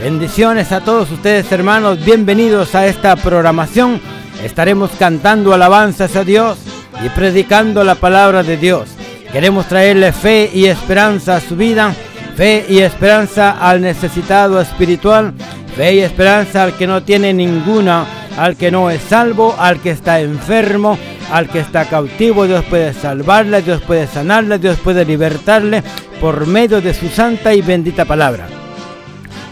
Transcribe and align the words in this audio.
Bendiciones 0.00 0.72
a 0.72 0.80
todos 0.80 1.10
ustedes 1.10 1.50
hermanos, 1.50 2.04
bienvenidos 2.04 2.74
a 2.74 2.86
esta 2.86 3.16
programación. 3.16 4.00
Estaremos 4.44 4.90
cantando 4.98 5.54
alabanzas 5.54 6.14
a 6.16 6.24
Dios 6.24 6.58
y 7.04 7.08
predicando 7.08 7.82
la 7.82 7.94
palabra 7.94 8.42
de 8.42 8.56
Dios. 8.56 8.90
Queremos 9.32 9.66
traerle 9.66 10.12
fe 10.12 10.50
y 10.52 10.66
esperanza 10.66 11.36
a 11.36 11.40
su 11.40 11.56
vida, 11.56 11.94
fe 12.36 12.66
y 12.68 12.78
esperanza 12.78 13.50
al 13.50 13.80
necesitado 13.80 14.60
espiritual, 14.60 15.32
fe 15.76 15.94
y 15.94 16.00
esperanza 16.00 16.62
al 16.62 16.74
que 16.76 16.86
no 16.86 17.02
tiene 17.02 17.32
ninguna 17.32 18.06
al 18.36 18.56
que 18.56 18.70
no 18.70 18.90
es 18.90 19.00
salvo, 19.02 19.56
al 19.58 19.80
que 19.80 19.90
está 19.90 20.20
enfermo, 20.20 20.98
al 21.32 21.48
que 21.48 21.60
está 21.60 21.86
cautivo, 21.86 22.46
Dios 22.46 22.64
puede 22.66 22.92
salvarle, 22.92 23.62
Dios 23.62 23.80
puede 23.82 24.06
sanarle, 24.06 24.58
Dios 24.58 24.78
puede 24.78 25.04
libertarle 25.04 25.82
por 26.20 26.46
medio 26.46 26.80
de 26.80 26.94
su 26.94 27.08
santa 27.08 27.54
y 27.54 27.62
bendita 27.62 28.04
palabra. 28.04 28.55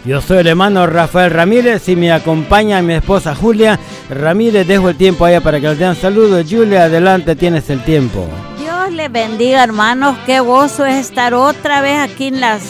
Yo 0.04 0.20
soy 0.20 0.38
el 0.38 0.48
hermano 0.48 0.86
Rafael 0.86 1.30
Ramírez 1.30 1.88
y 1.88 1.96
me 1.96 2.12
acompaña 2.12 2.82
mi 2.82 2.92
esposa 2.92 3.34
Julia 3.34 3.80
Ramírez. 4.10 4.66
Dejo 4.66 4.90
el 4.90 4.96
tiempo 4.96 5.24
allá 5.24 5.40
para 5.40 5.58
que 5.58 5.68
le 5.68 5.76
den 5.76 5.94
saludos. 5.94 6.44
Julia, 6.48 6.84
adelante, 6.84 7.34
tienes 7.34 7.70
el 7.70 7.82
tiempo. 7.84 8.28
Dios 8.58 8.92
le 8.92 9.08
bendiga, 9.08 9.64
hermanos. 9.64 10.18
Qué 10.26 10.40
gozo 10.40 10.84
es 10.84 10.96
estar 10.96 11.32
otra 11.32 11.80
vez 11.80 11.98
aquí 11.98 12.26
en 12.26 12.42
las 12.42 12.60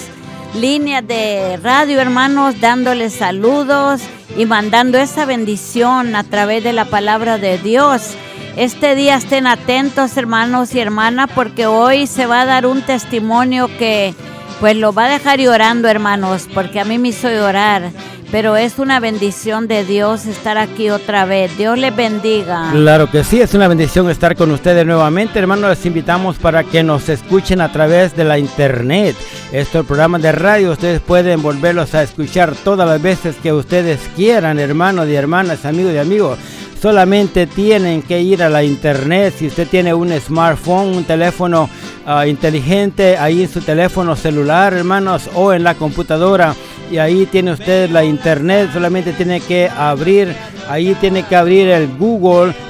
líneas 0.55 1.05
de 1.09 1.59
radio, 1.61 2.01
hermanos, 2.01 2.61
dándoles 2.61 3.15
saludos 3.15 4.01
y 4.37 4.47
mandando 4.47 4.99
esa 4.99 5.27
bendición 5.27 6.15
a 6.15 6.23
través 6.23 6.63
de 6.63 6.73
la 6.73 6.85
palabra 6.85 7.39
de 7.39 7.59
Dios. 7.59 8.15
Este 8.57 8.95
día 8.95 9.17
estén 9.17 9.49
atentos, 9.49 10.17
hermanos 10.17 10.73
y 10.77 10.79
hermanas, 10.79 11.29
porque 11.35 11.67
hoy 11.67 12.07
se 12.07 12.27
va 12.27 12.43
a 12.43 12.47
dar 12.47 12.67
un 12.67 12.83
testimonio 12.83 13.69
que 13.77 14.15
pues 14.61 14.77
lo 14.77 14.93
va 14.93 15.07
a 15.07 15.11
dejar 15.11 15.39
llorando, 15.39 15.89
hermanos, 15.89 16.49
porque 16.55 16.81
a 16.81 16.85
mí 16.85 16.99
me 16.99 17.09
hizo 17.09 17.29
llorar 17.31 17.91
pero 18.35 18.57
es 18.57 18.81
una 18.81 18.99
bendición 18.99 19.69
de 19.69 19.85
Dios 19.85 20.27
estar 20.27 20.59
aquí 20.59 20.91
otra 20.91 21.25
vez. 21.25 21.57
Dios 21.57 21.79
les 21.79 21.95
bendiga. 21.95 22.71
Claro 22.73 23.09
que 23.09 23.23
sí, 23.23 23.41
es 23.41 23.55
una 23.55 23.69
bendición 23.69 24.11
estar 24.11 24.35
con 24.35 24.51
ustedes 24.51 24.85
nuevamente, 24.85 25.39
hermanos. 25.39 25.71
Les 25.71 25.87
invitamos 25.87 26.35
para 26.39 26.65
que 26.65 26.83
nos 26.83 27.09
escuchen 27.09 27.61
a 27.61 27.71
través 27.71 28.17
de 28.17 28.25
la 28.25 28.37
internet. 28.37 29.15
Este 29.53 29.85
programa 29.85 30.19
de 30.19 30.33
radio, 30.33 30.73
ustedes 30.73 31.01
pueden 31.01 31.43
volverlos 31.43 31.95
a 31.95 32.03
escuchar 32.03 32.57
todas 32.57 32.89
las 32.89 33.01
veces 33.01 33.37
que 33.41 33.53
ustedes 33.53 34.01
quieran, 34.17 34.59
hermanos 34.59 35.07
y 35.07 35.15
hermanas, 35.15 35.65
amigos 35.65 35.93
y 35.95 35.99
amigos 35.99 36.37
solamente 36.85 37.47
tienen 37.47 38.03
que 38.03 38.21
ir 38.21 38.43
a 38.43 38.51
la 38.51 38.63
internet. 38.63 39.33
Si 39.39 39.47
usted 39.47 39.67
tiene 39.67 39.95
un 39.95 40.13
smartphone, 40.21 40.95
un 40.95 41.05
teléfono 41.05 41.71
ah, 42.05 42.27
inteligente, 42.27 43.17
ahí 43.17 43.45
en 43.45 43.49
su 43.49 43.63
teléfono 43.63 44.15
celular, 44.17 44.75
hermanos, 44.75 45.31
o 45.35 45.55
en 45.55 45.65
la 45.65 45.77
computadora, 45.77 46.55
y 46.91 46.99
ahí 46.99 47.25
tiene 47.25 47.53
usted 47.53 47.89
la 47.89 48.05
internet, 48.05 48.69
solamente 48.71 49.15
tiene 49.15 49.41
que 49.41 49.71
abrir, 49.75 50.37
ahí 50.69 50.95
tiene 51.01 51.23
que 51.23 51.37
abrir 51.37 51.69
el 51.69 51.87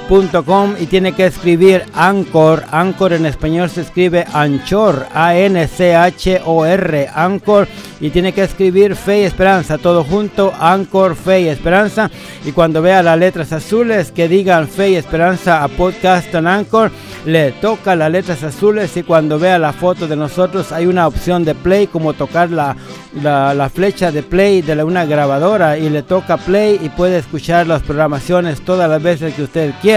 google.com 0.07 0.75
y 0.79 0.85
tiene 0.85 1.13
que 1.13 1.25
escribir 1.25 1.83
Anchor, 1.93 2.63
Anchor 2.71 3.13
en 3.13 3.25
español 3.25 3.69
se 3.69 3.81
escribe 3.81 4.25
Anchor, 4.33 5.05
A-N-C-H-O-R, 5.13 7.09
Anchor, 7.13 7.67
y 7.99 8.09
tiene 8.09 8.33
que 8.33 8.43
escribir 8.43 8.95
Fe 8.95 9.21
y 9.21 9.23
Esperanza, 9.23 9.77
todo 9.77 10.03
junto, 10.03 10.53
Anchor, 10.59 11.15
Fe 11.15 11.41
y 11.41 11.47
Esperanza, 11.47 12.09
y 12.45 12.51
cuando 12.51 12.81
vea 12.81 13.03
las 13.03 13.17
letras 13.17 13.51
azules 13.51 14.11
que 14.11 14.27
digan 14.27 14.67
Fe 14.67 14.91
y 14.91 14.95
Esperanza 14.95 15.63
a 15.63 15.67
Podcast 15.67 16.33
en 16.33 16.47
Anchor, 16.47 16.91
le 17.25 17.51
toca 17.53 17.95
las 17.95 18.11
letras 18.11 18.43
azules. 18.43 18.95
Y 18.97 19.03
cuando 19.03 19.39
vea 19.39 19.57
la 19.57 19.73
foto 19.73 20.07
de 20.07 20.15
nosotros 20.15 20.71
hay 20.71 20.85
una 20.85 21.07
opción 21.07 21.43
de 21.43 21.55
play 21.55 21.87
como 21.87 22.13
tocar 22.13 22.51
la, 22.51 22.75
la, 23.21 23.69
flecha 23.73 24.11
de 24.11 24.23
play 24.23 24.61
de 24.61 24.83
una 24.83 25.05
grabadora. 25.05 25.77
Y 25.77 25.89
le 25.89 26.03
toca 26.03 26.37
play 26.37 26.79
y 26.81 26.89
puede 26.89 27.17
escuchar 27.17 27.67
las 27.67 27.81
programaciones 27.81 28.61
todas 28.61 28.89
las 28.89 29.01
veces 29.01 29.33
que 29.33 29.43
usted 29.43 29.73
quiera. 29.81 29.94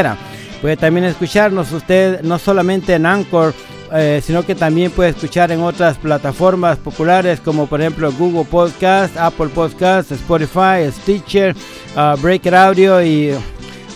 Puede 0.61 0.77
también 0.77 1.05
escucharnos 1.05 1.73
usted 1.73 2.23
no 2.23 2.39
solamente 2.39 2.95
en 2.95 3.07
Anchor, 3.07 3.55
eh, 3.93 4.21
sino 4.25 4.45
que 4.45 4.55
también 4.55 4.91
puede 4.91 5.11
escuchar 5.11 5.51
en 5.51 5.61
otras 5.61 5.97
plataformas 5.97 6.77
populares 6.79 7.41
como 7.41 7.67
por 7.67 7.81
ejemplo 7.81 8.13
Google 8.13 8.45
Podcast, 8.45 9.17
Apple 9.17 9.49
Podcast, 9.49 10.13
Spotify, 10.13 10.91
Stitcher, 10.91 11.55
uh, 11.97 12.21
Breaker 12.21 12.55
Audio 12.55 13.03
y 13.03 13.33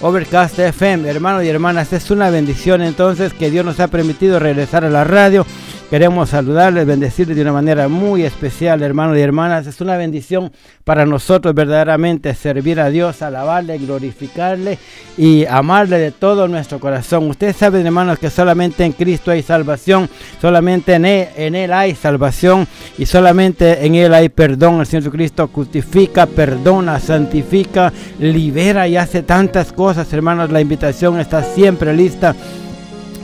Overcast 0.01 0.59
FM. 0.59 1.09
Hermanos 1.09 1.45
y 1.45 1.49
hermanas, 1.49 1.93
es 1.93 2.11
una 2.11 2.31
bendición 2.31 2.83
entonces 2.83 3.35
que 3.35 3.51
Dios 3.51 3.65
nos 3.65 3.81
ha 3.81 3.89
permitido 3.89 4.39
regresar 4.39 4.85
a 4.85 4.91
la 4.91 5.05
radio 5.05 5.45
Queremos 5.93 6.31
saludarles, 6.31 6.87
bendecirles 6.87 7.37
de 7.37 7.43
una 7.43 7.53
manera 7.53 7.87
muy 7.87 8.23
especial, 8.23 8.83
hermanos 8.83 9.19
y 9.19 9.21
hermanas. 9.21 9.67
Es 9.67 9.83
una 9.83 9.99
bendición 9.99 10.51
para 10.85 11.05
nosotros 11.05 11.55
verdaderamente 11.55 12.33
servir 12.33 12.81
a 12.81 12.89
Dios, 12.89 13.21
alabarle, 13.21 13.77
glorificarle 13.77 14.79
y 15.19 15.45
amarle 15.45 15.99
de 15.99 16.11
todo 16.11 16.49
nuestro 16.49 16.81
corazón. 16.81 17.29
Ustedes 17.29 17.57
saben, 17.57 17.85
hermanos, 17.85 18.19
que 18.19 18.31
solamente 18.31 18.87
en 18.87 18.93
Cristo 18.93 19.33
hay 19.33 19.43
salvación, 19.43 20.09
solamente 20.41 20.95
en 20.95 21.05
Él, 21.05 21.29
en 21.37 21.55
él 21.55 21.71
hay 21.75 21.95
salvación 21.95 22.67
y 22.97 23.05
solamente 23.05 23.85
en 23.85 23.95
Él 23.95 24.15
hay 24.15 24.31
perdón. 24.31 24.81
El 24.81 24.87
Señor 24.87 25.13
Cristo 25.13 25.51
justifica, 25.53 26.25
perdona, 26.25 27.01
santifica, 27.01 27.93
libera 28.19 28.89
y 28.89 28.97
hace 28.97 29.23
tantas 29.23 29.75
cosas, 29.75 30.11
hermanos. 30.15 30.51
La 30.51 30.63
invitación 30.63 31.21
está 31.21 31.43
siempre 31.43 31.93
lista 31.93 32.35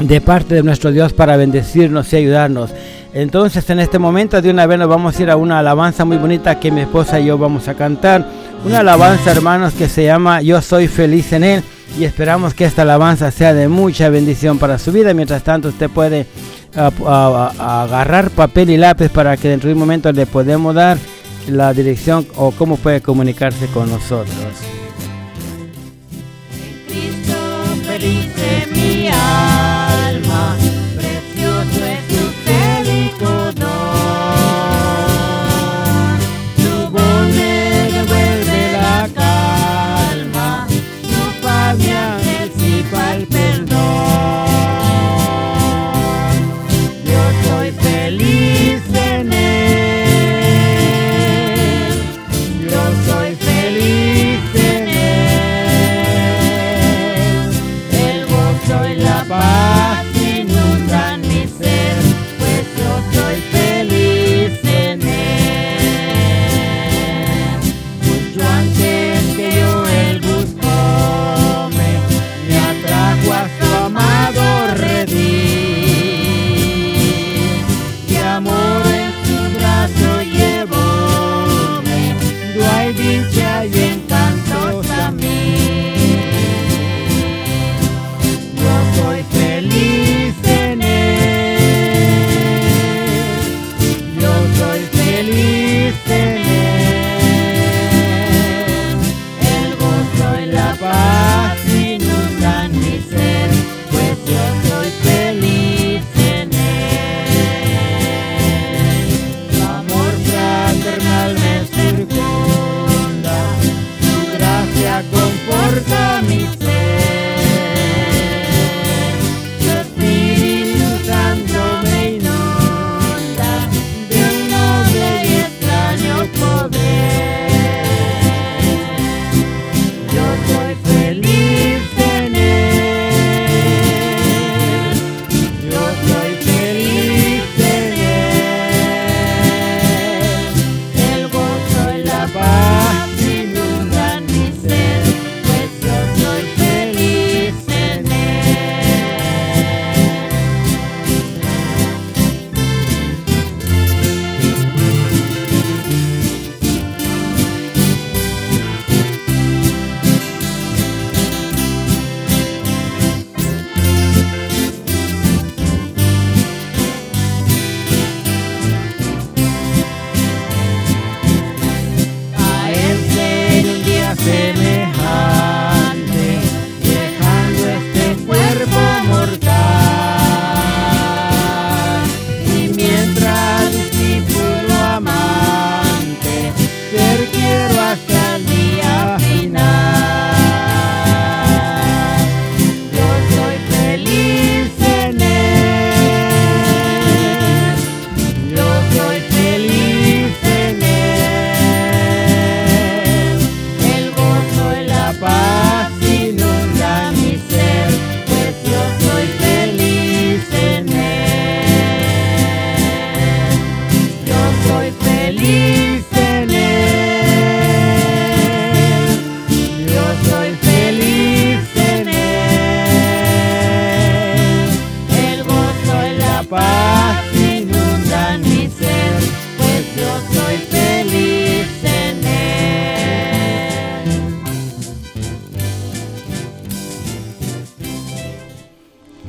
de 0.00 0.20
parte 0.20 0.54
de 0.54 0.62
nuestro 0.62 0.92
Dios 0.92 1.12
para 1.12 1.36
bendecirnos 1.36 2.12
y 2.12 2.16
ayudarnos. 2.16 2.70
Entonces 3.14 3.69
en 3.70 3.81
este 3.81 3.98
momento 3.98 4.41
de 4.41 4.50
una 4.50 4.66
vez 4.66 4.78
nos 4.78 4.88
vamos 4.88 5.19
a 5.19 5.22
ir 5.22 5.31
a 5.31 5.36
una 5.36 5.59
alabanza 5.59 6.04
muy 6.04 6.19
bonita 6.19 6.60
que 6.60 6.70
mi 6.70 6.82
esposa 6.82 7.19
y 7.19 7.26
yo 7.26 7.38
vamos 7.38 7.69
a 7.69 7.75
cantar. 7.75 8.26
Una 8.64 8.81
alabanza 8.81 9.31
hermanos 9.31 9.72
que 9.75 9.88
se 9.88 10.04
llama 10.04 10.42
Yo 10.42 10.60
soy 10.60 10.88
feliz 10.88 11.32
en 11.32 11.44
Él 11.44 11.62
y 11.98 12.04
esperamos 12.04 12.54
que 12.54 12.64
esta 12.64 12.82
alabanza 12.82 13.31
sea 13.31 13.54
de 13.54 13.69
mucha 13.69 14.08
bendición 14.08 14.58
para 14.58 14.78
su 14.78 14.92
vida. 14.92 15.14
Mientras 15.14 15.42
tanto 15.42 15.69
usted 15.69 15.88
puede 15.88 16.26
agarrar 16.75 18.31
papel 18.31 18.70
y 18.70 18.76
lápiz 18.76 19.08
para 19.08 19.37
que 19.37 19.48
dentro 19.48 19.69
de 19.69 19.75
un 19.75 19.81
momento 19.81 20.12
le 20.12 20.26
podemos 20.26 20.75
dar 20.75 20.98
la 21.48 21.72
dirección 21.72 22.26
o 22.37 22.50
cómo 22.50 22.76
puede 22.76 23.00
comunicarse 23.00 23.66
con 23.69 23.91
nosotros. 23.91 24.78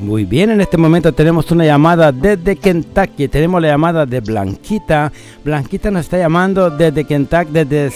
Muy 0.01 0.23
bien, 0.23 0.49
en 0.49 0.61
este 0.61 0.77
momento 0.77 1.13
tenemos 1.13 1.51
una 1.51 1.65
llamada 1.65 2.13
desde 2.13 2.55
Kentucky. 2.55 3.27
Tenemos 3.27 3.61
la 3.61 3.67
llamada 3.67 4.05
de 4.05 4.21
Blanquita. 4.21 5.11
Blanquita 5.43 5.91
nos 5.91 6.05
está 6.05 6.17
llamando 6.17 6.69
desde 6.69 7.03
Kentucky, 7.03 7.51
desde 7.51 7.91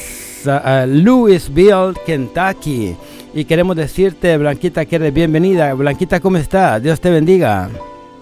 uh, 0.46 0.86
Louisville, 0.86 1.94
Kentucky. 2.06 2.98
Y 3.34 3.46
queremos 3.46 3.78
decirte, 3.78 4.38
Blanquita, 4.38 4.86
que 4.86 4.98
eres 4.98 5.14
bienvenida. 5.14 5.74
Blanquita, 5.74 6.20
¿cómo 6.20 6.38
estás? 6.38 6.84
Dios 6.84 7.00
te 7.00 7.10
bendiga. 7.10 7.70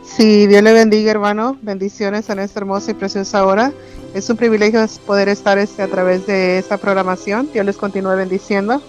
Sí, 0.03 0.45
Dios 0.45 0.61
le 0.61 0.73
bendiga, 0.73 1.09
hermano. 1.09 1.57
Bendiciones 1.63 2.29
en 2.29 2.37
esta 2.37 2.59
hermosa 2.59 2.91
y 2.91 2.93
preciosa 2.93 3.45
hora. 3.45 3.71
Es 4.13 4.29
un 4.29 4.37
privilegio 4.37 4.85
poder 5.07 5.27
estar 5.27 5.57
este, 5.57 5.81
a 5.81 5.87
través 5.87 6.27
de 6.27 6.59
esta 6.59 6.77
programación. 6.77 7.49
Dios 7.51 7.65
les 7.65 7.77
continúe 7.77 8.15
bendiciendo. 8.15 8.79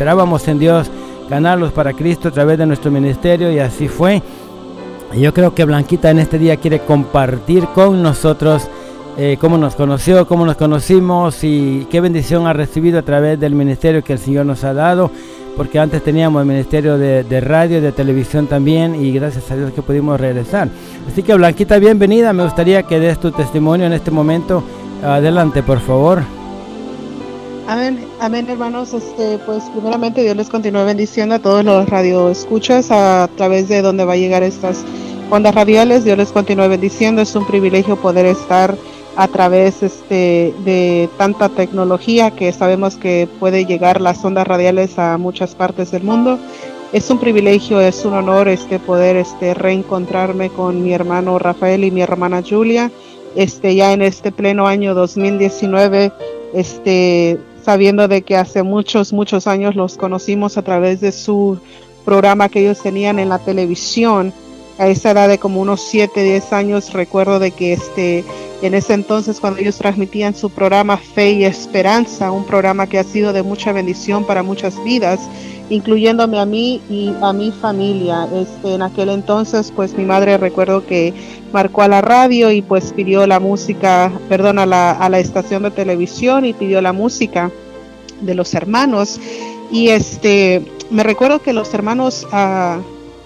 esperábamos 0.00 0.48
en 0.48 0.58
Dios 0.58 0.90
ganarlos 1.28 1.72
para 1.72 1.92
Cristo 1.92 2.28
a 2.28 2.30
través 2.30 2.56
de 2.56 2.64
nuestro 2.64 2.90
ministerio 2.90 3.52
y 3.52 3.58
así 3.58 3.86
fue. 3.86 4.22
Yo 5.14 5.34
creo 5.34 5.54
que 5.54 5.66
Blanquita 5.66 6.10
en 6.10 6.20
este 6.20 6.38
día 6.38 6.56
quiere 6.56 6.78
compartir 6.78 7.66
con 7.74 8.02
nosotros 8.02 8.66
eh, 9.18 9.36
cómo 9.38 9.58
nos 9.58 9.74
conoció, 9.74 10.26
cómo 10.26 10.46
nos 10.46 10.56
conocimos 10.56 11.44
y 11.44 11.86
qué 11.90 12.00
bendición 12.00 12.46
ha 12.46 12.54
recibido 12.54 12.98
a 12.98 13.02
través 13.02 13.38
del 13.38 13.54
ministerio 13.54 14.02
que 14.02 14.14
el 14.14 14.18
Señor 14.18 14.46
nos 14.46 14.64
ha 14.64 14.72
dado, 14.72 15.10
porque 15.54 15.78
antes 15.78 16.02
teníamos 16.02 16.40
el 16.40 16.48
ministerio 16.48 16.96
de, 16.96 17.22
de 17.22 17.40
radio, 17.42 17.82
de 17.82 17.92
televisión 17.92 18.46
también 18.46 18.94
y 18.94 19.12
gracias 19.12 19.50
a 19.50 19.56
Dios 19.56 19.70
que 19.72 19.82
pudimos 19.82 20.18
regresar. 20.18 20.70
Así 21.06 21.22
que 21.22 21.34
Blanquita, 21.34 21.78
bienvenida, 21.78 22.32
me 22.32 22.44
gustaría 22.44 22.84
que 22.84 22.98
des 22.98 23.20
tu 23.20 23.32
testimonio 23.32 23.84
en 23.84 23.92
este 23.92 24.10
momento. 24.10 24.64
Adelante, 25.04 25.62
por 25.62 25.78
favor. 25.80 26.39
Amén, 27.70 28.04
amén 28.18 28.50
hermanos. 28.50 28.92
Este, 28.94 29.38
pues 29.46 29.62
primeramente 29.72 30.22
Dios 30.24 30.34
les 30.34 30.48
continúe 30.48 30.84
bendiciendo 30.84 31.36
a 31.36 31.38
todos 31.38 31.64
los 31.64 31.88
radioescuchas 31.88 32.90
a 32.90 33.30
través 33.36 33.68
de 33.68 33.80
donde 33.80 34.04
va 34.04 34.14
a 34.14 34.16
llegar 34.16 34.42
estas 34.42 34.84
ondas 35.30 35.54
radiales. 35.54 36.02
Dios 36.02 36.18
les 36.18 36.32
continúe 36.32 36.68
bendiciendo. 36.68 37.22
Es 37.22 37.36
un 37.36 37.46
privilegio 37.46 37.94
poder 37.94 38.26
estar 38.26 38.76
a 39.14 39.28
través 39.28 39.84
este, 39.84 40.52
de 40.64 41.08
tanta 41.16 41.48
tecnología 41.48 42.32
que 42.32 42.52
sabemos 42.52 42.96
que 42.96 43.28
puede 43.38 43.64
llegar 43.64 44.00
las 44.00 44.24
ondas 44.24 44.48
radiales 44.48 44.98
a 44.98 45.16
muchas 45.16 45.54
partes 45.54 45.92
del 45.92 46.02
mundo. 46.02 46.40
Es 46.92 47.08
un 47.08 47.20
privilegio, 47.20 47.80
es 47.80 48.04
un 48.04 48.14
honor 48.14 48.48
este 48.48 48.80
poder 48.80 49.14
este 49.14 49.54
reencontrarme 49.54 50.50
con 50.50 50.82
mi 50.82 50.92
hermano 50.92 51.38
Rafael 51.38 51.84
y 51.84 51.92
mi 51.92 52.02
hermana 52.02 52.42
Julia. 52.42 52.90
Este 53.36 53.76
ya 53.76 53.92
en 53.92 54.02
este 54.02 54.32
pleno 54.32 54.66
año 54.66 54.92
2019 54.92 56.10
este 56.52 57.38
sabiendo 57.64 58.08
de 58.08 58.22
que 58.22 58.36
hace 58.36 58.62
muchos, 58.62 59.12
muchos 59.12 59.46
años 59.46 59.76
los 59.76 59.96
conocimos 59.96 60.56
a 60.56 60.62
través 60.62 61.00
de 61.00 61.12
su 61.12 61.58
programa 62.04 62.48
que 62.48 62.60
ellos 62.60 62.80
tenían 62.82 63.18
en 63.18 63.28
la 63.28 63.38
televisión. 63.38 64.32
A 64.78 64.88
esa 64.88 65.10
edad 65.10 65.28
de 65.28 65.38
como 65.38 65.60
unos 65.60 65.82
7, 65.82 66.22
10 66.22 66.52
años, 66.54 66.92
recuerdo 66.94 67.38
de 67.38 67.50
que 67.50 67.74
este, 67.74 68.24
en 68.62 68.72
ese 68.72 68.94
entonces 68.94 69.38
cuando 69.38 69.60
ellos 69.60 69.76
transmitían 69.76 70.34
su 70.34 70.48
programa 70.48 70.96
Fe 70.96 71.32
y 71.32 71.44
Esperanza, 71.44 72.30
un 72.30 72.44
programa 72.44 72.86
que 72.86 72.98
ha 72.98 73.04
sido 73.04 73.34
de 73.34 73.42
mucha 73.42 73.72
bendición 73.72 74.24
para 74.24 74.42
muchas 74.42 74.82
vidas, 74.82 75.20
incluyéndome 75.70 76.38
a 76.38 76.44
mí 76.44 76.82
y 76.90 77.14
a 77.22 77.32
mi 77.32 77.50
familia. 77.50 78.28
Este, 78.34 78.74
en 78.74 78.82
aquel 78.82 79.08
entonces, 79.08 79.72
pues 79.74 79.94
mi 79.94 80.04
madre 80.04 80.36
recuerdo 80.36 80.84
que 80.84 81.14
marcó 81.52 81.82
a 81.82 81.88
la 81.88 82.02
radio 82.02 82.50
y 82.50 82.60
pues 82.60 82.92
pidió 82.92 83.26
la 83.26 83.40
música, 83.40 84.12
perdón, 84.28 84.58
a 84.58 84.66
la, 84.66 84.90
a 84.90 85.08
la 85.08 85.18
estación 85.18 85.62
de 85.62 85.70
televisión 85.70 86.44
y 86.44 86.52
pidió 86.52 86.82
la 86.82 86.92
música 86.92 87.50
de 88.20 88.34
los 88.34 88.52
hermanos. 88.54 89.18
Y 89.70 89.88
este, 89.88 90.62
me 90.90 91.04
recuerdo 91.04 91.40
que 91.40 91.52
los 91.52 91.72
hermanos 91.72 92.26
ah, 92.32 92.80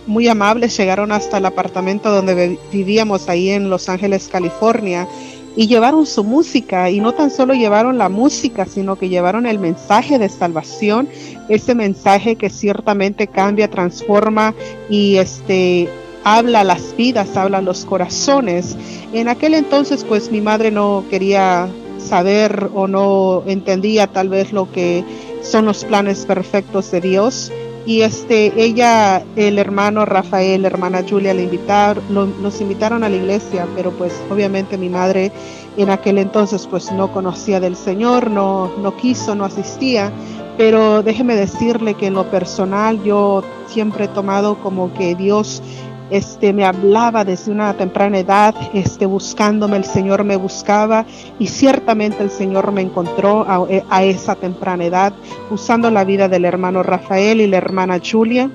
muy 0.06 0.28
amables 0.28 0.76
llegaron 0.76 1.12
hasta 1.12 1.38
el 1.38 1.46
apartamento 1.46 2.10
donde 2.10 2.58
vivíamos 2.70 3.28
ahí 3.28 3.50
en 3.50 3.70
Los 3.70 3.88
Ángeles, 3.88 4.28
California 4.28 5.08
y 5.56 5.66
llevaron 5.66 6.06
su 6.06 6.24
música 6.24 6.90
y 6.90 7.00
no 7.00 7.12
tan 7.12 7.30
solo 7.30 7.54
llevaron 7.54 7.98
la 7.98 8.08
música, 8.08 8.66
sino 8.66 8.96
que 8.96 9.08
llevaron 9.08 9.46
el 9.46 9.58
mensaje 9.58 10.18
de 10.18 10.28
salvación, 10.28 11.08
ese 11.48 11.74
mensaje 11.74 12.36
que 12.36 12.50
ciertamente 12.50 13.26
cambia, 13.26 13.70
transforma 13.70 14.54
y 14.88 15.16
este 15.16 15.88
habla 16.24 16.64
las 16.64 16.96
vidas, 16.96 17.36
habla 17.36 17.60
los 17.60 17.84
corazones. 17.84 18.76
En 19.12 19.28
aquel 19.28 19.54
entonces 19.54 20.04
pues 20.04 20.30
mi 20.30 20.40
madre 20.40 20.70
no 20.70 21.04
quería 21.10 21.68
saber 21.98 22.70
o 22.74 22.88
no 22.88 23.44
entendía 23.46 24.06
tal 24.06 24.28
vez 24.28 24.52
lo 24.52 24.70
que 24.70 25.04
son 25.42 25.66
los 25.66 25.84
planes 25.84 26.26
perfectos 26.26 26.90
de 26.90 27.00
Dios. 27.00 27.52
Y 27.86 28.00
este, 28.00 28.52
ella, 28.56 29.22
el 29.36 29.58
hermano 29.58 30.06
Rafael, 30.06 30.62
la 30.62 30.68
hermana 30.68 31.04
Julia, 31.06 31.34
le 31.34 31.42
invitaron, 31.42 32.02
nos 32.10 32.60
invitaron 32.60 33.04
a 33.04 33.10
la 33.10 33.16
iglesia, 33.16 33.66
pero 33.76 33.90
pues 33.90 34.14
obviamente 34.30 34.78
mi 34.78 34.88
madre 34.88 35.30
en 35.76 35.90
aquel 35.90 36.18
entonces 36.18 36.66
pues 36.66 36.90
no 36.92 37.12
conocía 37.12 37.60
del 37.60 37.76
Señor, 37.76 38.30
no, 38.30 38.70
no 38.78 38.96
quiso, 38.96 39.34
no 39.34 39.44
asistía. 39.44 40.10
Pero 40.56 41.02
déjeme 41.02 41.34
decirle 41.34 41.94
que 41.94 42.06
en 42.06 42.14
lo 42.14 42.30
personal 42.30 43.02
yo 43.02 43.42
siempre 43.66 44.04
he 44.04 44.08
tomado 44.08 44.56
como 44.62 44.94
que 44.94 45.14
Dios 45.14 45.62
este, 46.10 46.52
me 46.52 46.64
hablaba 46.64 47.24
desde 47.24 47.50
una 47.50 47.74
temprana 47.74 48.18
edad, 48.18 48.54
este, 48.72 49.06
buscándome, 49.06 49.76
el 49.76 49.84
Señor 49.84 50.24
me 50.24 50.36
buscaba 50.36 51.06
y 51.38 51.46
ciertamente 51.46 52.22
el 52.22 52.30
Señor 52.30 52.72
me 52.72 52.82
encontró 52.82 53.44
a, 53.48 53.66
a 53.90 54.04
esa 54.04 54.34
temprana 54.34 54.84
edad, 54.84 55.14
usando 55.50 55.90
la 55.90 56.04
vida 56.04 56.28
del 56.28 56.44
hermano 56.44 56.82
Rafael 56.82 57.40
y 57.40 57.46
la 57.46 57.58
hermana 57.58 57.98
Julia 57.98 58.50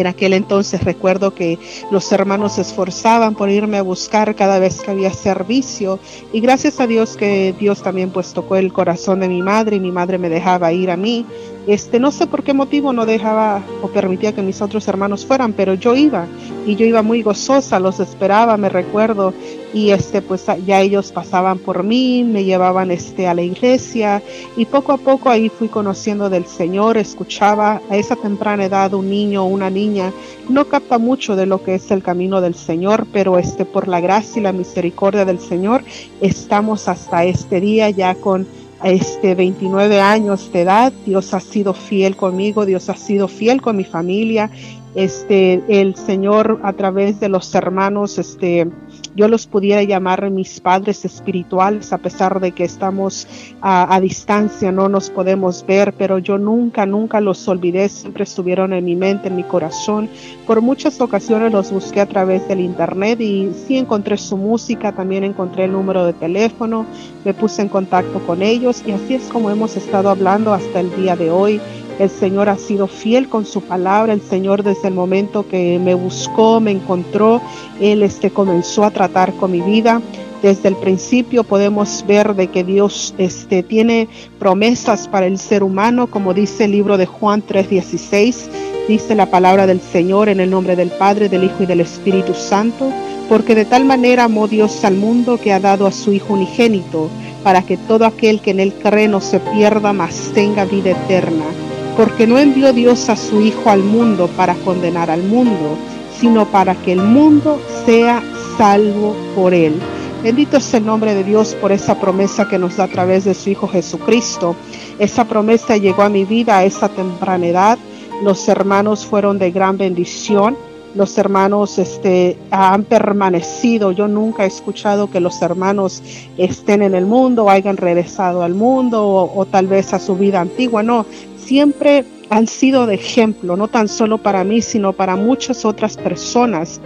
en 0.00 0.06
aquel 0.06 0.32
entonces 0.32 0.82
recuerdo 0.84 1.34
que 1.34 1.58
los 1.90 2.10
hermanos 2.12 2.54
se 2.54 2.62
esforzaban 2.62 3.34
por 3.34 3.48
irme 3.48 3.78
a 3.78 3.82
buscar 3.82 4.34
cada 4.34 4.58
vez 4.58 4.80
que 4.80 4.90
había 4.90 5.12
servicio 5.12 5.98
y 6.32 6.40
gracias 6.40 6.80
a 6.80 6.86
Dios 6.86 7.16
que 7.16 7.54
Dios 7.58 7.82
también 7.82 8.10
pues 8.10 8.32
tocó 8.32 8.56
el 8.56 8.72
corazón 8.72 9.20
de 9.20 9.28
mi 9.28 9.42
madre 9.42 9.76
y 9.76 9.80
mi 9.80 9.92
madre 9.92 10.18
me 10.18 10.28
dejaba 10.28 10.72
ir 10.72 10.90
a 10.90 10.96
mí. 10.96 11.26
Este, 11.66 11.98
no 11.98 12.10
sé 12.10 12.26
por 12.26 12.42
qué 12.42 12.52
motivo 12.52 12.92
no 12.92 13.06
dejaba 13.06 13.62
o 13.80 13.88
permitía 13.88 14.34
que 14.34 14.42
mis 14.42 14.60
otros 14.60 14.86
hermanos 14.86 15.24
fueran, 15.24 15.52
pero 15.54 15.74
yo 15.74 15.96
iba 15.96 16.26
y 16.66 16.76
yo 16.76 16.86
iba 16.86 17.02
muy 17.02 17.22
gozosa, 17.22 17.78
los 17.80 18.00
esperaba, 18.00 18.56
me 18.56 18.68
recuerdo, 18.68 19.32
y 19.72 19.90
este 19.90 20.22
pues 20.22 20.46
ya 20.64 20.80
ellos 20.80 21.10
pasaban 21.10 21.58
por 21.58 21.82
mí, 21.82 22.24
me 22.24 22.44
llevaban 22.44 22.90
este 22.90 23.26
a 23.26 23.34
la 23.34 23.42
iglesia 23.42 24.22
y 24.56 24.66
poco 24.66 24.92
a 24.92 24.98
poco 24.98 25.30
ahí 25.30 25.48
fui 25.48 25.68
conociendo 25.68 26.30
del 26.30 26.46
Señor, 26.46 26.96
escuchaba 26.96 27.82
a 27.90 27.96
esa 27.96 28.14
temprana 28.14 28.66
edad 28.66 28.94
un 28.94 29.10
niño 29.10 29.42
o 29.42 29.46
una 29.46 29.70
niña 29.70 30.12
no 30.48 30.66
capta 30.66 30.98
mucho 30.98 31.34
de 31.34 31.46
lo 31.46 31.62
que 31.62 31.74
es 31.74 31.90
el 31.90 32.02
camino 32.02 32.40
del 32.40 32.54
Señor, 32.54 33.06
pero 33.12 33.38
este 33.38 33.64
por 33.64 33.88
la 33.88 34.00
gracia 34.00 34.38
y 34.38 34.42
la 34.42 34.52
misericordia 34.52 35.24
del 35.24 35.40
Señor 35.40 35.82
estamos 36.20 36.88
hasta 36.88 37.24
este 37.24 37.60
día 37.60 37.90
ya 37.90 38.14
con 38.14 38.46
este 38.84 39.34
29 39.34 40.00
años 40.00 40.52
de 40.52 40.60
edad, 40.60 40.92
Dios 41.06 41.32
ha 41.32 41.40
sido 41.40 41.72
fiel 41.72 42.16
conmigo, 42.16 42.66
Dios 42.66 42.90
ha 42.90 42.96
sido 42.96 43.28
fiel 43.28 43.62
con 43.62 43.76
mi 43.76 43.84
familia. 43.84 44.50
Este 44.94 45.62
el 45.68 45.96
Señor 45.96 46.60
a 46.62 46.72
través 46.72 47.18
de 47.20 47.28
los 47.28 47.54
hermanos 47.54 48.18
este 48.18 48.68
yo 49.16 49.28
los 49.28 49.46
pudiera 49.46 49.82
llamar 49.84 50.28
mis 50.30 50.60
padres 50.60 51.04
espirituales, 51.04 51.92
a 51.92 51.98
pesar 51.98 52.40
de 52.40 52.50
que 52.50 52.64
estamos 52.64 53.28
a, 53.60 54.00
distancia, 54.00 54.72
no 54.72 54.88
nos 54.88 55.08
podemos 55.08 55.64
ver, 55.64 55.94
pero 55.96 56.18
yo 56.18 56.36
nunca, 56.36 56.84
nunca 56.84 57.20
los 57.20 57.46
olvidé, 57.46 57.88
siempre 57.88 58.24
estuvieron 58.24 58.72
en 58.72 58.84
mi 58.84 58.96
mente, 58.96 59.28
en 59.28 59.36
mi 59.36 59.44
corazón. 59.44 60.08
Por 60.48 60.60
muchas 60.62 61.00
ocasiones 61.00 61.52
los 61.52 61.70
busqué 61.70 62.00
a 62.00 62.06
través 62.06 62.48
del 62.48 62.58
internet 62.58 63.20
y 63.20 63.52
sí 63.66 63.78
encontré 63.78 64.16
su 64.16 64.36
música, 64.36 64.90
también 64.90 65.22
encontré 65.22 65.64
el 65.64 65.72
número 65.72 66.04
de 66.04 66.12
teléfono, 66.12 66.84
me 67.24 67.34
puse 67.34 67.62
en 67.62 67.68
contacto 67.68 68.18
con 68.26 68.42
ellos 68.42 68.82
y 68.84 68.90
así 68.90 69.14
es 69.14 69.28
como 69.28 69.48
hemos 69.48 69.76
estado 69.76 70.10
hablando 70.10 70.52
hasta 70.52 70.80
el 70.80 70.94
día 70.96 71.14
de 71.14 71.30
hoy. 71.30 71.60
El 71.98 72.10
Señor 72.10 72.48
ha 72.48 72.56
sido 72.56 72.86
fiel 72.86 73.28
con 73.28 73.46
su 73.46 73.60
palabra. 73.60 74.12
El 74.12 74.22
Señor 74.22 74.62
desde 74.62 74.88
el 74.88 74.94
momento 74.94 75.46
que 75.48 75.78
me 75.78 75.94
buscó, 75.94 76.60
me 76.60 76.70
encontró, 76.70 77.40
Él 77.80 78.02
este, 78.02 78.30
comenzó 78.30 78.84
a 78.84 78.90
tratar 78.90 79.32
con 79.34 79.52
mi 79.52 79.60
vida. 79.60 80.00
Desde 80.42 80.68
el 80.68 80.76
principio 80.76 81.44
podemos 81.44 82.04
ver 82.06 82.34
de 82.34 82.48
que 82.48 82.64
Dios 82.64 83.14
este, 83.16 83.62
tiene 83.62 84.08
promesas 84.38 85.08
para 85.08 85.26
el 85.26 85.38
ser 85.38 85.62
humano, 85.62 86.06
como 86.06 86.34
dice 86.34 86.64
el 86.64 86.72
libro 86.72 86.98
de 86.98 87.06
Juan 87.06 87.42
3:16 87.46 88.50
Dice 88.86 89.14
la 89.14 89.24
palabra 89.30 89.66
del 89.66 89.80
Señor 89.80 90.28
en 90.28 90.40
el 90.40 90.50
nombre 90.50 90.76
del 90.76 90.90
Padre, 90.90 91.30
del 91.30 91.44
Hijo 91.44 91.62
y 91.62 91.66
del 91.66 91.80
Espíritu 91.80 92.34
Santo, 92.34 92.92
porque 93.30 93.54
de 93.54 93.64
tal 93.64 93.86
manera 93.86 94.24
amó 94.24 94.46
Dios 94.46 94.84
al 94.84 94.96
mundo 94.96 95.38
que 95.38 95.54
ha 95.54 95.60
dado 95.60 95.86
a 95.86 95.92
su 95.92 96.12
Hijo 96.12 96.34
unigénito, 96.34 97.08
para 97.42 97.62
que 97.62 97.78
todo 97.78 98.04
aquel 98.04 98.40
que 98.40 98.50
en 98.50 98.60
él 98.60 98.74
cree 98.74 99.08
no 99.08 99.22
se 99.22 99.40
pierda, 99.40 99.94
mas 99.94 100.32
tenga 100.34 100.66
vida 100.66 100.90
eterna. 100.90 101.63
Porque 101.96 102.26
no 102.26 102.38
envió 102.38 102.72
Dios 102.72 103.08
a 103.08 103.16
su 103.16 103.40
Hijo 103.40 103.70
al 103.70 103.82
mundo 103.82 104.28
para 104.36 104.54
condenar 104.56 105.10
al 105.10 105.22
mundo, 105.22 105.76
sino 106.18 106.46
para 106.46 106.74
que 106.74 106.92
el 106.92 107.02
mundo 107.02 107.60
sea 107.86 108.22
salvo 108.56 109.14
por 109.34 109.54
él. 109.54 109.80
Bendito 110.24 110.56
es 110.56 110.72
el 110.72 110.86
nombre 110.86 111.14
de 111.14 111.22
Dios 111.22 111.54
por 111.60 111.70
esa 111.70 112.00
promesa 112.00 112.48
que 112.48 112.58
nos 112.58 112.78
da 112.78 112.84
a 112.84 112.88
través 112.88 113.24
de 113.24 113.34
su 113.34 113.50
Hijo 113.50 113.68
Jesucristo. 113.68 114.56
Esa 114.98 115.26
promesa 115.26 115.76
llegó 115.76 116.02
a 116.02 116.08
mi 116.08 116.24
vida 116.24 116.56
a 116.56 116.64
esa 116.64 116.88
temprana 116.88 117.46
edad. 117.46 117.78
Los 118.22 118.48
hermanos 118.48 119.04
fueron 119.04 119.38
de 119.38 119.50
gran 119.50 119.76
bendición. 119.76 120.56
Los 120.94 121.18
hermanos 121.18 121.78
este, 121.78 122.38
han 122.50 122.84
permanecido. 122.84 123.92
Yo 123.92 124.08
nunca 124.08 124.44
he 124.44 124.46
escuchado 124.46 125.10
que 125.10 125.20
los 125.20 125.42
hermanos 125.42 126.02
estén 126.38 126.80
en 126.80 126.94
el 126.94 127.04
mundo, 127.04 127.50
hayan 127.50 127.76
regresado 127.76 128.42
al 128.42 128.54
mundo 128.54 129.04
o, 129.04 129.38
o 129.38 129.44
tal 129.44 129.66
vez 129.66 129.92
a 129.92 129.98
su 129.98 130.16
vida 130.16 130.40
antigua. 130.40 130.82
No, 130.82 131.04
siempre 131.44 132.04
han 132.30 132.46
sido 132.46 132.86
de 132.86 132.94
ejemplo, 132.94 133.56
no 133.56 133.68
tan 133.68 133.88
solo 133.88 134.18
para 134.18 134.44
mí, 134.44 134.62
sino 134.62 134.92
para 134.92 135.16
muchas 135.16 135.64
otras 135.64 135.96
personas 135.96 136.80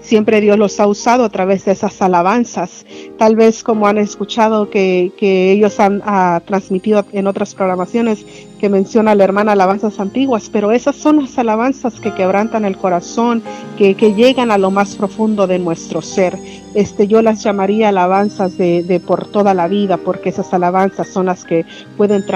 Siempre 0.00 0.40
Dios 0.40 0.58
los 0.58 0.80
ha 0.80 0.86
usado 0.86 1.24
a 1.24 1.28
través 1.28 1.66
de 1.66 1.70
esas 1.72 2.00
alabanzas. 2.02 2.84
Tal 3.18 3.36
vez 3.36 3.62
como 3.62 3.86
han 3.86 3.98
escuchado 3.98 4.68
que, 4.68 5.12
ellos 5.20 5.78
han 5.78 6.02
transmitido 6.46 7.04
en 7.12 7.26
otras 7.26 7.54
programaciones 7.54 8.24
que 8.58 8.68
menciona 8.68 9.14
la 9.14 9.24
hermana 9.24 9.52
alabanzas 9.52 10.00
antiguas, 10.00 10.50
pero 10.50 10.72
esas 10.72 10.96
son 10.96 11.22
las 11.22 11.38
alabanzas 11.38 12.00
que 12.00 12.12
quebrantan 12.12 12.64
el 12.64 12.76
corazón, 12.76 13.42
que, 13.78 13.94
llegan 13.94 14.50
a 14.50 14.58
lo 14.58 14.70
más 14.70 14.96
profundo 14.96 15.46
de 15.46 15.58
nuestro 15.58 16.02
ser. 16.02 16.36
Este, 16.74 17.06
yo 17.06 17.22
las 17.22 17.44
llamaría 17.44 17.90
alabanzas 17.90 18.58
de, 18.58 18.82
de 18.82 19.00
por 19.00 19.28
toda 19.28 19.54
la 19.54 19.68
vida, 19.68 19.96
porque 19.98 20.30
esas 20.30 20.52
alabanzas 20.52 21.08
son 21.08 21.26
las 21.26 21.44
que 21.44 21.64
pueden 21.96 22.26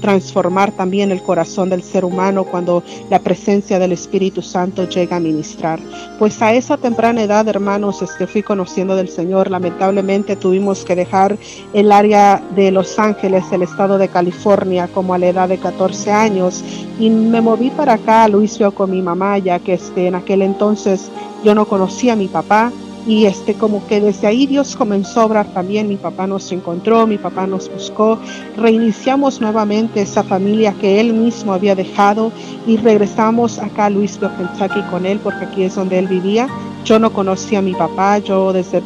transformar 0.00 0.72
también 0.72 1.12
el 1.12 1.22
corazón 1.22 1.70
del 1.70 1.82
ser 1.82 2.04
humano 2.04 2.44
cuando 2.44 2.82
la 3.08 3.18
presencia 3.18 3.78
del 3.78 3.92
Espíritu 3.92 4.42
Santo 4.42 4.88
llega 4.88 5.16
a 5.16 5.20
ministrar. 5.20 5.80
Pues 6.18 6.40
a 6.42 6.52
esa 6.52 6.76
temprana 6.76 7.22
edad, 7.22 7.46
hermanos, 7.48 8.02
este, 8.02 8.26
fui 8.26 8.42
conociendo 8.42 8.96
del 8.96 9.08
Señor. 9.08 9.50
Lamentablemente 9.50 10.36
tuvimos 10.36 10.84
que 10.84 10.96
dejar 10.96 11.36
el 11.72 11.92
área 11.92 12.42
de 12.54 12.70
Los 12.70 12.98
Ángeles, 12.98 13.44
el 13.52 13.62
estado 13.62 13.98
de 13.98 14.08
California, 14.08 14.88
como 14.92 15.14
a 15.14 15.18
la 15.18 15.28
edad 15.28 15.48
de 15.48 15.58
14 15.58 16.10
años. 16.10 16.64
Y 16.98 17.10
me 17.10 17.40
moví 17.40 17.70
para 17.70 17.94
acá 17.94 18.24
a 18.24 18.28
Luisville 18.28 18.72
con 18.72 18.90
mi 18.90 19.02
mamá, 19.02 19.38
ya 19.38 19.58
que 19.58 19.74
este, 19.74 20.06
en 20.06 20.14
aquel 20.14 20.42
entonces 20.42 21.10
yo 21.44 21.54
no 21.54 21.66
conocía 21.66 22.14
a 22.14 22.16
mi 22.16 22.28
papá 22.28 22.72
y 23.06 23.26
este 23.26 23.54
como 23.54 23.86
que 23.86 24.00
desde 24.00 24.26
ahí 24.26 24.46
Dios 24.46 24.76
comenzó 24.76 25.20
a 25.20 25.24
obrar 25.26 25.46
también. 25.52 25.88
Mi 25.88 25.96
papá 25.96 26.26
nos 26.26 26.50
encontró 26.52 27.06
mi 27.06 27.18
papá 27.18 27.46
nos 27.46 27.70
buscó. 27.70 28.18
Reiniciamos 28.56 29.40
nuevamente 29.40 30.02
esa 30.02 30.22
familia 30.22 30.74
que 30.80 31.00
él 31.00 31.12
mismo 31.12 31.52
había 31.52 31.74
dejado 31.74 32.32
y 32.66 32.76
regresamos 32.76 33.58
acá 33.58 33.86
a 33.86 33.90
Louisville 33.90 34.30
Kentucky 34.36 34.82
con 34.90 35.06
él 35.06 35.20
porque 35.22 35.44
aquí 35.44 35.62
es 35.62 35.74
donde 35.74 35.98
él 35.98 36.08
vivía. 36.08 36.48
Yo 36.84 36.98
no 36.98 37.12
conocía 37.12 37.58
a 37.58 37.62
mi 37.62 37.74
papá, 37.74 38.18
yo 38.18 38.52
desde 38.54 38.82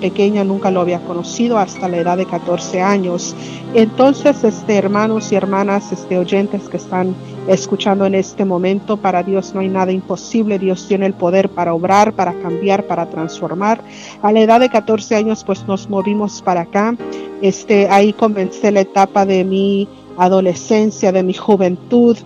pequeña 0.00 0.44
nunca 0.44 0.70
lo 0.70 0.80
había 0.80 1.00
conocido 1.00 1.58
hasta 1.58 1.88
la 1.88 1.96
edad 1.96 2.16
de 2.18 2.26
14 2.26 2.82
años. 2.82 3.34
Entonces, 3.74 4.44
este, 4.44 4.76
hermanos 4.76 5.32
y 5.32 5.36
hermanas, 5.36 5.90
este, 5.90 6.18
oyentes 6.18 6.68
que 6.68 6.76
están 6.76 7.14
escuchando 7.48 8.06
en 8.06 8.14
este 8.14 8.44
momento, 8.44 8.96
para 8.96 9.22
Dios 9.22 9.54
no 9.54 9.60
hay 9.60 9.68
nada 9.68 9.92
imposible, 9.92 10.58
Dios 10.58 10.86
tiene 10.86 11.06
el 11.06 11.14
poder 11.14 11.48
para 11.48 11.74
obrar, 11.74 12.12
para 12.12 12.34
cambiar, 12.40 12.86
para 12.86 13.08
transformar. 13.08 13.80
A 14.22 14.32
la 14.32 14.40
edad 14.40 14.60
de 14.60 14.68
14 14.68 15.16
años, 15.16 15.44
pues 15.44 15.66
nos 15.66 15.88
movimos 15.88 16.42
para 16.42 16.62
acá. 16.62 16.96
Este, 17.42 17.88
ahí 17.88 18.12
comencé 18.12 18.70
la 18.70 18.80
etapa 18.80 19.26
de 19.26 19.44
mi 19.44 19.88
adolescencia, 20.16 21.12
de 21.12 21.22
mi 21.22 21.34
juventud, 21.34 22.16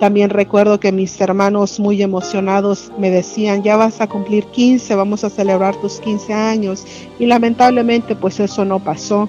también 0.00 0.30
recuerdo 0.30 0.80
que 0.80 0.92
mis 0.92 1.20
hermanos 1.20 1.78
muy 1.78 2.02
emocionados 2.02 2.90
me 2.98 3.10
decían, 3.10 3.62
ya 3.62 3.76
vas 3.76 4.00
a 4.00 4.08
cumplir 4.08 4.44
15, 4.46 4.94
vamos 4.96 5.24
a 5.24 5.30
celebrar 5.30 5.76
tus 5.76 6.00
15 6.00 6.32
años. 6.32 6.84
Y 7.18 7.26
lamentablemente 7.26 8.16
pues 8.16 8.40
eso 8.40 8.64
no 8.64 8.80
pasó. 8.80 9.28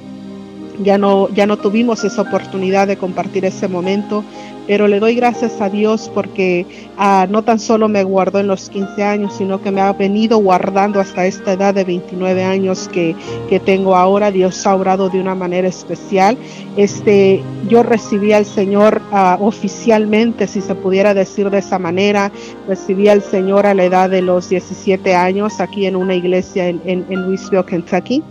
Ya 0.84 0.98
no, 0.98 1.30
ya 1.30 1.46
no 1.46 1.56
tuvimos 1.56 2.04
esa 2.04 2.24
oportunidad 2.24 2.88
de 2.88 2.98
compartir 2.98 3.46
ese 3.46 3.70
momento, 3.70 4.26
pero 4.68 4.88
le 4.88 5.00
doy 5.00 5.16
gracias 5.16 5.62
a 5.62 5.70
Dios 5.70 6.12
porque 6.14 6.66
ah, 6.98 7.28
no 7.30 7.44
tan 7.44 7.60
solo 7.60 7.88
me 7.88 8.04
guardó 8.04 8.40
en 8.40 8.48
los 8.48 8.70
15 8.70 9.04
años, 9.04 9.34
sino 9.38 9.62
que 9.62 9.72
me 9.72 9.82
ha 9.82 9.94
venido 9.94 10.38
guardando 10.38 11.00
hasta 11.00 11.26
esta 11.26 11.54
edad 11.54 11.74
de 11.74 11.84
29 11.84 12.44
años 12.44 12.90
que, 12.92 13.16
que 13.50 13.60
tengo 13.60 13.96
ahora. 13.96 14.32
Dios 14.32 14.66
ha 14.66 14.76
obrado 14.76 15.10
de 15.10 15.20
una 15.20 15.36
manera 15.36 15.68
especial. 15.68 16.38
Este, 16.78 17.44
yo 17.70 17.84
recibí 17.84 18.34
al 18.34 18.46
Señor 18.46 19.02
ah, 19.12 19.38
oficialmente, 19.40 20.48
si 20.48 20.62
se 20.62 20.76
pudiera 20.76 21.14
decir 21.14 21.50
de 21.50 21.60
esa 21.60 21.80
manera, 21.80 22.32
recibí 22.68 23.08
al 23.08 23.22
Señor 23.22 23.66
a 23.66 23.74
la 23.74 23.86
edad 23.86 24.10
de 24.10 24.22
los 24.22 24.50
17 24.50 25.16
años 25.16 25.60
aquí 25.60 25.86
en 25.86 25.96
una 25.96 26.16
iglesia 26.16 26.68
en, 26.68 26.82
en, 26.86 27.06
en 27.10 27.22
Louisville, 27.24 27.66
Kentucky 27.66 28.24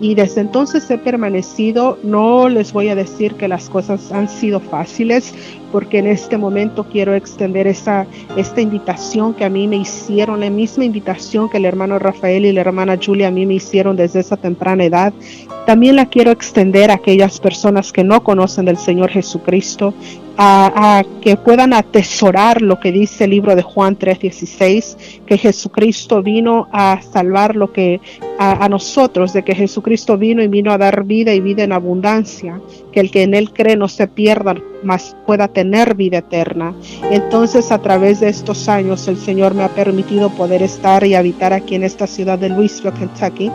y 0.00 0.14
desde 0.14 0.40
entonces 0.40 0.90
he 0.90 0.98
permanecido. 0.98 1.98
No 2.02 2.48
les 2.48 2.72
voy 2.72 2.88
a 2.88 2.94
decir 2.94 3.34
que 3.34 3.48
las 3.48 3.68
cosas 3.68 4.12
han 4.12 4.28
sido 4.28 4.60
fáciles, 4.60 5.34
porque 5.70 5.98
en 5.98 6.06
este 6.06 6.36
momento 6.38 6.84
quiero 6.84 7.14
extender 7.14 7.66
esa, 7.66 8.06
esta 8.36 8.60
invitación 8.60 9.34
que 9.34 9.44
a 9.44 9.48
mí 9.48 9.68
me 9.68 9.76
hicieron, 9.76 10.40
la 10.40 10.50
misma 10.50 10.84
invitación 10.84 11.48
que 11.48 11.58
el 11.58 11.64
hermano 11.64 11.98
Rafael 11.98 12.44
y 12.44 12.52
la 12.52 12.60
hermana 12.60 12.98
Julia 13.02 13.28
a 13.28 13.30
mí 13.30 13.46
me 13.46 13.54
hicieron 13.54 13.96
desde 13.96 14.20
esa 14.20 14.36
temprana 14.36 14.84
edad. 14.84 15.12
También 15.66 15.94
la 15.96 16.06
quiero 16.06 16.32
extender 16.32 16.90
a 16.90 16.94
aquellas 16.94 17.38
personas 17.38 17.92
que 17.92 18.02
no 18.02 18.24
conocen 18.24 18.64
del 18.64 18.76
Señor 18.76 19.10
Jesucristo 19.10 19.94
a, 20.36 21.04
que 21.20 21.36
puedan 21.36 21.72
atesorar 21.72 22.62
lo 22.62 22.80
que 22.80 22.92
dice 22.92 23.24
el 23.24 23.30
libro 23.30 23.54
de 23.54 23.62
Juan 23.62 23.98
3:16, 23.98 24.96
que 25.26 25.38
Jesucristo 25.38 26.22
vino 26.22 26.68
a 26.72 27.00
salvar 27.02 27.56
lo 27.56 27.72
que 27.72 28.00
a, 28.38 28.68
nosotros, 28.68 29.32
de 29.32 29.44
que 29.44 29.54
Jesucristo 29.54 30.18
vino 30.18 30.42
y 30.42 30.48
vino 30.48 30.72
a 30.72 30.78
dar 30.78 31.04
vida 31.04 31.32
y 31.32 31.40
vida 31.40 31.62
en 31.62 31.72
abundancia, 31.72 32.60
que 32.90 33.00
el 33.00 33.10
que 33.10 33.22
en 33.22 33.34
él 33.34 33.52
cree 33.52 33.76
no 33.76 33.88
se 33.88 34.08
pierda, 34.08 34.56
mas 34.82 35.16
pueda 35.26 35.48
tener 35.48 35.94
vida 35.94 36.18
eterna. 36.18 36.74
Entonces, 37.10 37.70
a 37.70 37.78
través 37.78 38.20
de 38.20 38.28
estos 38.28 38.68
años, 38.68 39.06
el 39.06 39.16
Señor 39.16 39.54
me 39.54 39.62
ha 39.62 39.68
permitido 39.68 40.30
poder 40.30 40.62
estar 40.62 41.04
y 41.04 41.14
habitar 41.14 41.52
aquí 41.52 41.76
en 41.76 41.84
esta 41.84 42.06
ciudad 42.06 42.38
de 42.38 42.48
Louisville, 42.48 42.92
Kentucky. 42.92 43.50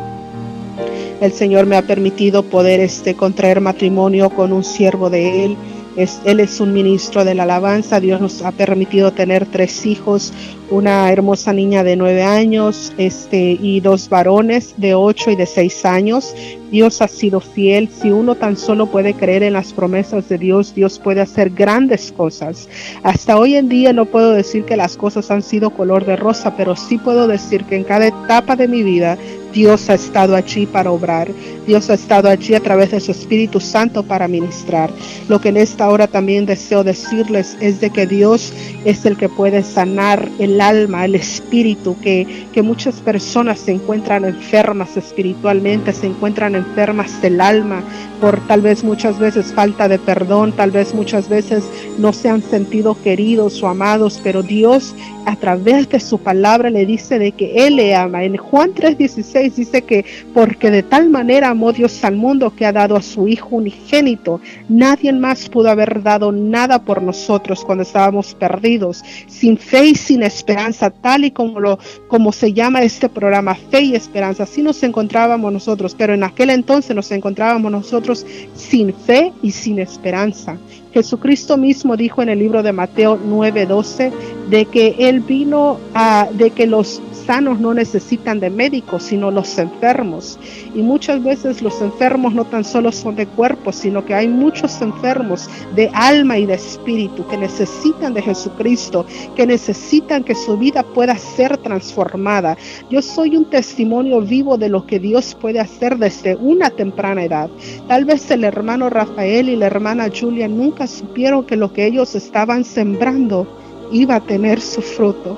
El 1.19 1.31
Señor 1.33 1.65
me 1.65 1.75
ha 1.75 1.81
permitido 1.81 2.43
poder 2.43 2.79
este, 2.79 3.15
contraer 3.15 3.59
matrimonio 3.59 4.29
con 4.29 4.53
un 4.53 4.63
siervo 4.63 5.09
de 5.09 5.45
Él 5.45 5.57
él 5.97 6.39
es 6.39 6.59
un 6.59 6.73
ministro 6.73 7.25
de 7.25 7.33
la 7.33 7.43
alabanza. 7.43 7.99
Dios 7.99 8.21
nos 8.21 8.43
ha 8.43 8.51
permitido 8.51 9.11
tener 9.11 9.47
tres 9.47 9.85
hijos, 9.85 10.31
una 10.69 11.11
hermosa 11.11 11.53
niña 11.53 11.83
de 11.83 11.95
nueve 11.95 12.23
años 12.23 12.93
este, 12.97 13.57
y 13.59 13.79
dos 13.79 14.07
varones 14.07 14.75
de 14.77 14.93
ocho 14.93 15.31
y 15.31 15.35
de 15.35 15.47
seis 15.47 15.85
años. 15.85 16.35
Dios 16.69 17.01
ha 17.01 17.07
sido 17.07 17.39
fiel. 17.39 17.89
Si 17.89 18.11
uno 18.11 18.35
tan 18.35 18.57
solo 18.57 18.85
puede 18.87 19.13
creer 19.15 19.41
en 19.41 19.53
las 19.53 19.73
promesas 19.73 20.29
de 20.29 20.37
Dios, 20.37 20.75
Dios 20.75 20.99
puede 20.99 21.21
hacer 21.21 21.49
grandes 21.49 22.11
cosas. 22.11 22.69
Hasta 23.03 23.37
hoy 23.37 23.55
en 23.55 23.67
día 23.67 23.91
no 23.91 24.05
puedo 24.05 24.33
decir 24.33 24.65
que 24.65 24.77
las 24.77 24.97
cosas 24.97 25.31
han 25.31 25.41
sido 25.41 25.71
color 25.71 26.05
de 26.05 26.15
rosa, 26.15 26.55
pero 26.55 26.75
sí 26.75 26.97
puedo 26.97 27.27
decir 27.27 27.63
que 27.63 27.75
en 27.75 27.83
cada 27.83 28.07
etapa 28.07 28.55
de 28.55 28.67
mi 28.67 28.83
vida 28.83 29.17
Dios 29.57 29.89
ha 29.89 29.95
estado 29.95 30.35
allí 30.35 30.67
para 30.67 30.91
obrar. 30.91 31.29
Dios 31.65 31.89
ha 31.89 31.95
estado 31.95 32.29
allí 32.29 32.53
a 32.53 32.59
través 32.59 32.91
de 32.91 32.99
su 32.99 33.09
Espíritu 33.09 33.59
Santo 33.59 34.03
para 34.03 34.27
ministrar. 34.27 34.91
Lo 35.27 35.41
que 35.41 35.49
en 35.49 35.57
esta 35.57 35.89
hora 35.89 36.05
también 36.05 36.45
deseo 36.45 36.83
decirles 36.83 37.57
es 37.59 37.81
de 37.81 37.89
que 37.89 38.05
Dios 38.05 38.53
es 38.85 39.03
el 39.07 39.17
que 39.17 39.29
puede 39.29 39.63
sanar 39.63 40.29
el 40.37 40.61
alma, 40.61 41.05
el 41.05 41.15
espíritu, 41.15 41.99
que, 42.01 42.45
que 42.53 42.61
muchas 42.61 42.97
personas 42.97 43.57
se 43.57 43.71
encuentran 43.71 44.25
enfermas 44.25 44.95
espiritualmente, 44.95 45.91
se 45.91 46.05
encuentran 46.05 46.53
enfermas 46.53 47.19
del 47.23 47.41
alma 47.41 47.81
por 48.21 48.39
tal 48.47 48.61
vez 48.61 48.83
muchas 48.83 49.19
veces 49.19 49.53
falta 49.53 49.87
de 49.87 49.99
perdón, 49.99 50.51
tal 50.51 50.71
vez 50.71 50.93
muchas 50.93 51.29
veces 51.29 51.63
no 51.97 52.13
se 52.13 52.29
han 52.29 52.41
sentido 52.41 52.99
queridos 53.01 53.61
o 53.61 53.67
amados, 53.67 54.19
pero 54.23 54.43
Dios 54.43 54.95
a 55.25 55.35
través 55.35 55.89
de 55.89 55.99
su 55.99 56.19
palabra 56.19 56.69
le 56.69 56.85
dice 56.85 57.19
de 57.19 57.31
que 57.31 57.67
Él 57.67 57.75
le 57.75 57.95
ama. 57.95 58.23
En 58.23 58.37
Juan 58.37 58.73
3:16 58.73 59.46
dice 59.55 59.81
que 59.83 60.05
porque 60.33 60.69
de 60.71 60.83
tal 60.83 61.09
manera 61.09 61.49
amó 61.49 61.71
Dios 61.71 62.03
al 62.03 62.15
mundo 62.15 62.53
que 62.55 62.65
ha 62.65 62.71
dado 62.71 62.95
a 62.95 63.01
su 63.01 63.27
Hijo 63.27 63.55
unigénito. 63.55 64.41
Nadie 64.69 65.13
más 65.13 65.49
pudo 65.49 65.69
haber 65.69 66.03
dado 66.03 66.31
nada 66.31 66.83
por 66.83 67.01
nosotros 67.01 67.63
cuando 67.63 67.83
estábamos 67.83 68.33
perdidos, 68.35 69.03
sin 69.27 69.57
fe 69.57 69.87
y 69.87 69.95
sin 69.95 70.23
esperanza, 70.23 70.89
tal 70.89 71.25
y 71.25 71.31
como, 71.31 71.59
lo, 71.59 71.79
como 72.07 72.31
se 72.31 72.53
llama 72.53 72.81
este 72.81 73.09
programa, 73.09 73.55
fe 73.55 73.81
y 73.81 73.95
esperanza. 73.95 74.43
Así 74.43 74.61
nos 74.61 74.81
encontrábamos 74.83 75.51
nosotros, 75.51 75.95
pero 75.97 76.13
en 76.13 76.23
aquel 76.23 76.49
entonces 76.49 76.95
nos 76.95 77.11
encontrábamos 77.11 77.71
nosotros 77.71 78.25
sin 78.55 78.93
fe 78.93 79.31
y 79.41 79.51
sin 79.51 79.79
esperanza. 79.79 80.57
Jesucristo 80.97 81.57
mismo 81.57 81.95
dijo 81.95 82.23
en 82.23 82.29
el 82.29 82.39
libro 82.39 82.63
de 82.63 82.73
Mateo 82.73 83.19
9:12 83.19 84.11
de 84.49 84.65
que 84.65 84.95
Él 84.97 85.19
vino 85.19 85.77
a, 85.93 86.27
de 86.33 86.49
que 86.49 86.65
los 86.65 87.03
sanos 87.27 87.59
no 87.59 87.73
necesitan 87.73 88.39
de 88.39 88.49
médicos, 88.49 89.03
sino 89.03 89.29
los 89.29 89.59
enfermos. 89.59 90.39
Y 90.73 90.81
muchas 90.81 91.21
veces 91.21 91.61
los 91.61 91.81
enfermos 91.81 92.33
no 92.33 92.45
tan 92.45 92.63
solo 92.63 92.91
son 92.93 93.17
de 93.17 93.27
cuerpo, 93.27 93.73
sino 93.73 94.05
que 94.05 94.15
hay 94.15 94.29
muchos 94.29 94.81
enfermos 94.81 95.49
de 95.75 95.91
alma 95.93 96.37
y 96.37 96.45
de 96.45 96.53
espíritu 96.53 97.27
que 97.27 97.37
necesitan 97.37 98.13
de 98.13 98.21
Jesucristo, 98.21 99.05
que 99.35 99.45
necesitan 99.45 100.23
que 100.23 100.33
su 100.33 100.57
vida 100.57 100.83
pueda 100.83 101.17
ser 101.17 101.57
transformada. 101.57 102.57
Yo 102.89 103.01
soy 103.01 103.35
un 103.35 103.45
testimonio 103.45 104.21
vivo 104.21 104.57
de 104.57 104.69
lo 104.69 104.87
que 104.87 104.99
Dios 104.99 105.35
puede 105.35 105.59
hacer 105.59 105.97
desde 105.97 106.37
una 106.37 106.69
temprana 106.69 107.25
edad. 107.25 107.49
Tal 107.89 108.05
vez 108.05 108.31
el 108.31 108.45
hermano 108.45 108.89
Rafael 108.89 109.49
y 109.49 109.57
la 109.57 109.65
hermana 109.65 110.07
Julia 110.09 110.47
nunca 110.47 110.86
supieron 110.87 111.45
que 111.45 111.55
lo 111.55 111.73
que 111.73 111.85
ellos 111.85 112.15
estaban 112.15 112.63
sembrando 112.63 113.47
iba 113.91 114.15
a 114.15 114.19
tener 114.19 114.59
su 114.59 114.81
fruto 114.81 115.37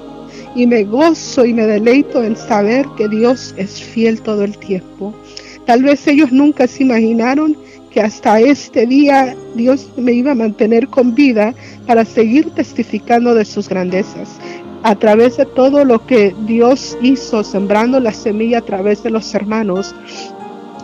y 0.55 0.65
me 0.65 0.83
gozo 0.83 1.45
y 1.45 1.53
me 1.53 1.65
deleito 1.65 2.23
en 2.23 2.35
saber 2.35 2.85
que 2.97 3.07
Dios 3.07 3.53
es 3.57 3.81
fiel 3.81 4.21
todo 4.21 4.43
el 4.43 4.57
tiempo. 4.57 5.13
Tal 5.65 5.83
vez 5.83 6.07
ellos 6.07 6.31
nunca 6.31 6.67
se 6.67 6.83
imaginaron 6.83 7.55
que 7.91 8.01
hasta 8.01 8.39
este 8.39 8.85
día 8.85 9.35
Dios 9.55 9.89
me 9.97 10.13
iba 10.13 10.31
a 10.31 10.35
mantener 10.35 10.87
con 10.87 11.15
vida 11.15 11.53
para 11.85 12.05
seguir 12.05 12.49
testificando 12.51 13.33
de 13.33 13.45
sus 13.45 13.67
grandezas. 13.69 14.29
A 14.83 14.95
través 14.95 15.37
de 15.37 15.45
todo 15.45 15.83
lo 15.83 16.05
que 16.05 16.33
Dios 16.45 16.97
hizo, 17.01 17.43
sembrando 17.43 17.99
la 17.99 18.13
semilla 18.13 18.59
a 18.59 18.65
través 18.65 19.03
de 19.03 19.09
los 19.09 19.33
hermanos, 19.35 19.93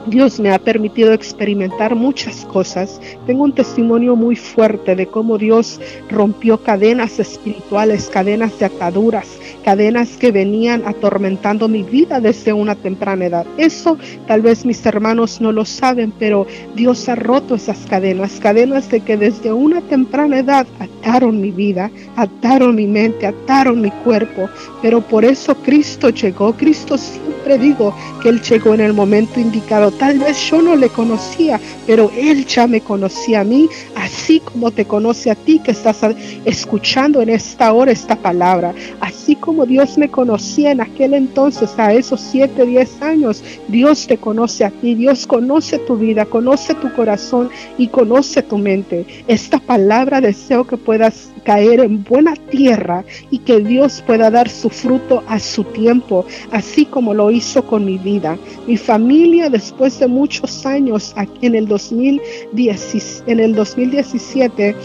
Dios 0.07 0.39
me 0.39 0.51
ha 0.51 0.59
permitido 0.59 1.13
experimentar 1.13 1.95
muchas 1.95 2.45
cosas. 2.45 3.01
Tengo 3.25 3.43
un 3.43 3.53
testimonio 3.53 4.15
muy 4.15 4.35
fuerte 4.35 4.95
de 4.95 5.07
cómo 5.07 5.37
Dios 5.37 5.81
rompió 6.09 6.61
cadenas 6.61 7.19
espirituales, 7.19 8.07
cadenas 8.09 8.57
de 8.59 8.65
ataduras, 8.65 9.27
cadenas 9.63 10.09
que 10.17 10.31
venían 10.31 10.83
atormentando 10.85 11.67
mi 11.67 11.81
vida 11.81 12.19
desde 12.19 12.53
una 12.53 12.75
temprana 12.75 13.25
edad. 13.25 13.47
Eso 13.57 13.97
tal 14.27 14.41
vez 14.41 14.63
mis 14.63 14.85
hermanos 14.85 15.41
no 15.41 15.51
lo 15.51 15.65
saben, 15.65 16.13
pero 16.19 16.45
Dios 16.75 17.09
ha 17.09 17.15
roto 17.15 17.55
esas 17.55 17.79
cadenas, 17.89 18.39
cadenas 18.39 18.89
de 18.89 18.99
que 18.99 19.17
desde 19.17 19.51
una 19.51 19.81
temprana 19.81 20.39
edad 20.39 20.67
ataron 20.79 21.41
mi 21.41 21.49
vida, 21.49 21.89
ataron 22.15 22.75
mi 22.75 22.85
mente, 22.85 23.25
ataron 23.25 23.81
mi 23.81 23.89
cuerpo. 23.89 24.49
Pero 24.83 25.01
por 25.01 25.25
eso 25.25 25.55
Cristo 25.55 26.09
llegó. 26.09 26.53
Cristo 26.53 26.97
siempre 26.97 27.57
digo 27.57 27.95
que 28.21 28.29
Él 28.29 28.41
llegó 28.41 28.73
en 28.75 28.81
el 28.81 28.93
momento 28.93 29.39
indicado. 29.39 29.91
Tal 29.99 30.19
vez 30.19 30.37
yo 30.49 30.61
no 30.61 30.75
le 30.75 30.89
conocía, 30.89 31.59
pero 31.87 32.11
Él 32.15 32.45
ya 32.45 32.67
me 32.67 32.81
conocía 32.81 33.41
a 33.41 33.43
mí, 33.43 33.69
así 33.95 34.39
como 34.39 34.71
te 34.71 34.85
conoce 34.85 35.31
a 35.31 35.35
ti 35.35 35.59
que 35.59 35.71
estás 35.71 35.97
escuchando 36.43 37.21
en 37.21 37.29
esta 37.29 37.71
hora 37.71 37.91
esta 37.91 38.15
palabra. 38.15 38.73
Así 38.99 39.35
como 39.35 39.65
Dios 39.65 39.97
me 39.97 40.09
conocía 40.09 40.71
en 40.71 40.81
aquel 40.81 41.13
entonces, 41.13 41.71
a 41.77 41.93
esos 41.93 42.19
7, 42.19 42.65
10 42.65 43.01
años, 43.01 43.43
Dios 43.67 44.05
te 44.07 44.17
conoce 44.17 44.65
a 44.65 44.71
ti, 44.71 44.95
Dios 44.95 45.25
conoce 45.25 45.79
tu 45.79 45.97
vida, 45.97 46.25
conoce 46.25 46.73
tu 46.75 46.91
corazón 46.93 47.49
y 47.77 47.87
conoce 47.87 48.41
tu 48.41 48.57
mente. 48.57 49.05
Esta 49.27 49.59
palabra 49.59 50.21
deseo 50.21 50.65
que 50.65 50.77
puedas 50.77 51.29
caer 51.43 51.79
en 51.79 52.03
buena 52.03 52.35
tierra 52.35 53.05
y 53.29 53.39
que 53.39 53.59
Dios 53.59 54.03
pueda 54.05 54.29
dar 54.31 54.49
su 54.49 54.69
fruto 54.69 55.23
a 55.27 55.39
su 55.39 55.63
tiempo, 55.63 56.25
así 56.51 56.85
como 56.85 57.13
lo 57.13 57.31
hizo 57.31 57.65
con 57.65 57.85
mi 57.85 57.97
vida. 57.97 58.37
Mi 58.67 58.77
familia 58.77 59.49
después 59.49 59.84
de 59.93 60.07
muchos 60.07 60.65
años 60.65 61.13
en 61.41 61.55
el 61.55 61.67
2010, 61.67 63.23
en 63.27 63.39
el 63.39 63.53
2017 63.53 64.75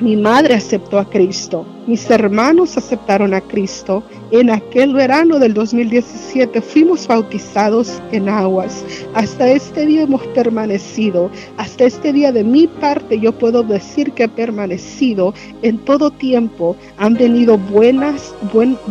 mi 0.00 0.16
madre 0.16 0.54
aceptó 0.54 0.98
a 0.98 1.08
Cristo, 1.08 1.64
mis 1.88 2.10
hermanos 2.10 2.76
aceptaron 2.76 3.32
a 3.32 3.40
Cristo. 3.40 4.02
En 4.30 4.50
aquel 4.50 4.92
verano 4.92 5.38
del 5.38 5.54
2017 5.54 6.60
fuimos 6.60 7.08
bautizados 7.08 8.02
en 8.12 8.28
aguas. 8.28 8.84
Hasta 9.14 9.48
este 9.48 9.86
día 9.86 10.02
hemos 10.02 10.22
permanecido. 10.28 11.30
Hasta 11.56 11.84
este 11.84 12.12
día 12.12 12.30
de 12.30 12.44
mi 12.44 12.66
parte 12.66 13.18
yo 13.18 13.32
puedo 13.32 13.62
decir 13.62 14.12
que 14.12 14.24
he 14.24 14.28
permanecido 14.28 15.32
en 15.62 15.78
todo 15.78 16.10
tiempo. 16.10 16.76
Han 16.98 17.14
venido 17.14 17.56
buenas, 17.56 18.34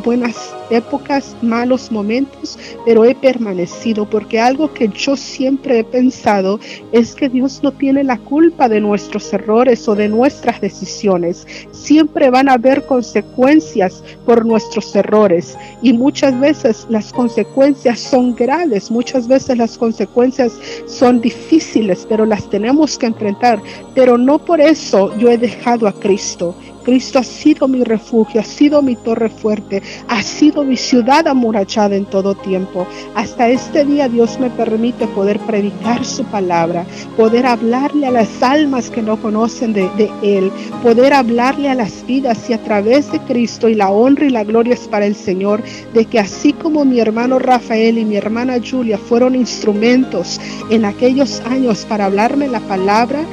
buenas 0.04 0.56
épocas, 0.72 1.36
malos 1.42 1.92
momentos, 1.92 2.58
pero 2.84 3.06
he 3.06 3.14
permanecido 3.14 4.10
porque 4.10 4.40
algo 4.40 4.74
que 4.74 4.90
yo 4.90 5.16
siempre 5.16 5.80
he 5.80 5.84
pensado 5.84 6.60
es 6.92 7.14
que 7.14 7.30
Dios 7.30 7.62
no 7.62 7.72
tiene 7.72 8.04
la 8.04 8.18
culpa 8.18 8.68
de 8.68 8.82
nuestros 8.82 9.32
errores 9.34 9.88
o 9.88 9.96
de 9.96 10.10
nuestras 10.10 10.60
decisiones. 10.62 11.46
Siempre 11.72 12.32
van 12.32 12.50
a 12.50 12.54
haber 12.54 12.87
consecuencias 12.88 14.04
por 14.26 14.46
nuestros 14.46 14.96
errores 14.96 15.58
y 15.82 15.94
muchas 15.94 16.40
veces 16.40 16.88
las 16.90 17.14
consecuencias 17.14 18.00
son 18.00 18.36
graves, 18.36 18.90
muchas 18.90 19.28
veces 19.28 19.58
las 19.58 19.78
consecuencias 19.78 20.54
son 20.88 21.22
difíciles, 21.22 22.06
pero 22.10 22.26
las 22.26 22.50
tenemos 22.50 22.98
que 22.98 23.06
enfrentar. 23.06 23.62
Pero 23.94 24.18
no 24.18 24.40
por 24.40 24.60
eso 24.60 25.16
yo 25.18 25.30
he 25.30 25.38
dejado 25.38 25.88
a 25.88 25.94
Cristo. 25.94 26.56
Cristo 26.88 27.20
ha 27.20 27.24
sido 27.24 27.68
mi 27.68 27.84
refugio, 27.84 28.40
ha 28.40 28.46
sido 28.46 28.82
mi 28.82 28.96
torre 28.96 29.28
fuerte, 29.28 29.84
ha 30.08 30.24
sido 30.24 30.64
mi 30.64 30.78
ciudad 30.78 31.28
amurallada 31.28 31.98
en 31.98 32.06
todo 32.06 32.34
tiempo. 32.34 32.88
Hasta 33.14 33.50
este 33.50 33.84
día 33.84 34.08
Dios 34.08 34.40
me 34.40 34.50
permite 34.50 35.06
poder 35.08 35.38
predicar 35.40 36.06
su 36.06 36.24
palabra, 36.24 36.86
poder 37.18 37.46
hablarle 37.46 38.08
a 38.08 38.12
las 38.12 38.42
almas 38.42 38.90
que 38.90 39.02
no 39.02 39.22
conocen 39.22 39.74
de, 39.74 39.90
Él, 40.24 40.50
poder 40.82 41.12
hablarle 41.12 41.68
a 41.68 41.76
las 41.76 42.06
vidas 42.06 42.50
y 42.50 42.54
a 42.54 42.64
través 42.64 43.12
de 43.12 43.20
Cristo 43.20 43.68
y 43.68 43.76
la 43.76 43.90
honra 43.90 44.26
y 44.26 44.30
la 44.30 44.46
gloria 44.46 44.76
es 44.76 44.88
para 44.88 45.08
el 45.08 45.16
Señor, 45.16 45.62
de 45.94 46.06
que 46.06 46.22
así 46.22 46.54
como 46.54 46.86
mi 46.86 47.02
hermano 47.02 47.38
Rafael 47.38 47.98
y 47.98 48.06
mi 48.06 48.16
hermana 48.16 48.60
Julia 48.66 48.98
fueron 48.98 49.36
instrumentos 49.36 50.40
en 50.70 50.86
aquellos 50.86 51.42
años 51.42 51.86
para 51.90 52.06
hablarme 52.06 52.48
la 52.48 52.62
palabra, 52.62 53.26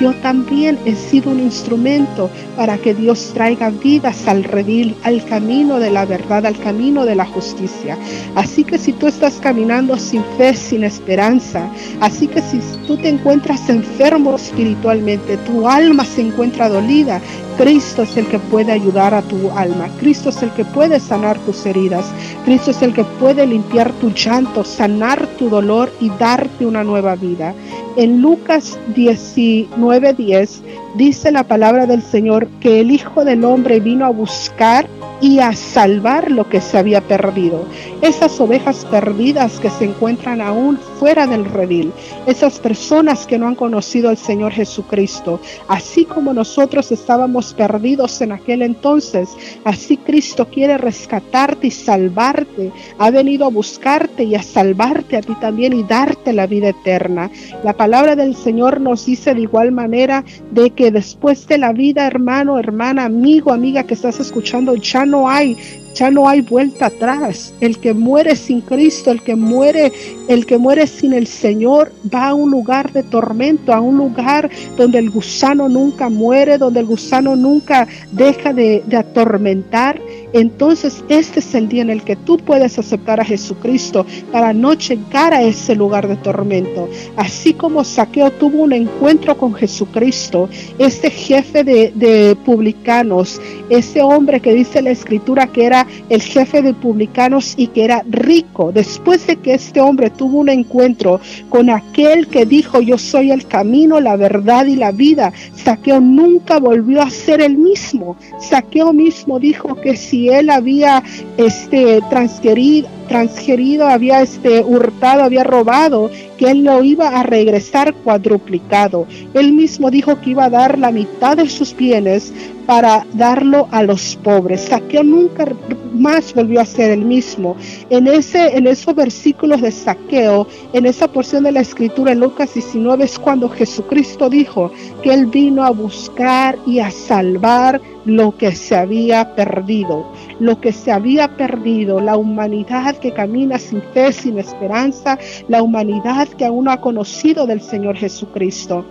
yo 0.00 0.12
también 0.20 0.78
he 0.84 0.94
sido 0.94 1.30
un 1.30 1.40
instrumento 1.40 2.30
para 2.56 2.78
que 2.78 2.94
Dios 2.94 3.32
traiga 3.34 3.70
vidas 3.70 4.26
al 4.28 4.44
redil, 4.44 4.94
al 5.02 5.24
camino 5.24 5.78
de 5.78 5.90
la 5.90 6.04
verdad, 6.04 6.46
al 6.46 6.58
camino 6.58 7.04
de 7.04 7.14
la 7.14 7.26
justicia. 7.26 7.96
Así 8.34 8.64
que 8.64 8.78
si 8.78 8.92
tú 8.92 9.06
estás 9.06 9.34
caminando 9.34 9.96
sin 9.96 10.22
fe, 10.36 10.54
sin 10.54 10.84
esperanza, 10.84 11.68
así 12.00 12.28
que 12.28 12.42
si 12.42 12.60
tú 12.86 12.96
te 12.96 13.08
encuentras 13.08 13.68
enfermo 13.68 14.36
espiritualmente, 14.36 15.36
tu 15.38 15.68
alma 15.68 16.04
se 16.04 16.22
encuentra 16.22 16.68
dolida, 16.68 17.20
Cristo 17.56 18.02
es 18.02 18.14
el 18.18 18.26
que 18.26 18.38
puede 18.38 18.72
ayudar 18.72 19.14
a 19.14 19.22
tu 19.22 19.50
alma. 19.50 19.88
Cristo 19.98 20.28
es 20.28 20.42
el 20.42 20.50
que 20.50 20.64
puede 20.64 21.00
sanar 21.00 21.38
tus 21.38 21.64
heridas. 21.64 22.04
Cristo 22.44 22.70
es 22.70 22.82
el 22.82 22.92
que 22.92 23.04
puede 23.04 23.46
limpiar 23.46 23.92
tu 23.92 24.10
llanto, 24.10 24.62
sanar 24.62 25.26
tu 25.38 25.48
dolor 25.48 25.90
y 25.98 26.10
darte 26.10 26.66
una 26.66 26.84
nueva 26.84 27.16
vida. 27.16 27.54
En 27.96 28.20
Lucas 28.20 28.78
19:10 28.94 30.62
dice 30.96 31.30
la 31.30 31.44
palabra 31.44 31.86
del 31.86 32.02
Señor 32.02 32.48
que 32.60 32.80
el 32.80 32.90
Hijo 32.90 33.24
del 33.24 33.44
Hombre 33.44 33.80
vino 33.80 34.06
a 34.06 34.10
buscar 34.10 34.86
y 35.20 35.38
a 35.38 35.52
salvar 35.54 36.30
lo 36.30 36.48
que 36.48 36.60
se 36.60 36.78
había 36.78 37.00
perdido. 37.00 37.64
Esas 38.02 38.38
ovejas 38.40 38.84
perdidas 38.84 39.58
que 39.58 39.70
se 39.70 39.86
encuentran 39.86 40.40
aún 40.40 40.78
fuera 40.98 41.26
del 41.26 41.44
redil, 41.44 41.92
esas 42.26 42.58
personas 42.58 43.26
que 43.26 43.38
no 43.38 43.48
han 43.48 43.54
conocido 43.54 44.10
al 44.10 44.16
Señor 44.16 44.52
Jesucristo, 44.52 45.40
así 45.68 46.04
como 46.04 46.32
nosotros 46.34 46.92
estábamos 46.92 47.54
perdidos 47.54 48.20
en 48.20 48.32
aquel 48.32 48.62
entonces, 48.62 49.30
así 49.64 49.96
Cristo 49.96 50.48
quiere 50.48 50.78
rescatarte 50.78 51.68
y 51.68 51.70
salvarte, 51.70 52.72
ha 52.98 53.10
venido 53.10 53.46
a 53.46 53.50
buscarte 53.50 54.24
y 54.24 54.34
a 54.34 54.42
salvarte 54.42 55.16
a 55.16 55.22
ti 55.22 55.34
también 55.40 55.72
y 55.72 55.82
darte 55.82 56.32
la 56.32 56.46
vida 56.46 56.68
eterna. 56.68 57.30
La 57.64 57.72
palabra 57.72 58.16
del 58.16 58.36
Señor 58.36 58.80
nos 58.80 59.06
dice 59.06 59.34
de 59.34 59.42
igual 59.42 59.72
manera 59.72 60.24
de 60.50 60.70
que 60.70 60.85
después 60.90 61.46
de 61.48 61.58
la 61.58 61.72
vida, 61.72 62.06
hermano, 62.06 62.58
hermana, 62.58 63.04
amigo, 63.04 63.52
amiga 63.52 63.84
que 63.84 63.94
estás 63.94 64.20
escuchando, 64.20 64.74
ya 64.76 65.06
no 65.06 65.28
hay 65.28 65.56
ya 65.96 66.10
no 66.10 66.28
hay 66.28 66.42
vuelta 66.42 66.86
atrás. 66.86 67.54
El 67.60 67.78
que 67.78 67.94
muere 67.94 68.36
sin 68.36 68.60
Cristo, 68.60 69.10
el 69.10 69.22
que 69.22 69.34
muere, 69.34 69.92
el 70.28 70.44
que 70.46 70.58
muere 70.58 70.86
sin 70.86 71.12
el 71.12 71.26
Señor, 71.26 71.92
va 72.14 72.28
a 72.28 72.34
un 72.34 72.50
lugar 72.50 72.92
de 72.92 73.02
tormento, 73.02 73.72
a 73.72 73.80
un 73.80 73.96
lugar 73.96 74.50
donde 74.76 74.98
el 74.98 75.10
gusano 75.10 75.68
nunca 75.68 76.08
muere, 76.08 76.58
donde 76.58 76.80
el 76.80 76.86
gusano 76.86 77.34
nunca 77.34 77.88
deja 78.12 78.52
de, 78.52 78.84
atormentar. 78.96 80.00
Entonces 80.32 81.02
este 81.08 81.40
es 81.40 81.54
el 81.54 81.68
día 81.68 81.82
en 81.82 81.90
el 81.90 82.02
que 82.02 82.16
tú 82.16 82.36
puedes 82.36 82.78
aceptar 82.78 83.20
a 83.20 83.24
Jesucristo 83.24 84.04
para 84.32 84.52
no 84.52 84.74
llegar 84.74 85.32
a 85.32 85.42
ese 85.42 85.74
lugar 85.74 86.08
de 86.08 86.16
tormento. 86.16 86.88
Así 87.16 87.54
como 87.54 87.84
Saqueo 87.84 88.30
tuvo 88.32 88.62
un 88.62 88.72
encuentro 88.72 89.36
con 89.36 89.54
Jesucristo, 89.54 90.48
este 90.78 91.10
jefe 91.10 91.64
de 91.64 92.36
publicanos, 92.44 93.40
ese 93.70 94.02
hombre 94.02 94.40
que 94.40 94.52
dice 94.52 94.82
la 94.82 94.90
escritura 94.90 95.46
que 95.46 95.64
era 95.64 95.85
el 96.08 96.22
jefe 96.22 96.62
de 96.62 96.74
publicanos 96.74 97.54
y 97.56 97.68
que 97.68 97.84
era 97.84 98.02
rico. 98.08 98.72
Después 98.72 99.26
de 99.26 99.36
que 99.36 99.54
este 99.54 99.80
hombre 99.80 100.10
tuvo 100.10 100.38
un 100.38 100.48
encuentro 100.48 101.20
con 101.48 101.70
aquel 101.70 102.28
que 102.28 102.46
dijo 102.46 102.80
yo 102.80 102.98
soy 102.98 103.30
el 103.30 103.46
camino, 103.46 104.00
la 104.00 104.16
verdad 104.16 104.66
y 104.66 104.76
la 104.76 104.92
vida, 104.92 105.32
Saqueo 105.54 106.00
nunca 106.00 106.58
volvió 106.58 107.02
a 107.02 107.10
ser 107.10 107.40
el 107.40 107.56
mismo. 107.56 108.16
Saqueo 108.40 108.92
mismo 108.92 109.38
dijo 109.38 109.74
que 109.76 109.96
si 109.96 110.28
él 110.28 110.50
había 110.50 111.02
este 111.36 112.00
transgerido, 112.10 112.88
transgerido, 113.06 113.86
había 113.86 114.22
este 114.22 114.62
hurtado, 114.62 115.22
había 115.22 115.44
robado, 115.44 116.10
que 116.36 116.50
él 116.50 116.64
lo 116.64 116.82
iba 116.82 117.08
a 117.08 117.22
regresar 117.22 117.94
cuadruplicado. 117.94 119.06
Él 119.34 119.52
mismo 119.52 119.90
dijo 119.90 120.20
que 120.20 120.30
iba 120.30 120.44
a 120.44 120.50
dar 120.50 120.78
la 120.78 120.90
mitad 120.90 121.36
de 121.36 121.48
sus 121.48 121.74
bienes 121.74 122.32
para 122.66 123.06
darlo 123.14 123.68
a 123.70 123.82
los 123.82 124.16
pobres. 124.16 124.62
Saqueo 124.62 125.04
nunca 125.04 125.46
más 125.94 126.34
volvió 126.34 126.60
a 126.60 126.66
ser 126.66 126.90
el 126.90 127.04
mismo. 127.04 127.56
En, 127.90 128.06
ese, 128.06 128.56
en 128.56 128.66
esos 128.66 128.94
versículos 128.94 129.62
de 129.62 129.70
saqueo, 129.70 130.46
en 130.72 130.86
esa 130.86 131.08
porción 131.08 131.44
de 131.44 131.52
la 131.52 131.60
escritura 131.60 132.12
en 132.12 132.20
Lucas 132.20 132.52
19 132.54 133.04
es 133.04 133.18
cuando 133.18 133.48
Jesucristo 133.48 134.28
dijo 134.28 134.70
que 135.02 135.14
él 135.14 135.26
vino 135.26 135.64
a 135.64 135.70
buscar 135.70 136.58
y 136.66 136.80
a 136.80 136.90
salvar 136.90 137.80
lo 138.06 138.36
que 138.36 138.52
se 138.52 138.76
había 138.76 139.34
perdido, 139.34 140.06
lo 140.38 140.60
que 140.60 140.72
se 140.72 140.92
había 140.92 141.36
perdido, 141.36 142.00
la 142.00 142.16
humanidad 142.16 142.96
que 142.96 143.12
camina 143.12 143.58
sin 143.58 143.82
fe, 143.92 144.12
sin 144.12 144.38
esperanza, 144.38 145.18
la 145.48 145.60
humanidad 145.62 146.28
que 146.28 146.46
aún 146.46 146.64
no 146.64 146.70
ha 146.70 146.80
conocido 146.80 147.46
del 147.46 147.60
Señor 147.60 147.96
Jesucristo. 147.96 148.86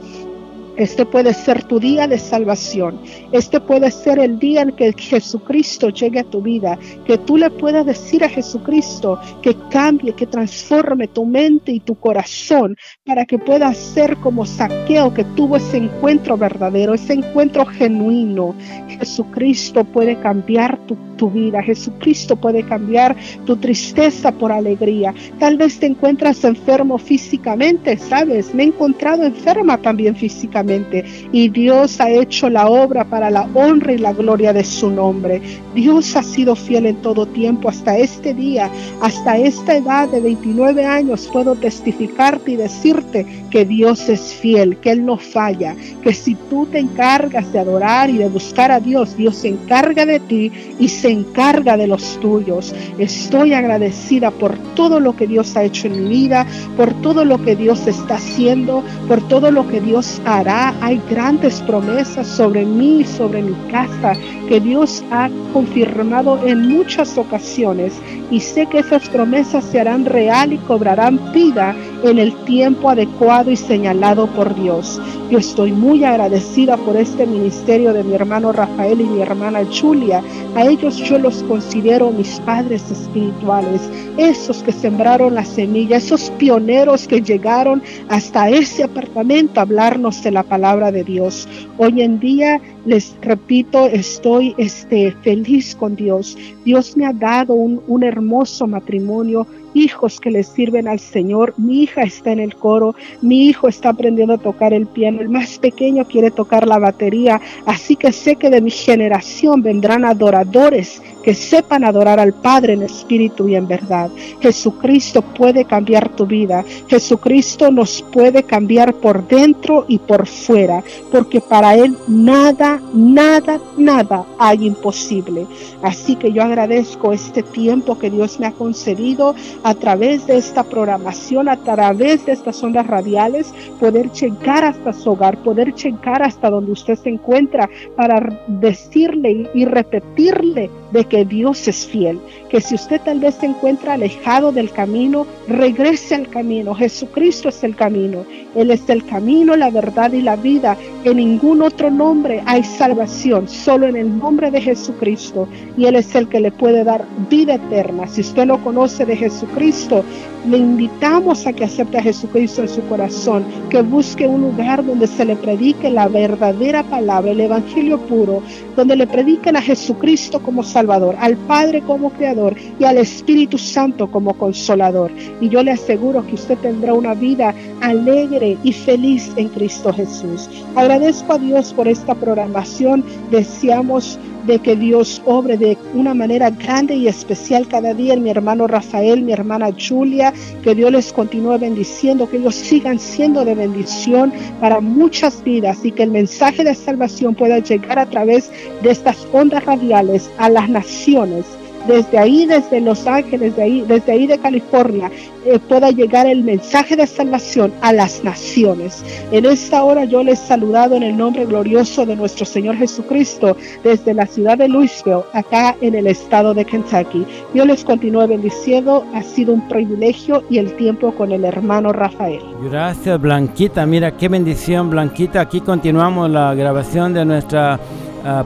Este 0.77 1.05
puede 1.05 1.33
ser 1.33 1.63
tu 1.63 1.79
día 1.79 2.07
de 2.07 2.17
salvación. 2.17 2.99
Este 3.31 3.59
puede 3.59 3.91
ser 3.91 4.19
el 4.19 4.39
día 4.39 4.61
en 4.63 4.71
que 4.71 4.93
Jesucristo 4.93 5.89
llegue 5.89 6.19
a 6.19 6.23
tu 6.23 6.41
vida. 6.41 6.77
Que 7.05 7.17
tú 7.17 7.38
le 7.38 7.49
puedas 7.49 7.85
decir 7.85 8.23
a 8.23 8.29
Jesucristo 8.29 9.19
que 9.41 9.55
cambie, 9.69 10.13
que 10.13 10.27
transforme 10.27 11.07
tu 11.07 11.25
mente 11.25 11.71
y 11.71 11.79
tu 11.79 11.95
corazón 11.95 12.75
para 13.05 13.25
que 13.25 13.38
puedas 13.38 13.77
ser 13.77 14.17
como 14.17 14.45
saqueo 14.45 15.13
que 15.13 15.23
tuvo 15.35 15.57
ese 15.57 15.77
encuentro 15.77 16.38
verdadero, 16.38 16.93
ese 16.93 17.13
encuentro 17.13 17.65
genuino. 17.65 18.55
Jesucristo 18.88 19.83
puede 19.83 20.19
cambiar 20.19 20.77
tu, 20.88 20.97
tu 21.17 21.30
vida. 21.30 21.62
Jesucristo 21.63 22.36
puede 22.36 22.63
cambiar 22.63 23.15
tu 23.45 23.58
tristeza 23.58 24.32
por 24.32 24.51
alegría. 24.51 25.13
Tal 25.39 25.58
vez 25.58 25.80
te 25.80 25.86
encuentras 25.86 26.43
enfermo 26.43 26.97
físicamente, 26.97 27.97
¿sabes? 27.97 28.54
Me 28.54 28.63
he 28.63 28.67
encontrado 28.67 29.23
enferma 29.23 29.78
también 29.78 30.15
físicamente 30.15 31.06
y 31.32 31.49
Dios 31.49 31.99
ha 31.99 32.10
hecho 32.10 32.49
la 32.49 32.67
obra 32.67 33.06
para 33.06 33.30
la 33.30 33.47
honra 33.54 33.93
y 33.93 33.97
la 33.97 34.13
gloria 34.13 34.54
de 34.54 34.63
su 34.63 34.89
nombre. 34.89 35.41
Dios 35.73 36.15
ha 36.15 36.23
sido 36.23 36.56
fiel 36.56 36.86
en 36.86 36.97
todo 36.97 37.25
tiempo 37.25 37.69
hasta 37.69 37.97
este 37.97 38.34
día, 38.34 38.69
hasta 39.01 39.38
esta 39.38 39.75
edad 39.75 40.08
de 40.10 40.21
29 40.21 40.86
años 40.86 41.30
puedo 41.32 41.56
testificarte 41.56 42.51
y 42.51 42.56
decirte 42.56 43.25
que 43.49 43.65
Dios 43.65 44.10
es 44.10 44.34
fiel, 44.34 44.78
que 44.78 44.91
Él 44.91 45.06
no 45.06 45.17
falla, 45.17 45.75
que 46.01 46.13
si 46.13 46.36
tú 46.49 46.65
te 46.65 46.80
encargas 46.80 47.51
de 47.51 47.60
adorar 47.60 48.10
y 48.10 48.17
de 48.17 48.30
buscar 48.30 48.71
a 48.71 48.80
Dios, 48.80 49.15
Dios 49.17 49.36
se 49.38 49.49
encarga 49.49 50.06
de 50.06 50.19
ti 50.19 50.51
y 50.80 50.88
se 50.88 51.04
encarga 51.09 51.77
de 51.77 51.87
los 51.87 52.19
tuyos. 52.19 52.73
Estoy 52.97 53.53
agradecida 53.53 54.31
por 54.31 54.57
todo 54.75 54.99
lo 54.99 55.15
que 55.15 55.27
Dios 55.27 55.55
ha 55.55 55.63
hecho 55.63 55.87
en 55.87 56.03
mi 56.03 56.09
vida, 56.09 56.45
por 56.77 56.93
todo 57.01 57.25
lo 57.25 57.41
que 57.41 57.55
Dios 57.55 57.87
está 57.87 58.15
haciendo, 58.15 58.83
por 59.07 59.21
todo 59.27 59.51
lo 59.51 59.67
que 59.67 59.81
Dios 59.81 60.21
hará 60.25 60.73
hay 60.81 61.01
grandes 61.09 61.61
promesas 61.61 62.27
sobre 62.27 62.65
mí, 62.65 63.03
sobre 63.03 63.41
mi 63.41 63.55
casa, 63.71 64.13
que 64.47 64.59
Dios 64.59 65.03
ha 65.11 65.29
confirmado 65.53 66.39
en 66.45 66.67
muchas 66.67 67.17
ocasiones 67.17 67.93
y 68.31 68.39
sé 68.39 68.67
que 68.67 68.79
esas 68.79 69.07
promesas 69.09 69.63
se 69.65 69.79
harán 69.79 70.05
real 70.05 70.53
y 70.53 70.57
cobrarán 70.59 71.19
vida 71.33 71.75
en 72.03 72.19
el 72.19 72.33
tiempo 72.45 72.89
adecuado 72.89 73.51
y 73.51 73.55
señalado 73.55 74.27
por 74.27 74.53
Dios. 74.55 75.01
Yo 75.29 75.39
estoy 75.39 75.71
muy 75.71 76.03
agradecida 76.03 76.77
por 76.77 76.95
este 76.97 77.25
ministerio 77.25 77.93
de 77.93 78.03
mi 78.03 78.13
hermano 78.13 78.51
Rafael 78.51 79.01
y 79.01 79.05
mi 79.05 79.21
hermana 79.21 79.61
Julia. 79.65 80.21
A 80.55 80.65
ellos 80.65 80.94
yo 80.97 81.17
los 81.17 81.43
considero 81.43 82.12
mis 82.12 82.39
padres 82.41 82.89
espirituales, 82.91 83.81
esos 84.17 84.63
que 84.63 84.71
sembraron 84.71 85.36
la 85.36 85.45
semilla, 85.45 85.97
esos 85.97 86.29
pioneros 86.31 87.08
que 87.08 87.21
llegaron 87.21 87.81
hasta 88.10 88.49
ese 88.49 88.84
apartamento 88.84 89.60
a 89.60 89.63
hablarnos 89.63 90.23
de 90.23 90.31
la 90.31 90.43
palabra 90.43 90.91
de 90.91 91.03
Dios. 91.03 91.47
Hoy 91.77 92.01
en 92.01 92.19
día 92.19 92.62
les 92.86 93.15
repito, 93.21 93.88
estoy 93.88 94.55
este, 94.58 95.12
feliz 95.23 95.75
con 95.75 95.95
Dios. 95.95 96.38
Dios 96.63 96.95
me 96.95 97.05
ha 97.05 97.13
dado 97.13 97.53
un, 97.53 97.81
un 97.88 98.03
hermoso 98.03 98.67
matrimonio 98.67 99.47
hijos 99.75 100.19
que 100.19 100.31
le 100.31 100.43
sirven 100.43 100.88
al 100.88 100.99
Señor. 100.99 101.53
Mi 101.57 101.83
hija 101.83 102.01
está 102.01 102.31
en 102.31 102.39
el 102.39 102.55
coro, 102.55 102.95
mi 103.21 103.47
hijo 103.47 103.67
está 103.67 103.89
aprendiendo 103.89 104.33
a 104.33 104.39
tocar 104.39 104.73
el 104.73 104.88
piano, 104.88 105.21
el 105.21 105.29
más 105.29 105.59
pequeño 105.59 106.05
quiere 106.05 106.31
tocar 106.31 106.67
la 106.67 106.79
batería, 106.79 107.39
así 107.65 107.95
que 107.95 108.11
sé 108.11 108.38
que 108.38 108.49
de 108.49 108.61
mi 108.61 108.71
generación 108.71 109.61
vendrán 109.61 110.05
adoradores 110.05 111.01
que 111.25 111.33
sepan 111.33 111.83
adorar 111.83 112.19
al 112.19 112.33
Padre 112.33 112.73
en 112.73 112.83
espíritu 112.83 113.49
y 113.49 113.55
en 113.55 113.67
verdad. 113.67 114.11
Jesucristo 114.41 115.23
puede 115.23 115.65
cambiar 115.65 116.09
tu 116.09 116.27
vida. 116.27 116.63
Jesucristo 116.88 117.71
nos 117.71 118.03
puede 118.13 118.43
cambiar 118.43 118.93
por 118.93 119.27
dentro 119.27 119.85
y 119.88 119.97
por 119.97 120.27
fuera, 120.27 120.83
porque 121.11 121.41
para 121.41 121.73
Él 121.73 121.97
nada, 122.07 122.79
nada, 122.93 123.59
nada 123.75 124.23
hay 124.38 124.67
imposible. 124.67 125.47
Así 125.81 126.15
que 126.15 126.31
yo 126.31 126.43
agradezco 126.43 127.11
este 127.11 127.41
tiempo 127.41 127.97
que 127.97 128.11
Dios 128.11 128.39
me 128.39 128.45
ha 128.45 128.51
concedido 128.51 129.33
a 129.65 129.73
través 129.73 130.28
de 130.28 130.38
esta 130.38 130.63
programación, 130.63 131.49
a 131.49 131.58
través 131.58 132.23
de 132.28 132.34
estas 132.34 132.62
ondas 132.63 132.86
radiales, 132.86 133.51
poder 133.80 134.12
llegar 134.12 134.63
hasta 134.63 134.93
su 134.93 135.10
hogar, 135.10 135.39
poder 135.39 135.73
llegar 135.73 136.21
hasta 136.21 136.51
donde 136.51 136.71
usted 136.71 136.93
se 136.95 137.10
encuentra 137.10 137.67
para 137.95 138.19
decirle 138.45 139.49
y 139.56 139.65
repetirle 139.65 140.69
de 140.91 141.06
que 141.06 141.25
Dios 141.25 141.67
es 141.67 141.88
fiel, 141.88 142.19
que 142.47 142.62
si 142.62 142.75
usted 142.75 143.01
tal 143.01 143.19
vez 143.19 143.36
se 143.36 143.47
encuentra 143.47 143.93
alejado 143.93 144.51
del 144.51 144.69
camino, 144.69 145.25
regrese 145.47 146.13
al 146.13 146.30
camino. 146.30 146.75
Jesucristo 146.75 147.49
es 147.49 147.63
el 147.63 147.75
camino. 147.75 148.23
Él 148.54 148.69
es 148.69 148.88
el 148.88 149.04
camino, 149.06 149.56
la 149.56 149.71
verdad 149.71 150.13
y 150.13 150.21
la 150.21 150.36
vida. 150.36 150.78
En 151.04 151.17
ningún 151.17 151.63
otro 151.63 151.89
nombre 151.89 152.43
hay 152.45 152.63
salvación, 152.63 153.49
solo 153.49 153.88
en 153.88 153.95
el 153.95 154.17
nombre 154.17 154.51
de 154.51 154.62
Jesucristo. 154.62 155.49
Y 155.75 155.86
Él 155.86 155.95
es 155.95 156.15
el 156.15 156.30
que 156.30 156.39
le 156.39 156.51
puede 156.51 156.84
dar 156.84 157.04
vida 157.30 157.56
eterna. 157.56 158.08
Si 158.08 158.21
usted 158.21 158.45
lo 158.45 158.63
conoce 158.63 159.06
de 159.06 159.17
Jesucristo, 159.17 159.54
le 159.55 160.57
invitamos 160.57 161.47
a 161.47 161.53
que 161.53 161.63
acepte 161.63 161.97
a 161.97 162.03
Jesucristo 162.03 162.61
en 162.61 162.69
su 162.69 162.81
corazón, 162.87 163.45
que 163.69 163.81
busque 163.81 164.27
un 164.27 164.41
lugar 164.41 164.85
donde 164.85 165.07
se 165.07 165.23
le 165.23 165.35
predique 165.35 165.89
la 165.89 166.07
verdadera 166.07 166.83
palabra, 166.83 167.31
el 167.31 167.39
Evangelio 167.39 167.97
puro, 167.99 168.43
donde 168.75 168.95
le 168.95 169.07
prediquen 169.07 169.55
a 169.55 169.61
Jesucristo 169.61 170.41
como 170.41 170.61
Salvador, 170.61 171.15
al 171.19 171.37
Padre 171.37 171.81
como 171.81 172.11
Creador 172.11 172.55
y 172.79 172.83
al 172.83 172.97
Espíritu 172.97 173.57
Santo 173.57 174.11
como 174.11 174.33
Consolador. 174.33 175.09
Y 175.39 175.49
yo 175.49 175.63
le 175.63 175.71
aseguro 175.71 176.25
que 176.27 176.35
usted 176.35 176.57
tendrá 176.57 176.93
una 176.93 177.13
vida 177.13 177.55
alegre 177.81 178.57
y 178.63 178.73
feliz 178.73 179.31
en 179.37 179.47
Cristo 179.49 179.93
Jesús. 179.93 180.49
Agradezco 180.75 181.33
a 181.33 181.37
Dios 181.39 181.73
por 181.73 181.87
esta 181.87 182.13
programación. 182.13 183.03
Deseamos 183.31 184.19
de 184.45 184.60
que 184.60 184.75
Dios 184.75 185.21
obre 185.25 185.58
de 185.58 185.77
una 185.93 186.13
manera 186.13 186.49
grande 186.49 186.95
y 186.95 187.08
especial 187.08 187.67
cada 187.67 187.93
día. 187.93 188.13
En 188.13 188.23
mi 188.23 188.29
hermano 188.29 188.67
Rafael, 188.67 189.21
mi 189.21 189.34
hermana 189.34 189.69
Julia, 189.77 190.34
que 190.63 190.75
Dios 190.75 190.91
les 190.91 191.12
continúe 191.13 191.58
bendiciendo, 191.58 192.29
que 192.29 192.38
ellos 192.38 192.55
sigan 192.55 192.99
siendo 192.99 193.43
de 193.45 193.55
bendición 193.55 194.31
para 194.60 194.79
muchas 194.79 195.43
vidas 195.43 195.84
y 195.84 195.91
que 195.91 196.03
el 196.03 196.12
mensaje 196.12 196.63
de 196.63 196.75
salvación 196.75 197.36
pueda 197.36 197.60
llegar 197.60 197.99
a 197.99 198.05
través 198.05 198.51
de 198.81 198.91
estas 198.91 199.27
ondas 199.31 199.65
radiales 199.65 200.29
a 200.38 200.49
las 200.49 200.69
naciones 200.69 201.45
desde 201.88 202.17
ahí, 202.17 202.45
desde 202.45 202.82
Los 202.82 203.06
Ángeles, 203.08 203.56
de 203.56 203.63
ahí, 203.63 203.86
desde 203.88 204.12
ahí 204.12 204.28
de 204.28 204.38
California, 204.38 205.12
eh, 205.45 205.60
pueda 205.60 205.91
llegar 205.91 206.26
el 206.26 206.43
mensaje 206.43 206.95
de 206.95 207.06
salvación 207.06 207.71
a 207.82 207.93
las 207.93 208.24
naciones. 208.24 209.04
En 209.32 209.45
esta 209.45 209.84
hora 209.84 210.06
yo 210.06 210.24
les 210.24 210.41
he 210.41 210.48
saludado 210.48 210.95
en 210.95 211.04
el 211.04 211.15
nombre 211.15 211.45
glorioso 211.45 212.06
de 212.06 212.15
nuestro 212.15 212.45
Señor 212.45 212.76
Jesucristo 212.78 213.56
desde 213.84 214.13
la 214.13 214.26
ciudad 214.26 214.58
de 214.58 214.67
Louisville, 214.67 215.24
acá 215.34 215.76
en 215.82 215.95
el 215.95 216.08
estado 216.08 216.54
de 216.54 216.65
Kentucky. 216.65 217.26
Dios 217.54 217.67
les 217.67 217.84
continúe 217.84 218.28
bendiciendo. 218.28 219.06
Ha 219.13 219.21
sido 219.21 219.54
un 219.54 219.67
privilegio 219.67 220.43
y 220.50 220.58
el 220.58 220.76
tiempo 220.76 221.12
con 221.13 221.32
el 221.32 221.45
hermano 221.45 221.93
Rafael. 221.93 222.41
Gracias, 222.63 223.21
Blanquita. 223.21 223.86
Mira 223.86 224.17
qué 224.17 224.28
bendición, 224.28 224.89
Blanquita. 224.89 225.41
Aquí 225.41 225.62
continuamos 225.62 226.30
la 226.30 226.56
grabación 226.56 227.13
de 227.13 227.26
nuestra 227.26 227.80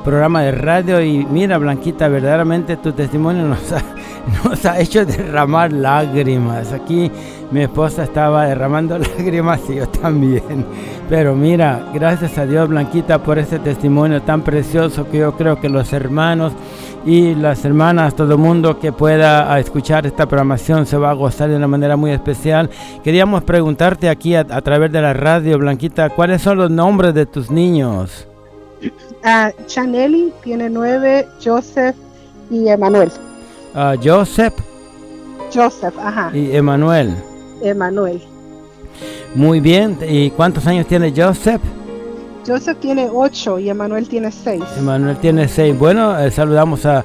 programa 0.04 0.42
de 0.42 0.52
radio 0.52 1.02
y 1.02 1.26
mira 1.26 1.58
Blanquita, 1.58 2.10
verdaderamente 2.10 2.76
tu 2.78 2.92
testimonio 2.92 3.46
nos 3.46 4.66
ha, 4.66 4.80
hecho 4.80 5.06
derramar 5.06 5.72
lágrimas. 5.72 6.74
Aquí 6.74 7.10
mi 7.52 7.62
esposa 7.62 8.04
estaba 8.04 8.46
derramando 8.46 8.98
lágrimas 9.18 9.62
y 9.70 9.76
yo 9.76 9.88
también. 9.88 10.66
Pero 11.10 11.34
mira, 11.36 11.82
gracias 11.94 12.38
a 12.38 12.46
Dios 12.46 12.68
Blanquita 12.68 13.24
por 13.24 13.40
este 13.40 13.60
testimonio 13.60 14.22
tan 14.22 14.42
precioso 14.42 15.10
que 15.10 15.20
yo 15.20 15.36
creo 15.36 15.60
que 15.60 15.70
los 15.70 15.94
hermanos 15.94 16.54
y 17.06 17.34
las 17.36 17.64
hermanas, 17.64 18.16
todo 18.16 18.34
el 18.34 18.40
mundo 18.40 18.80
que 18.80 18.92
pueda 18.92 19.58
escuchar 19.60 20.06
esta 20.06 20.28
programación 20.28 20.86
se 20.86 20.98
va 20.98 21.12
a 21.12 21.14
gozar 21.14 21.50
de 21.50 21.56
una 21.56 21.68
manera 21.68 21.96
muy 21.96 22.12
especial. 22.12 22.70
Queríamos 23.04 23.44
preguntarte 23.44 24.10
aquí 24.10 24.36
a, 24.36 24.46
través 24.46 24.92
de 24.92 25.02
la 25.02 25.14
radio, 25.14 25.58
Blanquita, 25.58 26.10
¿cuáles 26.10 26.42
son 26.42 26.58
los 26.58 26.70
nombres 26.70 27.14
de 27.14 27.26
tus 27.26 27.50
niños? 27.50 28.28
Uh, 29.24 29.52
Chaneli 29.66 30.34
tiene 30.44 30.70
nueve, 30.70 31.28
Joseph 31.44 31.96
y 32.50 32.70
Emanuel. 32.70 33.12
Uh, 33.76 33.98
Joseph. 34.02 34.54
Joseph, 35.54 35.98
ajá. 36.00 36.32
Y 36.34 36.56
Emanuel. 36.56 37.14
Emanuel. 37.62 38.22
Muy 39.36 39.60
bien. 39.60 39.98
¿Y 40.08 40.30
cuántos 40.32 40.66
años 40.68 40.88
tiene 40.88 41.14
Joseph? 41.16 41.62
Joseph 42.48 42.80
tiene 42.80 43.10
ocho 43.12 43.60
y 43.60 43.70
Emanuel 43.70 44.08
tiene 44.08 44.32
seis. 44.32 44.64
Emanuel 44.78 45.18
tiene 45.18 45.48
seis. 45.48 45.78
Bueno, 45.78 46.18
eh, 46.18 46.32
saludamos 46.32 46.86
a, 46.86 47.04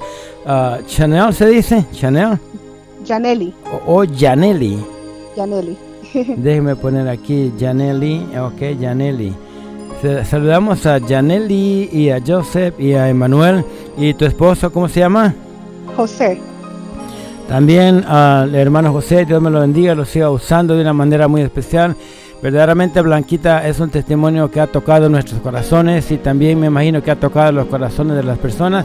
Chanel, 0.86 1.34
¿se 1.34 1.46
dice? 1.46 1.84
Chanel. 1.92 2.38
Janelli. 3.06 3.52
O, 3.86 4.02
o 4.02 4.04
Janelli. 4.06 4.78
Janelli. 5.36 5.76
Déjeme 6.36 6.76
poner 6.76 7.08
aquí 7.08 7.52
Janelli. 7.58 8.24
Ok, 8.38 8.80
Janelli. 8.80 9.34
Saludamos 10.24 10.86
a 10.86 11.00
Janelli 11.00 11.88
y 11.92 12.10
a 12.10 12.20
Joseph 12.24 12.78
y 12.78 12.92
a 12.92 13.08
Emanuel. 13.08 13.64
¿Y 13.96 14.14
tu 14.14 14.24
esposo 14.24 14.72
cómo 14.72 14.88
se 14.88 15.00
llama? 15.00 15.34
José. 15.96 16.40
También 17.48 18.04
al 18.04 18.54
hermano 18.54 18.92
José, 18.92 19.24
Dios 19.24 19.40
me 19.40 19.50
lo 19.50 19.60
bendiga, 19.60 19.94
lo 19.94 20.04
siga 20.04 20.30
usando 20.30 20.74
de 20.74 20.82
una 20.82 20.92
manera 20.92 21.28
muy 21.28 21.42
especial. 21.42 21.96
Verdaderamente 22.42 23.00
Blanquita 23.00 23.66
es 23.66 23.80
un 23.80 23.90
testimonio 23.90 24.50
que 24.50 24.60
ha 24.60 24.66
tocado 24.66 25.08
nuestros 25.08 25.40
corazones 25.40 26.10
y 26.10 26.18
también 26.18 26.60
me 26.60 26.66
imagino 26.66 27.02
que 27.02 27.10
ha 27.10 27.16
tocado 27.16 27.52
los 27.52 27.66
corazones 27.66 28.16
de 28.16 28.22
las 28.22 28.38
personas. 28.38 28.84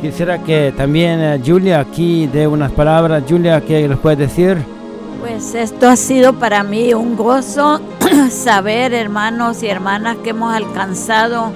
Quisiera 0.00 0.38
que 0.38 0.72
también 0.76 1.20
eh, 1.20 1.40
Julia 1.44 1.80
aquí 1.80 2.26
dé 2.26 2.46
unas 2.46 2.72
palabras. 2.72 3.24
Julia, 3.28 3.60
¿qué 3.60 3.86
les 3.86 3.98
puede 3.98 4.16
decir? 4.16 4.58
Pues 5.20 5.54
esto 5.54 5.86
ha 5.86 5.96
sido 5.96 6.32
para 6.32 6.62
mí 6.62 6.94
un 6.94 7.14
gozo 7.14 7.80
saber, 8.30 8.94
hermanos 8.94 9.62
y 9.62 9.68
hermanas, 9.68 10.16
que 10.24 10.30
hemos 10.30 10.54
alcanzado 10.54 11.52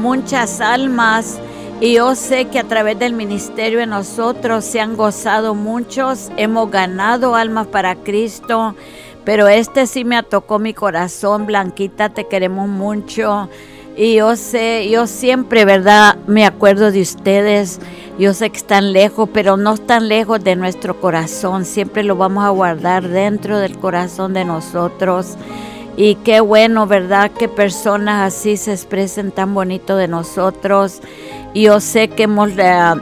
muchas 0.00 0.60
almas 0.60 1.38
y 1.80 1.94
yo 1.94 2.16
sé 2.16 2.46
que 2.46 2.58
a 2.58 2.64
través 2.64 2.98
del 2.98 3.12
ministerio 3.12 3.78
de 3.78 3.86
nosotros 3.86 4.64
se 4.64 4.80
han 4.80 4.96
gozado 4.96 5.54
muchos, 5.54 6.30
hemos 6.36 6.70
ganado 6.72 7.36
almas 7.36 7.68
para 7.68 7.94
Cristo, 7.94 8.74
pero 9.24 9.46
este 9.46 9.86
sí 9.86 10.04
me 10.04 10.20
tocó 10.24 10.58
mi 10.58 10.74
corazón, 10.74 11.46
Blanquita, 11.46 12.08
te 12.08 12.26
queremos 12.26 12.68
mucho. 12.68 13.48
Y 13.96 14.16
yo 14.16 14.34
sé, 14.34 14.88
yo 14.90 15.06
siempre, 15.06 15.64
¿verdad? 15.64 16.16
Me 16.26 16.44
acuerdo 16.44 16.90
de 16.90 17.00
ustedes. 17.00 17.80
Yo 18.16 18.32
sé 18.32 18.50
que 18.50 18.58
están 18.58 18.92
lejos, 18.92 19.28
pero 19.32 19.56
no 19.56 19.74
están 19.74 20.08
lejos 20.08 20.42
de 20.44 20.54
nuestro 20.54 21.00
corazón. 21.00 21.64
Siempre 21.64 22.04
lo 22.04 22.14
vamos 22.14 22.44
a 22.44 22.50
guardar 22.50 23.08
dentro 23.08 23.58
del 23.58 23.76
corazón 23.76 24.34
de 24.34 24.44
nosotros. 24.44 25.36
Y 25.96 26.14
qué 26.16 26.38
bueno, 26.38 26.86
¿verdad? 26.86 27.32
Que 27.32 27.48
personas 27.48 28.32
así 28.32 28.56
se 28.56 28.72
expresen 28.72 29.32
tan 29.32 29.52
bonito 29.52 29.96
de 29.96 30.06
nosotros. 30.06 31.00
Yo 31.56 31.80
sé 31.80 32.06
que 32.06 32.24
hemos 32.24 32.50
eh, 32.56 32.94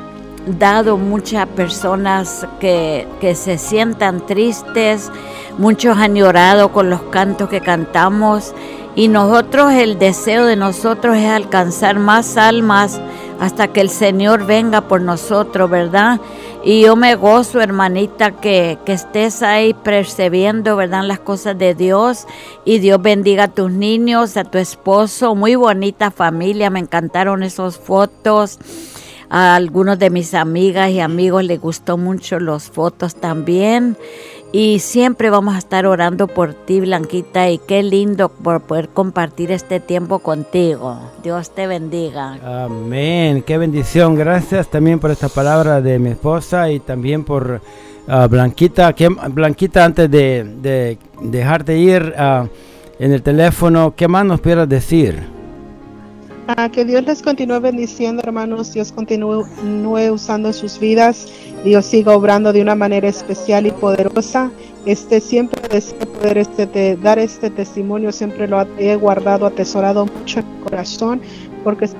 dado 0.46 0.96
muchas 0.96 1.46
personas 1.46 2.46
que, 2.58 3.06
que 3.20 3.34
se 3.34 3.58
sientan 3.58 4.24
tristes. 4.24 5.10
Muchos 5.58 5.98
han 5.98 6.14
llorado 6.14 6.72
con 6.72 6.88
los 6.88 7.02
cantos 7.02 7.50
que 7.50 7.60
cantamos. 7.60 8.54
Y 8.94 9.08
nosotros, 9.08 9.72
el 9.74 9.98
deseo 9.98 10.46
de 10.46 10.56
nosotros 10.56 11.18
es 11.18 11.28
alcanzar 11.28 11.98
más 11.98 12.38
almas 12.38 12.98
hasta 13.40 13.68
que 13.68 13.80
el 13.80 13.90
Señor 13.90 14.46
venga 14.46 14.82
por 14.82 15.00
nosotros, 15.00 15.68
¿verdad? 15.68 16.20
Y 16.64 16.82
yo 16.82 16.94
me 16.94 17.16
gozo, 17.16 17.60
hermanita, 17.60 18.32
que, 18.32 18.78
que 18.86 18.92
estés 18.92 19.42
ahí 19.42 19.74
percibiendo, 19.74 20.76
¿verdad? 20.76 21.02
Las 21.04 21.18
cosas 21.18 21.58
de 21.58 21.74
Dios. 21.74 22.26
Y 22.64 22.78
Dios 22.78 23.02
bendiga 23.02 23.44
a 23.44 23.48
tus 23.48 23.70
niños, 23.72 24.36
a 24.36 24.44
tu 24.44 24.58
esposo. 24.58 25.34
Muy 25.34 25.56
bonita 25.56 26.10
familia, 26.10 26.70
me 26.70 26.78
encantaron 26.78 27.42
esas 27.42 27.78
fotos. 27.78 28.58
A 29.28 29.56
algunos 29.56 29.98
de 29.98 30.10
mis 30.10 30.34
amigas 30.34 30.90
y 30.90 31.00
amigos 31.00 31.42
les 31.42 31.58
gustó 31.60 31.96
mucho 31.96 32.38
las 32.38 32.70
fotos 32.70 33.14
también. 33.14 33.96
Y 34.54 34.80
siempre 34.80 35.30
vamos 35.30 35.54
a 35.54 35.58
estar 35.58 35.86
orando 35.86 36.28
por 36.28 36.52
ti, 36.52 36.80
Blanquita, 36.80 37.48
y 37.48 37.56
qué 37.56 37.82
lindo 37.82 38.28
por 38.28 38.60
poder 38.60 38.90
compartir 38.90 39.50
este 39.50 39.80
tiempo 39.80 40.18
contigo. 40.18 41.00
Dios 41.22 41.54
te 41.54 41.66
bendiga. 41.66 42.64
Amén, 42.64 43.42
qué 43.46 43.56
bendición. 43.56 44.14
Gracias 44.14 44.68
también 44.68 44.98
por 44.98 45.10
esta 45.10 45.30
palabra 45.30 45.80
de 45.80 45.98
mi 45.98 46.10
esposa 46.10 46.70
y 46.70 46.80
también 46.80 47.24
por 47.24 47.62
ah, 48.06 48.26
Blanquita. 48.26 48.92
Que, 48.92 49.08
Blanquita, 49.08 49.86
antes 49.86 50.10
de, 50.10 50.44
de 50.60 50.98
dejarte 51.22 51.78
ir 51.78 52.14
uh, 52.14 52.46
en 52.98 53.12
el 53.12 53.22
teléfono, 53.22 53.94
¿qué 53.96 54.06
más 54.06 54.26
nos 54.26 54.42
quieras 54.42 54.68
decir? 54.68 55.41
Ah, 56.56 56.68
que 56.68 56.84
Dios 56.84 57.02
les 57.04 57.22
continúe 57.22 57.60
bendiciendo, 57.60 58.22
hermanos. 58.22 58.74
Dios 58.74 58.92
continúe 58.92 60.12
usando 60.12 60.52
sus 60.52 60.78
vidas. 60.78 61.26
Dios 61.64 61.86
siga 61.86 62.14
obrando 62.14 62.52
de 62.52 62.60
una 62.60 62.74
manera 62.74 63.08
especial 63.08 63.66
y 63.66 63.70
poderosa. 63.70 64.50
Este 64.84 65.20
siempre 65.20 65.66
deseo 65.68 65.98
poder 66.00 66.36
este, 66.36 66.96
dar 66.96 67.18
este 67.18 67.48
testimonio. 67.48 68.12
Siempre 68.12 68.48
lo 68.48 68.60
he 68.78 68.96
guardado, 68.96 69.46
atesorado 69.46 70.04
mucho 70.04 70.40
en 70.40 70.56
mi 70.58 70.64
corazón, 70.64 71.22
porque 71.64 71.86
se 71.86 71.96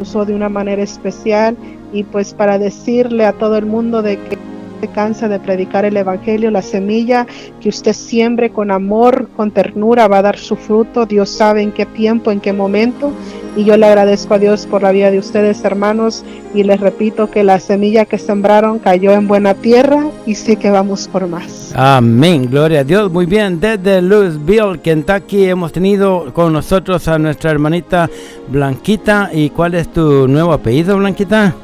usó 0.00 0.24
de 0.24 0.34
una 0.34 0.48
manera 0.48 0.82
especial 0.82 1.56
y 1.92 2.02
pues 2.02 2.34
para 2.34 2.58
decirle 2.58 3.26
a 3.26 3.32
todo 3.32 3.56
el 3.58 3.66
mundo 3.66 4.02
de 4.02 4.18
que 4.18 4.38
se 4.80 4.88
cansa 4.88 5.28
de 5.28 5.40
predicar 5.40 5.84
el 5.84 5.96
Evangelio, 5.96 6.50
la 6.50 6.62
semilla 6.62 7.26
que 7.60 7.68
usted 7.68 7.92
siembre 7.92 8.50
con 8.50 8.70
amor, 8.70 9.28
con 9.36 9.50
ternura, 9.50 10.08
va 10.08 10.18
a 10.18 10.22
dar 10.22 10.38
su 10.38 10.56
fruto. 10.56 11.06
Dios 11.06 11.30
sabe 11.30 11.62
en 11.62 11.72
qué 11.72 11.86
tiempo, 11.86 12.30
en 12.30 12.40
qué 12.40 12.52
momento. 12.52 13.12
Y 13.56 13.64
yo 13.64 13.76
le 13.76 13.86
agradezco 13.86 14.34
a 14.34 14.38
Dios 14.38 14.66
por 14.66 14.82
la 14.82 14.92
vida 14.92 15.10
de 15.10 15.18
ustedes, 15.18 15.64
hermanos. 15.64 16.24
Y 16.54 16.62
les 16.62 16.80
repito 16.80 17.30
que 17.30 17.42
la 17.42 17.58
semilla 17.58 18.04
que 18.04 18.18
sembraron 18.18 18.78
cayó 18.78 19.12
en 19.12 19.26
buena 19.26 19.54
tierra 19.54 20.06
y 20.26 20.34
sí 20.34 20.56
que 20.56 20.70
vamos 20.70 21.08
por 21.08 21.26
más. 21.26 21.72
Amén, 21.74 22.48
gloria 22.48 22.80
a 22.80 22.84
Dios. 22.84 23.10
Muy 23.10 23.26
bien, 23.26 23.58
desde 23.58 24.00
Louisville, 24.00 24.78
Kentucky, 24.80 25.46
hemos 25.46 25.72
tenido 25.72 26.32
con 26.32 26.52
nosotros 26.52 27.08
a 27.08 27.18
nuestra 27.18 27.50
hermanita 27.50 28.08
Blanquita. 28.48 29.30
¿Y 29.32 29.50
cuál 29.50 29.74
es 29.74 29.88
tu 29.92 30.28
nuevo 30.28 30.52
apellido, 30.52 30.96
Blanquita? 30.96 31.54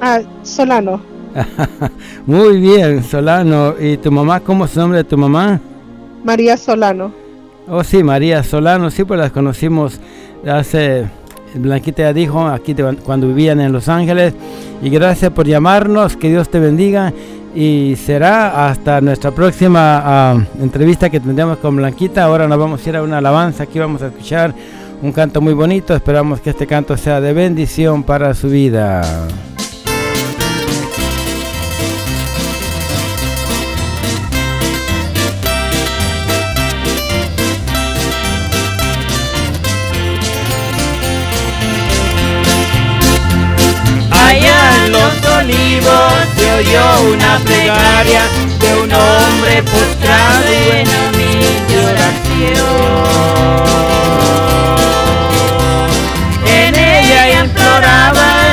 Ah, 0.00 0.20
Solano. 0.42 1.13
Muy 2.26 2.60
bien, 2.60 3.02
Solano. 3.02 3.74
¿Y 3.78 3.96
tu 3.96 4.10
mamá? 4.10 4.40
¿Cómo 4.40 4.64
es 4.64 4.72
el 4.74 4.80
nombre 4.80 4.98
de 4.98 5.04
tu 5.04 5.16
mamá? 5.16 5.60
María 6.24 6.56
Solano. 6.56 7.12
Oh, 7.68 7.82
sí, 7.82 8.02
María 8.02 8.42
Solano. 8.42 8.90
Sí, 8.90 9.04
pues 9.04 9.18
las 9.20 9.32
conocimos 9.32 10.00
hace... 10.46 11.06
Blanquita 11.56 12.02
ya 12.02 12.12
dijo, 12.12 12.44
aquí 12.48 12.74
cuando 13.04 13.28
vivían 13.28 13.60
en 13.60 13.72
Los 13.72 13.88
Ángeles. 13.88 14.34
Y 14.82 14.90
gracias 14.90 15.30
por 15.30 15.46
llamarnos. 15.46 16.16
Que 16.16 16.28
Dios 16.28 16.48
te 16.48 16.58
bendiga. 16.58 17.12
Y 17.54 17.94
será 17.94 18.68
hasta 18.68 19.00
nuestra 19.00 19.30
próxima 19.30 20.02
ah, 20.04 20.44
entrevista 20.60 21.08
que 21.08 21.20
tendremos 21.20 21.58
con 21.58 21.76
Blanquita. 21.76 22.24
Ahora 22.24 22.48
nos 22.48 22.58
vamos 22.58 22.84
a 22.84 22.88
ir 22.88 22.96
a 22.96 23.02
una 23.02 23.18
alabanza. 23.18 23.62
Aquí 23.62 23.78
vamos 23.78 24.02
a 24.02 24.08
escuchar 24.08 24.52
un 25.00 25.12
canto 25.12 25.40
muy 25.40 25.54
bonito. 25.54 25.94
Esperamos 25.94 26.40
que 26.40 26.50
este 26.50 26.66
canto 26.66 26.96
sea 26.96 27.20
de 27.20 27.32
bendición 27.32 28.02
para 28.02 28.34
su 28.34 28.48
vida. 28.48 29.02
Oyó 46.56 47.00
una 47.12 47.38
plegaria 47.38 48.22
de 48.60 48.74
un 48.82 48.92
hombre 48.92 49.62
postrado 49.62 50.52
en 50.72 50.86
mi 51.16 51.74
oración. 51.86 52.54
En 56.46 56.74
ella 56.74 57.40
imploraba 57.42 58.43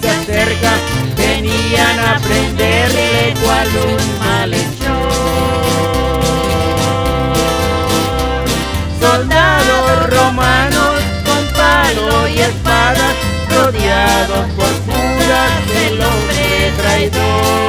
se 0.00 0.10
acerca, 0.10 0.72
venían 1.16 1.98
a 2.00 2.18
prenderle 2.18 3.34
cual 3.42 3.68
un 3.88 4.18
malhechor. 4.18 5.12
Soldados 9.00 10.10
romanos 10.10 10.94
con 11.24 11.46
palo 11.54 12.28
y 12.28 12.38
espada, 12.40 13.12
rodeados 13.50 14.46
por 14.56 14.72
Judas, 14.86 15.52
el 15.86 16.00
hombre 16.00 16.72
traidor. 16.78 17.65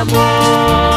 Amor. 0.00 0.89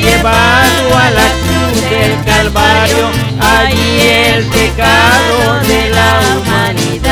Llevado 0.00 0.96
a 0.96 1.10
la 1.10 1.28
cruz 1.42 1.90
del 1.90 2.24
Calvario, 2.24 3.10
allí 3.40 4.00
el 4.00 4.44
pecado 4.46 5.60
de 5.66 5.90
la 5.90 6.20
humanidad. 6.36 7.08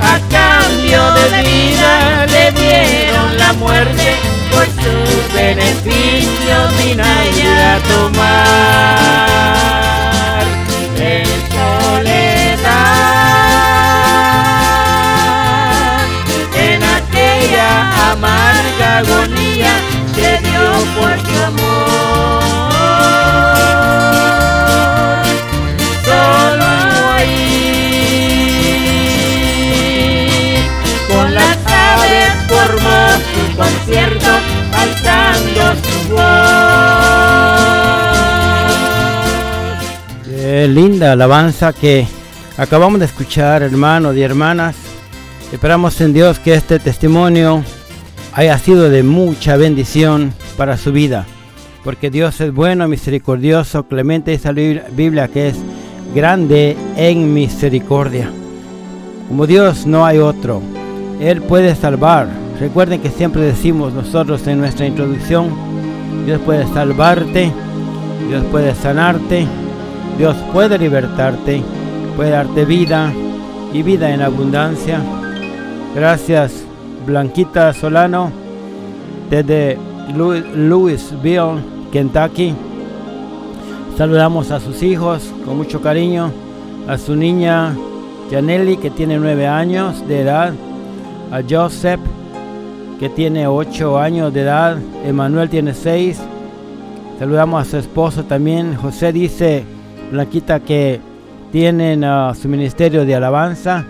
A 0.00 0.18
cambio 0.30 1.12
de 1.12 1.42
vida 1.42 2.26
le 2.26 2.52
dieron 2.52 3.38
la 3.38 3.52
muerte, 3.54 4.16
por 4.50 4.66
sus 4.66 5.32
beneficios 5.34 6.76
vino 6.84 7.02
a 7.02 7.78
tomar. 7.88 8.15
Linda 40.76 41.12
alabanza 41.12 41.72
que 41.72 42.06
acabamos 42.58 43.00
de 43.00 43.06
escuchar, 43.06 43.62
hermanos 43.62 44.14
y 44.14 44.20
hermanas. 44.20 44.76
Esperamos 45.50 45.98
en 46.02 46.12
Dios 46.12 46.38
que 46.38 46.52
este 46.52 46.78
testimonio 46.78 47.64
haya 48.34 48.58
sido 48.58 48.90
de 48.90 49.02
mucha 49.02 49.56
bendición 49.56 50.34
para 50.58 50.76
su 50.76 50.92
vida. 50.92 51.24
Porque 51.82 52.10
Dios 52.10 52.42
es 52.42 52.52
bueno, 52.52 52.88
misericordioso, 52.88 53.84
clemente. 53.88 54.34
Esa 54.34 54.52
Biblia 54.52 55.28
que 55.28 55.48
es 55.48 55.56
grande 56.14 56.76
en 56.98 57.32
misericordia. 57.32 58.30
Como 59.28 59.46
Dios 59.46 59.86
no 59.86 60.04
hay 60.04 60.18
otro. 60.18 60.60
Él 61.20 61.40
puede 61.40 61.74
salvar. 61.74 62.28
Recuerden 62.60 63.00
que 63.00 63.08
siempre 63.08 63.40
decimos 63.40 63.94
nosotros 63.94 64.46
en 64.46 64.58
nuestra 64.58 64.84
introducción, 64.84 65.48
Dios 66.26 66.38
puede 66.44 66.66
salvarte, 66.66 67.50
Dios 68.28 68.44
puede 68.50 68.74
sanarte, 68.74 69.46
Dios 70.18 70.36
puede 70.52 70.78
libertarte, 70.78 71.62
puede 72.16 72.30
darte 72.30 72.64
vida 72.64 73.12
y 73.72 73.82
vida 73.82 74.10
en 74.12 74.22
abundancia. 74.22 75.00
Gracias 75.94 76.64
Blanquita 77.06 77.72
Solano 77.72 78.30
desde 79.30 79.78
Louis- 80.14 80.44
Louisville, 80.54 81.60
Kentucky. 81.92 82.54
Saludamos 83.96 84.50
a 84.50 84.60
sus 84.60 84.82
hijos 84.82 85.32
con 85.44 85.56
mucho 85.56 85.80
cariño, 85.80 86.30
a 86.88 86.98
su 86.98 87.14
niña 87.16 87.74
Janelli 88.30 88.76
que 88.76 88.90
tiene 88.90 89.18
nueve 89.18 89.46
años 89.46 90.06
de 90.06 90.22
edad, 90.22 90.52
a 91.30 91.40
Joseph 91.48 92.00
que 92.98 93.08
tiene 93.10 93.46
ocho 93.46 93.98
años 93.98 94.32
de 94.32 94.40
edad, 94.40 94.78
Emanuel 95.04 95.50
tiene 95.50 95.74
seis. 95.74 96.18
Saludamos 97.18 97.66
a 97.66 97.70
su 97.70 97.76
esposo 97.78 98.24
también. 98.24 98.74
José 98.76 99.12
dice, 99.12 99.64
Blanquita, 100.10 100.60
que 100.60 101.00
tienen 101.52 102.04
ah, 102.04 102.32
su 102.40 102.48
ministerio 102.48 103.04
de 103.04 103.14
alabanza. 103.14 103.84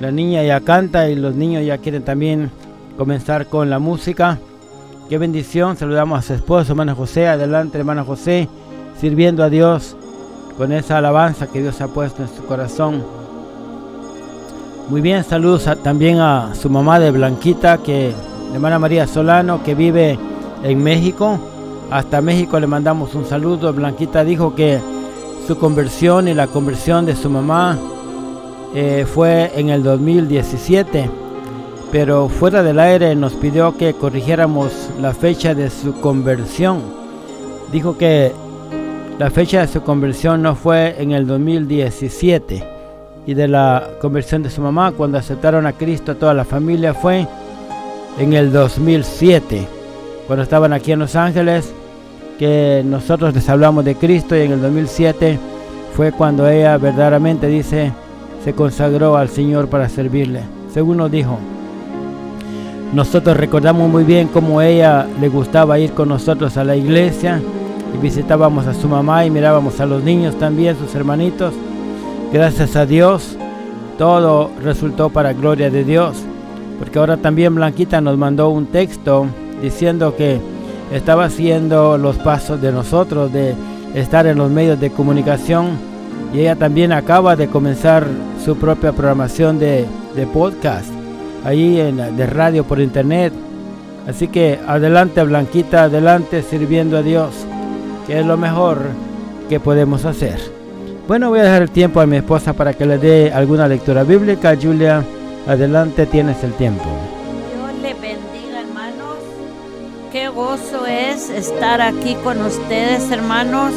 La 0.00 0.10
niña 0.10 0.42
ya 0.42 0.60
canta 0.60 1.08
y 1.08 1.14
los 1.14 1.34
niños 1.34 1.64
ya 1.64 1.78
quieren 1.78 2.02
también 2.02 2.50
comenzar 2.96 3.46
con 3.46 3.70
la 3.70 3.78
música. 3.78 4.38
Qué 5.08 5.18
bendición. 5.18 5.76
Saludamos 5.76 6.18
a 6.18 6.22
su 6.22 6.34
esposo, 6.34 6.72
hermano 6.72 6.94
José. 6.96 7.28
Adelante, 7.28 7.78
hermano 7.78 8.04
José, 8.04 8.48
sirviendo 9.00 9.42
a 9.44 9.50
Dios 9.50 9.96
con 10.58 10.72
esa 10.72 10.98
alabanza 10.98 11.46
que 11.46 11.60
Dios 11.62 11.80
ha 11.80 11.88
puesto 11.88 12.22
en 12.22 12.28
su 12.28 12.44
corazón. 12.44 13.02
Muy 14.88 15.00
bien, 15.00 15.24
saludos 15.24 15.66
a- 15.66 15.76
también 15.76 16.18
a 16.18 16.54
su 16.54 16.68
mamá 16.68 16.98
de 17.00 17.10
Blanquita, 17.10 17.78
que 17.78 18.12
hermana 18.52 18.78
María 18.78 19.06
Solano, 19.06 19.62
que 19.62 19.74
vive 19.74 20.18
en 20.62 20.82
México. 20.82 21.38
Hasta 21.90 22.20
México 22.20 22.58
le 22.60 22.66
mandamos 22.66 23.14
un 23.14 23.24
saludo. 23.24 23.72
Blanquita 23.72 24.24
dijo 24.24 24.54
que 24.54 24.78
su 25.46 25.58
conversión 25.58 26.28
y 26.28 26.34
la 26.34 26.46
conversión 26.46 27.04
de 27.04 27.14
su 27.14 27.28
mamá 27.28 27.78
eh, 28.74 29.06
fue 29.06 29.52
en 29.54 29.68
el 29.68 29.82
2017, 29.82 31.10
pero 31.92 32.28
fuera 32.28 32.62
del 32.62 32.80
aire 32.80 33.14
nos 33.14 33.34
pidió 33.34 33.76
que 33.76 33.94
corrigiéramos 33.94 34.72
la 35.00 35.12
fecha 35.12 35.54
de 35.54 35.70
su 35.70 36.00
conversión. 36.00 36.82
Dijo 37.70 37.98
que 37.98 38.32
la 39.18 39.30
fecha 39.30 39.60
de 39.60 39.68
su 39.68 39.82
conversión 39.82 40.42
no 40.42 40.56
fue 40.56 40.96
en 40.98 41.12
el 41.12 41.26
2017 41.26 42.64
y 43.26 43.34
de 43.34 43.48
la 43.48 43.90
conversión 44.00 44.42
de 44.42 44.50
su 44.50 44.60
mamá 44.60 44.92
cuando 44.92 45.18
aceptaron 45.18 45.66
a 45.66 45.72
Cristo 45.72 46.16
toda 46.16 46.34
la 46.34 46.44
familia 46.44 46.94
fue 46.94 47.26
en 48.18 48.32
el 48.32 48.52
2007 48.52 49.66
cuando 50.26 50.42
estaban 50.42 50.72
aquí 50.72 50.92
en 50.92 50.98
Los 50.98 51.16
Ángeles 51.16 51.72
que 52.38 52.82
nosotros 52.84 53.34
les 53.34 53.48
hablamos 53.48 53.84
de 53.84 53.94
Cristo 53.94 54.36
y 54.36 54.40
en 54.40 54.52
el 54.52 54.62
2007 54.62 55.38
fue 55.94 56.12
cuando 56.12 56.48
ella 56.48 56.76
verdaderamente 56.78 57.46
dice 57.46 57.92
se 58.44 58.52
consagró 58.52 59.16
al 59.16 59.28
Señor 59.28 59.68
para 59.68 59.88
servirle 59.88 60.40
según 60.72 60.98
nos 60.98 61.10
dijo 61.10 61.38
nosotros 62.94 63.36
recordamos 63.36 63.90
muy 63.90 64.04
bien 64.04 64.28
cómo 64.28 64.62
ella 64.62 65.04
le 65.20 65.28
gustaba 65.28 65.80
ir 65.80 65.92
con 65.94 66.08
nosotros 66.08 66.56
a 66.56 66.62
la 66.62 66.76
iglesia 66.76 67.40
y 67.92 67.98
visitábamos 67.98 68.68
a 68.68 68.74
su 68.74 68.88
mamá 68.88 69.26
y 69.26 69.30
mirábamos 69.30 69.80
a 69.80 69.86
los 69.86 70.04
niños 70.04 70.38
también, 70.38 70.76
sus 70.78 70.94
hermanitos. 70.94 71.54
Gracias 72.32 72.76
a 72.76 72.86
Dios, 72.86 73.36
todo 73.98 74.52
resultó 74.62 75.10
para 75.10 75.32
gloria 75.32 75.70
de 75.70 75.82
Dios. 75.82 76.18
Porque 76.78 77.00
ahora 77.00 77.16
también 77.16 77.56
Blanquita 77.56 78.00
nos 78.00 78.16
mandó 78.16 78.50
un 78.50 78.66
texto 78.66 79.26
diciendo 79.60 80.14
que 80.16 80.40
estaba 80.94 81.24
haciendo 81.24 81.98
los 81.98 82.16
pasos 82.16 82.62
de 82.62 82.70
nosotros, 82.70 83.32
de 83.32 83.54
estar 83.94 84.26
en 84.28 84.38
los 84.38 84.48
medios 84.50 84.78
de 84.78 84.90
comunicación. 84.90 85.70
Y 86.32 86.40
ella 86.40 86.54
también 86.54 86.92
acaba 86.92 87.34
de 87.34 87.48
comenzar 87.48 88.06
su 88.44 88.56
propia 88.56 88.92
programación 88.92 89.58
de, 89.58 89.86
de 90.14 90.26
podcast, 90.26 90.88
ahí 91.44 91.80
en, 91.80 92.16
de 92.16 92.26
radio 92.26 92.62
por 92.64 92.80
internet. 92.80 93.32
Así 94.08 94.28
que 94.28 94.60
adelante 94.66 95.22
Blanquita, 95.24 95.84
adelante 95.84 96.42
sirviendo 96.42 96.96
a 96.96 97.02
Dios, 97.02 97.34
que 98.06 98.20
es 98.20 98.26
lo 98.26 98.36
mejor 98.36 98.78
que 99.48 99.58
podemos 99.58 100.04
hacer. 100.04 100.38
Bueno, 101.08 101.28
voy 101.28 101.40
a 101.40 101.44
dejar 101.44 101.62
el 101.62 101.70
tiempo 101.70 102.00
a 102.00 102.06
mi 102.06 102.16
esposa 102.16 102.52
para 102.52 102.72
que 102.72 102.86
le 102.86 102.98
dé 102.98 103.32
alguna 103.32 103.66
lectura 103.66 104.04
bíblica. 104.04 104.56
Julia, 104.60 105.02
adelante 105.48 106.06
tienes 106.06 106.42
el 106.44 106.52
tiempo. 106.52 106.88
Es 110.88 111.30
estar 111.30 111.80
aquí 111.80 112.16
con 112.24 112.40
ustedes 112.44 113.08
hermanos. 113.12 113.72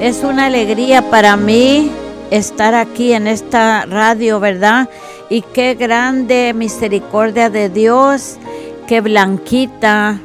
Es 0.00 0.24
una 0.24 0.46
alegría 0.46 1.10
para 1.10 1.36
mí 1.36 1.90
estar 2.30 2.74
aquí 2.74 3.12
en 3.12 3.26
esta 3.26 3.84
radio, 3.84 4.40
¿verdad? 4.40 4.88
Y 5.28 5.42
qué 5.42 5.74
grande 5.74 6.54
misericordia 6.54 7.50
de 7.50 7.68
Dios, 7.68 8.38
que 8.86 9.02
Blanquita 9.02 10.18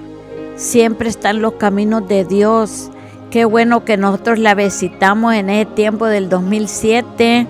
siempre 0.55 1.09
está 1.09 1.31
en 1.31 1.41
los 1.41 1.53
caminos 1.53 2.07
de 2.07 2.23
Dios. 2.23 2.89
Qué 3.29 3.43
bueno 3.43 3.83
que 3.83 3.97
nosotros 3.97 4.39
la 4.39 4.55
visitamos 4.55 5.33
en 5.33 5.49
ese 5.49 5.65
tiempo 5.71 6.05
del 6.05 6.29
2007. 6.29 7.47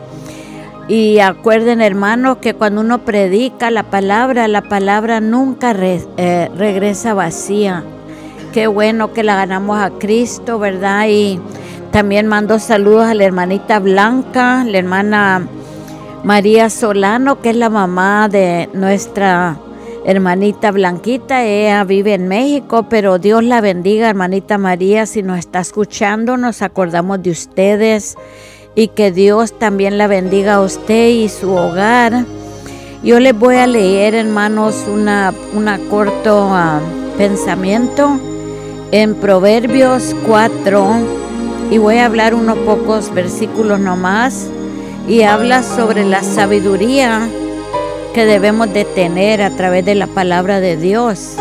Y 0.88 1.20
acuerden 1.20 1.80
hermanos 1.80 2.38
que 2.38 2.56
cuando 2.56 2.82
uno 2.82 3.06
predica 3.06 3.70
la 3.70 3.84
palabra, 3.84 4.48
la 4.48 4.64
palabra 4.64 5.20
nunca 5.20 5.76
eh, 5.78 6.50
regresa 6.56 7.14
vacía. 7.14 7.84
Qué 8.56 8.68
bueno 8.68 9.12
que 9.12 9.22
la 9.22 9.36
ganamos 9.36 9.78
a 9.78 9.90
Cristo, 9.90 10.60
¿verdad? 10.60 11.08
Y 11.10 11.42
también 11.92 12.26
mando 12.26 12.58
saludos 12.58 13.04
a 13.04 13.14
la 13.14 13.26
hermanita 13.26 13.80
Blanca, 13.80 14.64
la 14.64 14.78
hermana 14.78 15.46
María 16.24 16.70
Solano, 16.70 17.42
que 17.42 17.50
es 17.50 17.58
la 17.58 17.70
mamá 17.70 18.30
de 18.30 18.70
nuestra 18.72 19.58
hermanita 20.06 20.72
Blanquita. 20.72 21.44
Ella 21.44 21.84
vive 21.84 22.14
en 22.14 22.30
México, 22.30 22.86
pero 22.90 23.20
Dios 23.20 23.44
la 23.44 23.60
bendiga, 23.60 24.10
hermanita 24.10 24.58
María. 24.58 25.06
Si 25.06 25.22
nos 25.22 25.40
está 25.40 25.60
escuchando, 25.60 26.38
nos 26.38 26.62
acordamos 26.62 27.22
de 27.22 27.32
ustedes 27.32 28.16
y 28.74 28.88
que 28.88 29.12
Dios 29.12 29.60
también 29.60 29.98
la 29.98 30.08
bendiga 30.08 30.54
a 30.54 30.62
usted 30.62 31.10
y 31.10 31.28
su 31.28 31.52
hogar. 31.52 32.24
Yo 33.04 33.20
les 33.20 33.38
voy 33.38 33.58
a 33.58 33.68
leer, 33.68 34.16
hermanos, 34.16 34.86
una, 34.88 35.34
una 35.54 35.78
corto 35.90 36.48
ah, 36.52 36.80
pensamiento 37.18 38.18
en 38.92 39.16
Proverbios 39.16 40.16
4 40.26 40.88
y 41.72 41.78
voy 41.78 41.98
a 41.98 42.06
hablar 42.06 42.36
unos 42.36 42.58
pocos 42.60 43.14
versículos 43.14 43.80
nomás 43.80 44.48
y 45.08 45.24
habla 45.24 45.64
sobre 45.64 46.06
la 46.06 46.24
sabiduría 46.24 47.28
que 48.14 48.26
debemos 48.26 48.72
de 48.74 48.86
tener 48.86 49.42
a 49.42 49.50
través 49.50 49.86
de 49.86 49.96
la 49.96 50.08
palabra 50.08 50.60
de 50.60 50.78
Dios. 50.78 51.36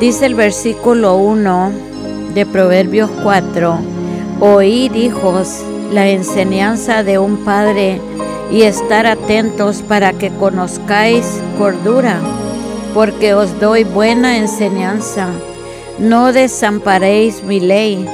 Dice 0.00 0.26
el 0.26 0.34
versículo 0.34 1.16
1 1.16 1.72
de 2.34 2.46
Proverbios 2.46 3.10
4, 3.22 3.78
oíd 4.40 4.94
hijos 4.94 5.62
la 5.92 6.08
enseñanza 6.08 7.02
de 7.02 7.18
un 7.18 7.38
padre 7.38 8.00
y 8.50 8.62
estar 8.62 9.06
atentos 9.06 9.82
para 9.82 10.12
que 10.12 10.30
conozcáis 10.30 11.24
cordura, 11.58 12.18
porque 12.94 13.34
os 13.34 13.58
doy 13.60 13.84
buena 13.84 14.38
enseñanza. 14.38 15.28
No 16.00 16.32
desamparéis 16.32 17.42
mi 17.42 17.60
ley, 17.60 18.06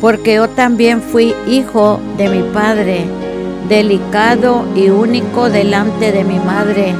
porque 0.00 0.34
yo 0.34 0.48
también 0.48 1.02
fui 1.02 1.34
hijo 1.46 1.98
de 2.16 2.28
mi 2.28 2.42
padre 2.52 3.04
delicado 3.68 4.64
y 4.74 4.90
único 4.90 5.48
delante 5.48 6.12
de 6.12 6.24
mi 6.24 6.38
madre. 6.38 6.94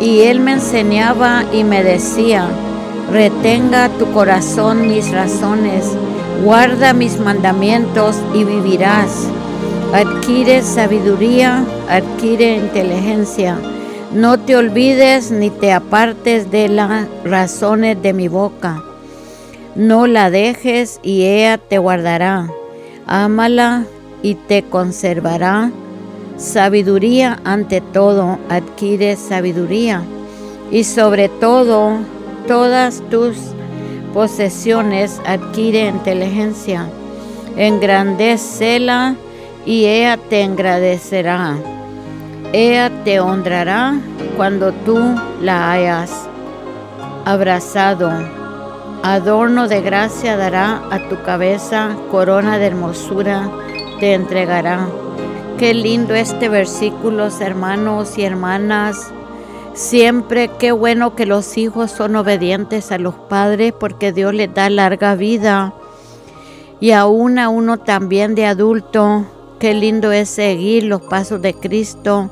Y 0.00 0.20
él 0.20 0.40
me 0.40 0.52
enseñaba 0.52 1.44
y 1.52 1.64
me 1.64 1.82
decía, 1.82 2.48
retenga 3.10 3.88
tu 3.98 4.12
corazón 4.12 4.88
mis 4.88 5.10
razones, 5.10 5.92
guarda 6.44 6.92
mis 6.92 7.18
mandamientos 7.18 8.16
y 8.34 8.44
vivirás. 8.44 9.26
Adquiere 9.92 10.62
sabiduría, 10.62 11.64
adquiere 11.88 12.56
inteligencia. 12.56 13.56
No 14.12 14.38
te 14.38 14.56
olvides 14.56 15.30
ni 15.30 15.50
te 15.50 15.72
apartes 15.72 16.50
de 16.50 16.68
las 16.68 17.06
razones 17.24 18.00
de 18.02 18.12
mi 18.12 18.28
boca. 18.28 18.82
No 19.76 20.06
la 20.06 20.30
dejes 20.30 21.00
y 21.02 21.24
ella 21.24 21.58
te 21.58 21.76
guardará. 21.76 22.48
Ámala 23.06 23.84
y 24.22 24.34
te 24.34 24.62
conservará. 24.62 25.70
Sabiduría 26.38 27.40
ante 27.44 27.82
todo, 27.82 28.38
adquiere 28.48 29.16
sabiduría. 29.16 30.02
Y 30.70 30.84
sobre 30.84 31.28
todo, 31.28 31.98
todas 32.48 33.02
tus 33.10 33.36
posesiones 34.14 35.20
adquiere 35.26 35.88
inteligencia. 35.88 36.88
Engrandecela 37.58 39.14
y 39.66 39.84
ella 39.84 40.16
te 40.16 40.44
agradecerá. 40.44 41.54
Ella 42.54 42.90
te 43.04 43.20
honrará 43.20 44.00
cuando 44.38 44.72
tú 44.72 44.98
la 45.42 45.72
hayas 45.72 46.10
abrazado. 47.26 48.45
Adorno 49.08 49.68
de 49.68 49.82
gracia 49.82 50.36
dará 50.36 50.82
a 50.90 51.08
tu 51.08 51.22
cabeza, 51.22 51.96
corona 52.10 52.58
de 52.58 52.66
hermosura 52.66 53.48
te 54.00 54.14
entregará. 54.14 54.88
Qué 55.58 55.74
lindo 55.74 56.16
este 56.16 56.48
versículo, 56.48 57.28
hermanos 57.38 58.18
y 58.18 58.24
hermanas. 58.24 59.12
Siempre 59.74 60.50
qué 60.58 60.72
bueno 60.72 61.14
que 61.14 61.24
los 61.24 61.56
hijos 61.56 61.92
son 61.92 62.16
obedientes 62.16 62.90
a 62.90 62.98
los 62.98 63.14
padres 63.14 63.72
porque 63.78 64.12
Dios 64.12 64.34
les 64.34 64.52
da 64.52 64.68
larga 64.70 65.14
vida. 65.14 65.72
Y 66.80 66.90
aún 66.90 67.38
a 67.38 67.48
uno 67.48 67.78
también 67.78 68.34
de 68.34 68.46
adulto, 68.46 69.24
qué 69.60 69.72
lindo 69.72 70.10
es 70.10 70.30
seguir 70.30 70.82
los 70.82 71.02
pasos 71.02 71.40
de 71.40 71.54
Cristo, 71.54 72.28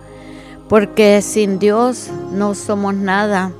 porque 0.68 1.22
sin 1.22 1.61
Dios 1.61 2.11
no 2.33 2.57
somos 2.57 2.97
nada. 2.97 3.53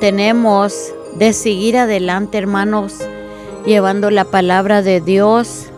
Tenemos 0.00 0.92
de 1.16 1.32
seguir 1.32 1.76
adelante, 1.76 2.38
hermanos, 2.38 2.94
llevando 3.64 4.10
la 4.10 4.24
palabra 4.24 4.82
de 4.82 5.00
Dios 5.00 5.72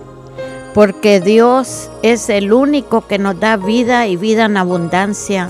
porque 0.74 1.20
Dios 1.20 1.88
es 2.02 2.28
el 2.28 2.52
único 2.52 3.06
que 3.06 3.18
nos 3.18 3.38
da 3.38 3.56
vida 3.56 4.08
y 4.08 4.16
vida 4.16 4.46
en 4.46 4.56
abundancia. 4.56 5.48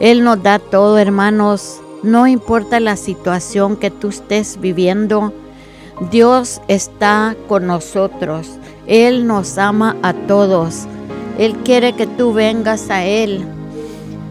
Él 0.00 0.22
nos 0.22 0.42
da 0.42 0.58
todo, 0.58 0.98
hermanos. 0.98 1.80
No 2.02 2.26
importa 2.26 2.78
la 2.78 2.96
situación 2.96 3.76
que 3.76 3.90
tú 3.90 4.08
estés 4.08 4.60
viviendo, 4.60 5.32
Dios 6.10 6.60
está 6.68 7.36
con 7.48 7.66
nosotros. 7.66 8.48
Él 8.86 9.26
nos 9.26 9.56
ama 9.56 9.96
a 10.02 10.12
todos. 10.12 10.86
Él 11.38 11.56
quiere 11.64 11.94
que 11.94 12.06
tú 12.06 12.34
vengas 12.34 12.90
a 12.90 13.04
Él. 13.04 13.44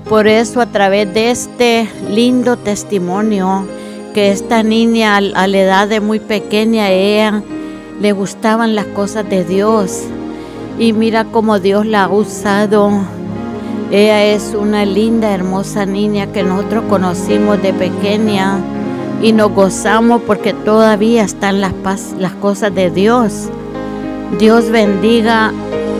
Por 0.07 0.27
eso 0.27 0.61
a 0.61 0.67
través 0.67 1.11
de 1.11 1.31
este 1.31 1.89
lindo 2.07 2.55
testimonio, 2.55 3.67
que 4.13 4.31
esta 4.31 4.63
niña 4.63 5.17
a 5.17 5.47
la 5.47 5.57
edad 5.57 5.87
de 5.87 5.99
muy 5.99 6.19
pequeña, 6.19 6.89
ella 6.89 7.43
le 8.01 8.11
gustaban 8.11 8.75
las 8.75 8.85
cosas 8.85 9.29
de 9.29 9.43
Dios 9.43 10.03
y 10.77 10.93
mira 10.93 11.25
cómo 11.25 11.59
Dios 11.59 11.85
la 11.85 12.05
ha 12.05 12.09
usado. 12.09 12.91
Ella 13.91 14.23
es 14.23 14.53
una 14.53 14.85
linda, 14.85 15.33
hermosa 15.33 15.85
niña 15.85 16.31
que 16.31 16.43
nosotros 16.43 16.85
conocimos 16.89 17.61
de 17.61 17.73
pequeña 17.73 18.59
y 19.21 19.31
nos 19.31 19.51
gozamos 19.51 20.21
porque 20.21 20.53
todavía 20.53 21.23
están 21.23 21.59
las, 21.59 21.73
las 22.17 22.33
cosas 22.33 22.73
de 22.73 22.89
Dios. 22.91 23.49
Dios 24.39 24.69
bendiga 24.69 25.51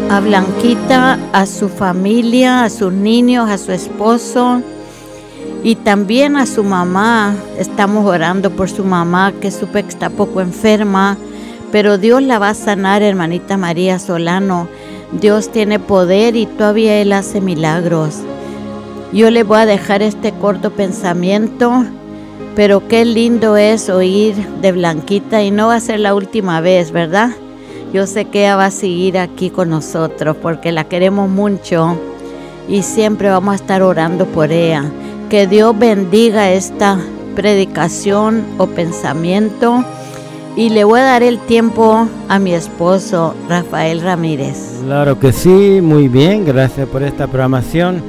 a 0.09 0.19
Blanquita, 0.19 1.19
a 1.33 1.45
su 1.45 1.67
familia, 1.67 2.63
a 2.63 2.69
sus 2.69 2.93
niños, 2.93 3.49
a 3.49 3.57
su 3.57 3.71
esposo 3.71 4.61
y 5.63 5.75
también 5.75 6.37
a 6.37 6.45
su 6.45 6.63
mamá. 6.63 7.35
Estamos 7.57 8.05
orando 8.05 8.51
por 8.51 8.69
su 8.69 8.83
mamá 8.83 9.33
que 9.39 9.51
supe 9.51 9.83
que 9.83 9.89
está 9.89 10.09
poco 10.09 10.41
enferma 10.41 11.17
pero 11.71 11.97
Dios 11.97 12.23
la 12.23 12.39
va 12.39 12.49
a 12.49 12.55
sanar, 12.55 13.03
hermanita 13.03 13.57
María 13.57 13.99
Solano. 13.99 14.67
Dios 15.11 15.51
tiene 15.51 15.79
poder 15.79 16.35
y 16.35 16.45
todavía 16.45 17.01
Él 17.01 17.13
hace 17.13 17.41
milagros. 17.41 18.17
Yo 19.13 19.29
le 19.29 19.43
voy 19.43 19.59
a 19.59 19.65
dejar 19.65 20.01
este 20.01 20.31
corto 20.33 20.71
pensamiento, 20.71 21.85
pero 22.55 22.87
qué 22.87 23.05
lindo 23.05 23.57
es 23.57 23.89
oír 23.89 24.35
de 24.61 24.71
Blanquita 24.71 25.43
y 25.43 25.51
no 25.51 25.67
va 25.67 25.75
a 25.75 25.79
ser 25.79 25.99
la 25.99 26.13
última 26.13 26.61
vez, 26.61 26.91
¿verdad? 26.91 27.31
Yo 27.93 28.05
sé 28.05 28.25
que 28.25 28.41
ella 28.41 28.55
va 28.55 28.65
a 28.65 28.71
seguir 28.71 29.17
aquí 29.17 29.49
con 29.49 29.69
nosotros 29.69 30.37
porque 30.41 30.71
la 30.71 30.83
queremos 30.83 31.29
mucho 31.29 31.97
y 32.67 32.83
siempre 32.83 33.29
vamos 33.29 33.53
a 33.53 33.55
estar 33.55 33.81
orando 33.81 34.25
por 34.25 34.51
ella. 34.51 34.85
Que 35.29 35.47
Dios 35.47 35.77
bendiga 35.77 36.51
esta 36.51 36.99
predicación 37.35 38.43
o 38.57 38.67
pensamiento 38.67 39.83
y 40.55 40.69
le 40.69 40.83
voy 40.83 40.99
a 40.99 41.03
dar 41.03 41.23
el 41.23 41.39
tiempo 41.39 42.07
a 42.27 42.39
mi 42.39 42.53
esposo 42.53 43.35
Rafael 43.47 44.01
Ramírez. 44.01 44.81
Claro 44.83 45.19
que 45.19 45.31
sí, 45.31 45.79
muy 45.81 46.07
bien, 46.07 46.45
gracias 46.45 46.87
por 46.89 47.03
esta 47.03 47.27
programación 47.27 48.01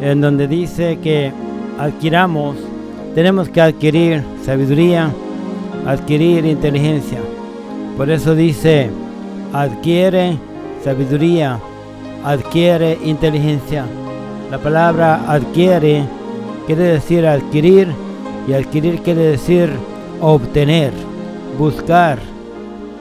en 0.00 0.20
donde 0.20 0.46
dice 0.46 0.98
que 1.02 1.32
adquiramos, 1.78 2.56
tenemos 3.14 3.48
que 3.48 3.60
adquirir 3.60 4.22
sabiduría 4.44 5.10
adquirir 5.88 6.44
inteligencia. 6.44 7.18
Por 7.96 8.10
eso 8.10 8.34
dice, 8.34 8.90
adquiere 9.52 10.38
sabiduría, 10.84 11.58
adquiere 12.24 12.98
inteligencia. 13.02 13.86
La 14.50 14.58
palabra 14.58 15.24
adquiere 15.26 16.04
quiere 16.68 16.82
decir 16.82 17.26
adquirir 17.26 17.88
y 18.46 18.52
adquirir 18.52 19.00
quiere 19.00 19.22
decir 19.22 19.70
obtener, 20.20 20.92
buscar, 21.58 22.18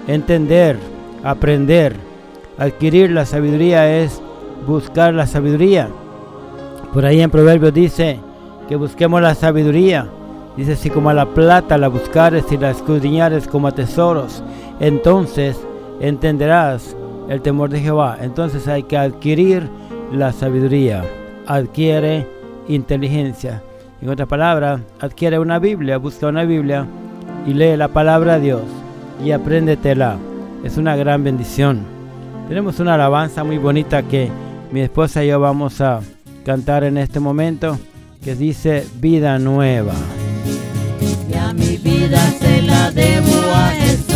entender, 0.08 0.80
aprender. 1.22 1.94
Adquirir 2.58 3.12
la 3.12 3.26
sabiduría 3.26 4.00
es 4.00 4.22
buscar 4.66 5.14
la 5.14 5.28
sabiduría. 5.28 5.90
Por 6.94 7.06
ahí 7.06 7.20
en 7.20 7.30
Proverbios 7.30 7.74
dice 7.74 8.22
que 8.70 8.78
busquemos 8.78 9.22
la 9.22 9.36
sabiduría. 9.36 10.08
Dice, 10.56 10.78
si 10.78 10.90
como 10.90 11.10
a 11.10 11.14
la 11.14 11.26
plata 11.26 11.78
la 11.78 11.90
buscares 11.90 12.46
y 12.52 12.58
la 12.58 12.72
escudriñares 12.72 13.50
como 13.50 13.68
a 13.68 13.76
tesoros, 13.76 14.44
entonces 14.80 15.60
entenderás 16.00 16.96
el 17.28 17.42
temor 17.42 17.70
de 17.70 17.82
Jehová. 17.82 18.18
Entonces 18.22 18.66
hay 18.70 18.84
que 18.84 18.98
adquirir 18.98 19.68
la 20.14 20.32
sabiduría. 20.32 21.04
Adquiere 21.46 22.37
inteligencia. 22.68 23.62
En 24.02 24.10
otras 24.10 24.28
palabras, 24.28 24.82
adquiere 25.00 25.40
una 25.40 25.60
Biblia, 25.60 25.98
busca 25.98 26.28
una 26.28 26.44
Biblia 26.44 26.86
y 27.46 27.54
lee 27.54 27.76
la 27.78 27.88
palabra 27.88 28.36
de 28.36 28.46
Dios 28.46 28.62
y 29.24 29.32
apréndetela. 29.32 30.18
Es 30.64 30.78
una 30.78 30.96
gran 30.96 31.24
bendición. 31.24 31.82
Tenemos 32.48 32.80
una 32.80 32.96
alabanza 32.96 33.44
muy 33.44 33.58
bonita 33.58 34.04
que 34.04 34.30
mi 34.72 34.82
esposa 34.82 35.24
y 35.24 35.30
yo 35.30 35.40
vamos 35.40 35.82
a 35.82 36.02
cantar 36.46 36.84
en 36.84 36.98
este 36.98 37.20
momento 37.20 37.78
que 38.24 38.36
dice 38.36 38.86
vida 39.00 39.40
nueva. 39.40 39.94
Ya 41.30 41.54
mi 41.54 41.78
vida 41.78 42.20
se 42.40 42.62
la 42.62 42.92
debo 42.92 43.34
a 43.54 43.70
Jesús 43.70 44.07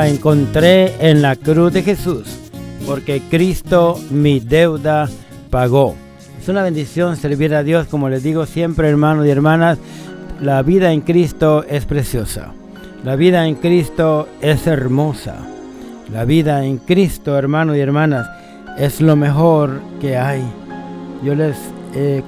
encontré 0.00 0.94
en 1.06 1.20
la 1.20 1.36
cruz 1.36 1.72
de 1.72 1.82
Jesús, 1.82 2.24
porque 2.86 3.20
Cristo 3.30 4.00
mi 4.10 4.40
deuda 4.40 5.08
pagó. 5.50 5.94
Es 6.40 6.48
una 6.48 6.62
bendición 6.62 7.16
servir 7.16 7.54
a 7.54 7.62
Dios, 7.62 7.86
como 7.88 8.08
les 8.08 8.22
digo 8.22 8.46
siempre, 8.46 8.88
hermanos 8.88 9.26
y 9.26 9.30
hermanas, 9.30 9.78
la 10.40 10.62
vida 10.62 10.92
en 10.92 11.02
Cristo 11.02 11.64
es 11.68 11.84
preciosa. 11.84 12.52
La 13.04 13.16
vida 13.16 13.46
en 13.46 13.56
Cristo 13.56 14.28
es 14.40 14.66
hermosa. 14.66 15.36
La 16.10 16.24
vida 16.24 16.64
en 16.64 16.78
Cristo, 16.78 17.36
hermanos 17.36 17.76
y 17.76 17.80
hermanas, 17.80 18.28
es 18.78 19.00
lo 19.00 19.14
mejor 19.14 19.80
que 20.00 20.16
hay. 20.16 20.42
Yo 21.22 21.34
les 21.34 21.56
eh, 21.94 22.22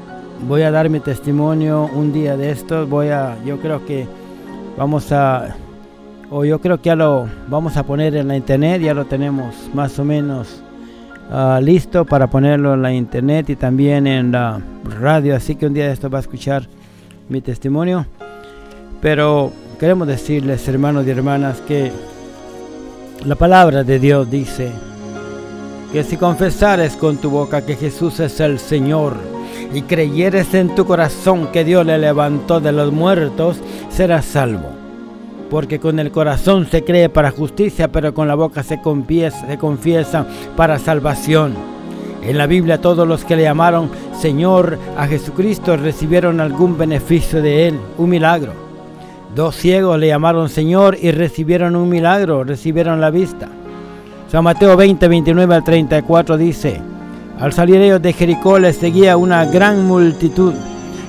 voy 0.46 0.62
a 0.62 0.70
dar 0.70 0.90
mi 0.90 1.00
testimonio 1.00 1.88
un 1.94 2.12
día 2.12 2.36
de 2.36 2.50
estos. 2.50 2.88
Voy 2.88 3.08
a, 3.08 3.36
yo 3.44 3.58
creo 3.58 3.84
que 3.86 4.06
vamos 4.76 5.10
a, 5.12 5.56
o 6.36 6.44
yo 6.44 6.60
creo 6.60 6.78
que 6.78 6.88
ya 6.88 6.96
lo 6.96 7.28
vamos 7.46 7.76
a 7.76 7.84
poner 7.84 8.16
en 8.16 8.26
la 8.26 8.36
internet. 8.36 8.82
Ya 8.82 8.92
lo 8.92 9.04
tenemos 9.04 9.54
más 9.72 9.96
o 10.00 10.04
menos 10.04 10.64
ah, 11.30 11.60
listo 11.62 12.04
para 12.04 12.26
ponerlo 12.26 12.74
en 12.74 12.82
la 12.82 12.92
internet 12.92 13.50
y 13.50 13.56
también 13.56 14.08
en 14.08 14.32
la 14.32 14.60
radio. 14.98 15.36
Así 15.36 15.54
que 15.54 15.66
un 15.66 15.74
día 15.74 15.86
de 15.86 15.92
esto 15.92 16.10
va 16.10 16.18
a 16.18 16.22
escuchar 16.22 16.66
mi 17.28 17.40
testimonio. 17.40 18.06
Pero 19.00 19.52
queremos 19.78 20.08
decirles, 20.08 20.66
hermanos 20.66 21.06
y 21.06 21.10
hermanas, 21.10 21.60
que 21.60 21.92
la 23.24 23.36
palabra 23.36 23.84
de 23.84 24.00
Dios 24.00 24.28
dice 24.28 24.72
que 25.92 26.02
si 26.02 26.16
confesares 26.16 26.96
con 26.96 27.18
tu 27.18 27.30
boca 27.30 27.64
que 27.64 27.76
Jesús 27.76 28.18
es 28.18 28.40
el 28.40 28.58
Señor 28.58 29.14
y 29.72 29.82
creyeres 29.82 30.52
en 30.54 30.74
tu 30.74 30.84
corazón 30.84 31.52
que 31.52 31.62
Dios 31.62 31.86
le 31.86 31.96
levantó 31.96 32.58
de 32.58 32.72
los 32.72 32.92
muertos, 32.92 33.58
serás 33.88 34.24
salvo. 34.24 34.83
Porque 35.54 35.78
con 35.78 36.00
el 36.00 36.10
corazón 36.10 36.66
se 36.68 36.82
cree 36.82 37.08
para 37.08 37.30
justicia, 37.30 37.86
pero 37.86 38.12
con 38.12 38.26
la 38.26 38.34
boca 38.34 38.64
se 38.64 38.80
confiesa, 38.80 40.26
para 40.56 40.80
salvación. 40.80 41.54
En 42.24 42.38
la 42.38 42.48
Biblia 42.48 42.80
todos 42.80 43.06
los 43.06 43.24
que 43.24 43.36
le 43.36 43.44
llamaron 43.44 43.88
Señor 44.20 44.76
a 44.98 45.06
Jesucristo 45.06 45.76
recibieron 45.76 46.40
algún 46.40 46.76
beneficio 46.76 47.40
de 47.40 47.68
Él, 47.68 47.78
un 47.98 48.10
milagro. 48.10 48.52
Dos 49.36 49.54
ciegos 49.54 49.96
le 49.96 50.08
llamaron 50.08 50.48
Señor 50.48 50.98
y 51.00 51.12
recibieron 51.12 51.76
un 51.76 51.88
milagro, 51.88 52.42
recibieron 52.42 53.00
la 53.00 53.10
vista. 53.10 53.48
San 54.32 54.42
Mateo 54.42 54.76
20, 54.76 55.06
29 55.06 55.54
al 55.54 55.62
34 55.62 56.36
dice, 56.36 56.82
al 57.38 57.52
salir 57.52 57.80
ellos 57.80 58.02
de 58.02 58.12
Jericó 58.12 58.58
les 58.58 58.74
seguía 58.74 59.16
una 59.16 59.44
gran 59.44 59.86
multitud 59.86 60.52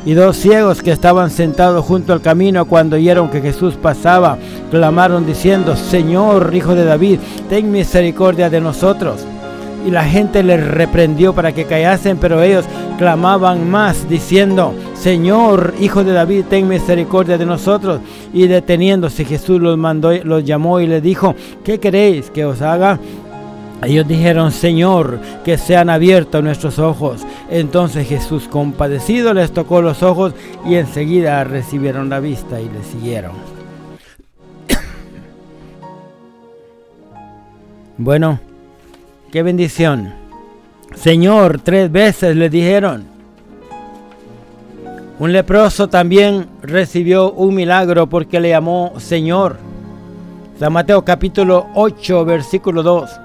y 0.05 0.13
dos 0.13 0.37
ciegos 0.37 0.83
que 0.83 0.91
estaban 0.91 1.31
sentados 1.31 1.83
junto 1.83 2.13
al 2.13 2.21
camino 2.21 2.65
cuando 2.65 2.95
oyeron 2.95 3.29
que 3.29 3.41
Jesús 3.41 3.75
pasaba, 3.75 4.37
clamaron 4.69 5.25
diciendo, 5.25 5.75
Señor, 5.75 6.53
Hijo 6.53 6.75
de 6.75 6.85
David, 6.85 7.19
ten 7.49 7.71
misericordia 7.71 8.49
de 8.49 8.61
nosotros. 8.61 9.25
Y 9.85 9.91
la 9.91 10.03
gente 10.03 10.41
les 10.41 10.65
reprendió 10.65 11.33
para 11.33 11.51
que 11.51 11.65
callasen, 11.65 12.17
pero 12.17 12.41
ellos 12.41 12.65
clamaban 12.97 13.69
más, 13.69 14.07
diciendo, 14.09 14.73
Señor, 14.95 15.73
Hijo 15.79 16.03
de 16.03 16.13
David, 16.13 16.45
ten 16.49 16.67
misericordia 16.67 17.37
de 17.37 17.45
nosotros. 17.45 17.99
Y 18.33 18.47
deteniéndose 18.47 19.25
Jesús 19.25 19.61
los 19.61 19.77
mandó, 19.77 20.11
los 20.23 20.43
llamó 20.43 20.79
y 20.79 20.87
les 20.87 21.03
dijo, 21.03 21.35
¿qué 21.63 21.79
queréis 21.79 22.31
que 22.31 22.45
os 22.45 22.61
haga? 22.61 22.99
Ellos 23.83 24.07
dijeron, 24.07 24.51
Señor, 24.51 25.19
que 25.43 25.57
sean 25.57 25.89
abiertos 25.89 26.43
nuestros 26.43 26.79
ojos. 26.79 27.21
Entonces 27.49 28.07
Jesús, 28.07 28.47
compadecido, 28.47 29.33
les 29.33 29.51
tocó 29.51 29.81
los 29.81 30.01
ojos 30.03 30.33
y 30.65 30.75
enseguida 30.75 31.43
recibieron 31.43 32.09
la 32.09 32.19
vista 32.19 32.59
y 32.61 32.69
le 32.69 32.83
siguieron. 32.83 33.33
Bueno, 37.97 38.39
qué 39.31 39.41
bendición 39.41 40.25
Señor, 40.95 41.59
tres 41.61 41.91
veces 41.91 42.35
le 42.35 42.49
dijeron. 42.49 43.05
Un 45.19 45.31
leproso 45.31 45.87
también 45.87 46.47
recibió 46.61 47.31
un 47.31 47.53
milagro 47.53 48.07
porque 48.07 48.39
le 48.39 48.49
llamó 48.49 48.93
Señor. 48.97 49.57
San 50.59 50.73
Mateo 50.73 51.03
capítulo 51.03 51.67
8, 51.75 52.25
versículo 52.25 52.81
2. 52.81 53.24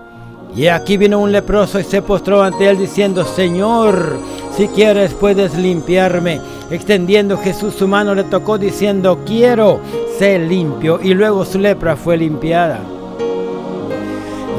Y 0.55 0.67
aquí 0.67 0.97
vino 0.97 1.21
un 1.21 1.33
leproso 1.33 1.79
y 1.79 1.85
se 1.85 2.03
postró 2.03 2.43
ante 2.43 2.69
él 2.69 2.79
diciendo, 2.79 3.25
Señor, 3.25 4.19
si 4.57 4.69
quieres 4.69 5.15
puedes 5.15 5.57
limpiarme. 5.57 6.41
Extendiendo 6.71 7.39
Jesús 7.39 7.75
su 7.75 7.87
mano 7.89 8.15
le 8.15 8.25
tocó 8.25 8.59
diciendo, 8.59 9.21
quiero 9.25 9.81
ser 10.19 10.41
limpio. 10.43 11.01
Y 11.03 11.15
luego 11.15 11.45
su 11.45 11.59
lepra 11.59 11.97
fue 11.97 12.17
limpiada. 12.17 12.81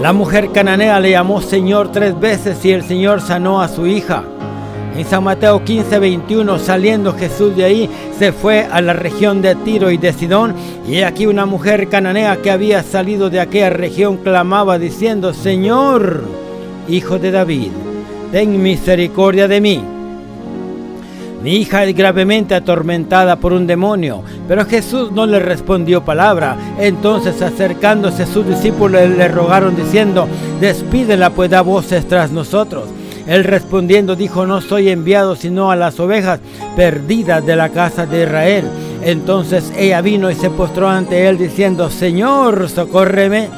La 0.01 0.13
mujer 0.13 0.51
cananea 0.51 0.99
le 0.99 1.11
llamó 1.11 1.41
Señor 1.41 1.91
tres 1.91 2.19
veces 2.19 2.63
y 2.65 2.71
el 2.71 2.83
Señor 2.83 3.21
sanó 3.21 3.61
a 3.61 3.67
su 3.67 3.85
hija. 3.85 4.23
En 4.95 5.05
San 5.05 5.23
Mateo 5.23 5.63
15, 5.63 5.99
21, 5.99 6.59
saliendo 6.59 7.13
Jesús 7.13 7.55
de 7.55 7.63
ahí, 7.63 7.89
se 8.19 8.33
fue 8.33 8.67
a 8.69 8.81
la 8.81 8.91
región 8.91 9.41
de 9.41 9.55
Tiro 9.55 9.89
y 9.89 9.97
de 9.97 10.11
Sidón. 10.11 10.53
Y 10.85 11.01
aquí 11.01 11.27
una 11.27 11.45
mujer 11.45 11.87
cananea 11.87 12.41
que 12.41 12.51
había 12.51 12.83
salido 12.83 13.29
de 13.29 13.39
aquella 13.39 13.69
región 13.69 14.17
clamaba 14.17 14.77
diciendo, 14.77 15.33
Señor, 15.33 16.23
hijo 16.89 17.19
de 17.19 17.31
David, 17.31 17.69
ten 18.33 18.61
misericordia 18.61 19.47
de 19.47 19.61
mí. 19.61 19.81
Mi 21.41 21.55
hija 21.55 21.85
es 21.85 21.95
gravemente 21.95 22.53
atormentada 22.53 23.37
por 23.37 23.53
un 23.53 23.65
demonio, 23.65 24.21
pero 24.47 24.65
Jesús 24.65 25.11
no 25.11 25.25
le 25.25 25.39
respondió 25.39 26.03
palabra. 26.03 26.55
Entonces 26.77 27.41
acercándose 27.41 28.25
sus 28.25 28.45
discípulos 28.45 29.09
le 29.09 29.27
rogaron 29.29 29.75
diciendo, 29.75 30.27
despídela 30.59 31.29
pues 31.31 31.49
da 31.49 31.61
voces 31.61 32.07
tras 32.07 32.31
nosotros. 32.31 32.89
Él 33.27 33.43
respondiendo 33.43 34.15
dijo, 34.15 34.45
no 34.45 34.61
soy 34.61 34.89
enviado 34.89 35.35
sino 35.35 35.71
a 35.71 35.75
las 35.75 35.99
ovejas 35.99 36.39
perdidas 36.75 37.45
de 37.45 37.55
la 37.55 37.69
casa 37.69 38.05
de 38.05 38.23
Israel. 38.23 38.65
Entonces 39.03 39.71
ella 39.77 40.01
vino 40.01 40.31
y 40.31 40.35
se 40.35 40.49
postró 40.49 40.87
ante 40.87 41.27
él 41.27 41.37
diciendo, 41.37 41.89
Señor, 41.89 42.69
socórreme. 42.69 43.49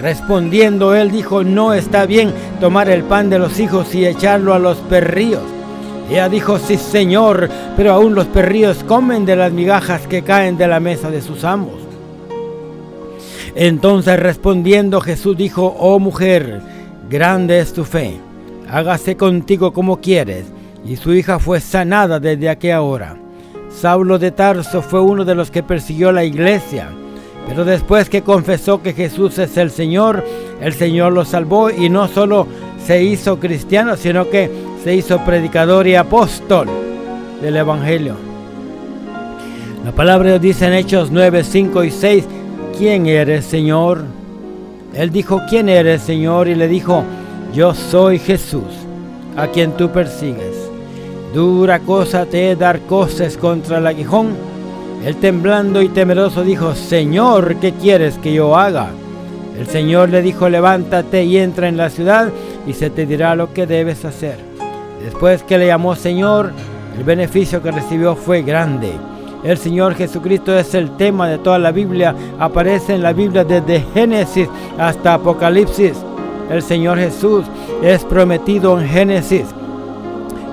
Respondiendo 0.00 0.94
él 0.94 1.10
dijo, 1.10 1.44
no 1.44 1.72
está 1.72 2.06
bien 2.06 2.32
tomar 2.60 2.88
el 2.88 3.04
pan 3.04 3.30
de 3.30 3.38
los 3.38 3.58
hijos 3.58 3.94
y 3.94 4.06
echarlo 4.06 4.54
a 4.54 4.58
los 4.58 4.78
perrillos. 4.78 5.42
Ella 6.10 6.28
dijo, 6.28 6.58
sí 6.58 6.76
señor, 6.76 7.48
pero 7.76 7.92
aún 7.92 8.14
los 8.14 8.26
perrillos 8.26 8.84
comen 8.84 9.24
de 9.24 9.36
las 9.36 9.52
migajas 9.52 10.06
que 10.06 10.22
caen 10.22 10.58
de 10.58 10.68
la 10.68 10.78
mesa 10.78 11.10
de 11.10 11.22
sus 11.22 11.44
amos. 11.44 11.74
Entonces 13.54 14.18
respondiendo 14.18 15.00
Jesús 15.00 15.36
dijo, 15.36 15.74
oh 15.78 15.98
mujer, 15.98 16.60
grande 17.08 17.60
es 17.60 17.72
tu 17.72 17.84
fe 17.84 18.18
hágase 18.68 19.16
contigo 19.16 19.72
como 19.72 20.00
quieres. 20.00 20.46
Y 20.84 20.96
su 20.96 21.14
hija 21.14 21.38
fue 21.38 21.60
sanada 21.60 22.20
desde 22.20 22.48
aquella 22.48 22.82
hora. 22.82 23.16
Saulo 23.70 24.18
de 24.18 24.30
Tarso 24.30 24.82
fue 24.82 25.00
uno 25.00 25.24
de 25.24 25.34
los 25.34 25.50
que 25.50 25.62
persiguió 25.62 26.12
la 26.12 26.24
iglesia, 26.24 26.90
pero 27.48 27.64
después 27.64 28.08
que 28.08 28.22
confesó 28.22 28.82
que 28.82 28.92
Jesús 28.92 29.38
es 29.38 29.56
el 29.56 29.70
Señor, 29.70 30.24
el 30.60 30.72
Señor 30.74 31.12
lo 31.12 31.24
salvó 31.24 31.70
y 31.70 31.88
no 31.88 32.06
solo 32.06 32.46
se 32.84 33.02
hizo 33.02 33.40
cristiano, 33.40 33.96
sino 33.96 34.28
que 34.30 34.50
se 34.82 34.94
hizo 34.94 35.18
predicador 35.24 35.86
y 35.86 35.96
apóstol 35.96 36.68
del 37.40 37.56
Evangelio. 37.56 38.16
La 39.84 39.92
palabra 39.92 40.30
Dios 40.30 40.40
dice 40.40 40.66
en 40.66 40.74
Hechos 40.74 41.10
9, 41.10 41.44
5 41.44 41.84
y 41.84 41.90
6, 41.90 42.24
¿quién 42.78 43.06
eres, 43.06 43.44
Señor? 43.44 44.04
Él 44.94 45.10
dijo, 45.10 45.42
¿quién 45.48 45.68
eres, 45.68 46.02
Señor? 46.02 46.48
Y 46.48 46.54
le 46.54 46.68
dijo, 46.68 47.04
yo 47.54 47.72
soy 47.72 48.18
Jesús, 48.18 48.64
a 49.36 49.46
quien 49.46 49.76
tú 49.76 49.88
persigues. 49.90 50.56
Dura 51.32 51.78
cosa 51.78 52.26
te 52.26 52.50
es 52.50 52.58
dar 52.58 52.80
cosas 52.80 53.36
contra 53.36 53.78
el 53.78 53.86
aguijón. 53.86 54.34
Él 55.04 55.16
temblando 55.16 55.80
y 55.80 55.88
temeroso 55.88 56.42
dijo, 56.42 56.74
Señor, 56.74 57.56
¿qué 57.56 57.72
quieres 57.72 58.18
que 58.18 58.34
yo 58.34 58.56
haga? 58.56 58.88
El 59.56 59.68
Señor 59.68 60.08
le 60.08 60.20
dijo, 60.20 60.48
levántate 60.48 61.24
y 61.24 61.38
entra 61.38 61.68
en 61.68 61.76
la 61.76 61.90
ciudad 61.90 62.32
y 62.66 62.72
se 62.72 62.90
te 62.90 63.06
dirá 63.06 63.36
lo 63.36 63.54
que 63.54 63.66
debes 63.66 64.04
hacer. 64.04 64.36
Después 65.04 65.44
que 65.44 65.56
le 65.56 65.68
llamó 65.68 65.94
Señor, 65.94 66.50
el 66.98 67.04
beneficio 67.04 67.62
que 67.62 67.70
recibió 67.70 68.16
fue 68.16 68.42
grande. 68.42 68.90
El 69.44 69.58
Señor 69.58 69.94
Jesucristo 69.94 70.58
es 70.58 70.74
el 70.74 70.96
tema 70.96 71.28
de 71.28 71.38
toda 71.38 71.60
la 71.60 71.70
Biblia. 71.70 72.16
Aparece 72.38 72.94
en 72.94 73.02
la 73.02 73.12
Biblia 73.12 73.44
desde 73.44 73.84
Génesis 73.94 74.48
hasta 74.76 75.14
Apocalipsis 75.14 75.94
el 76.50 76.62
Señor 76.62 76.98
Jesús 76.98 77.44
es 77.82 78.04
prometido 78.04 78.78
en 78.80 78.88
Génesis, 78.88 79.46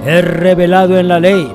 es 0.06 0.24
revelado 0.24 0.98
en 0.98 1.08
la 1.08 1.20
ley, 1.20 1.52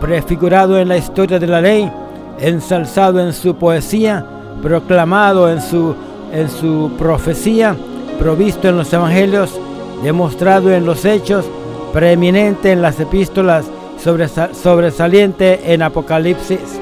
prefigurado 0.00 0.78
en 0.78 0.88
la 0.88 0.96
historia 0.96 1.38
de 1.38 1.46
la 1.46 1.60
ley, 1.60 1.90
ensalzado 2.38 3.20
en 3.20 3.32
su 3.32 3.54
poesía, 3.56 4.24
proclamado 4.62 5.50
en 5.50 5.60
su, 5.60 5.94
en 6.32 6.48
su 6.48 6.92
profecía, 6.98 7.76
provisto 8.18 8.68
en 8.68 8.76
los 8.76 8.92
evangelios, 8.92 9.58
demostrado 10.02 10.72
en 10.72 10.86
los 10.86 11.04
hechos, 11.04 11.44
preeminente 11.92 12.72
en 12.72 12.82
las 12.82 13.00
epístolas, 13.00 13.66
sobresaliente 13.98 15.72
en 15.72 15.82
Apocalipsis. 15.82 16.80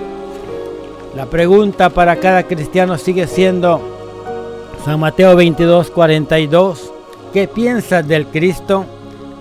La 1.17 1.27
pregunta 1.27 1.91
para 1.91 2.17
cada 2.17 2.45
cristiano 2.45 2.97
sigue 2.97 3.27
siendo, 3.27 3.98
San 4.85 5.01
Mateo 5.01 5.35
22, 5.37 5.91
42. 5.91 6.93
¿Qué 7.33 7.49
piensas 7.49 8.07
del 8.07 8.27
Cristo? 8.27 8.85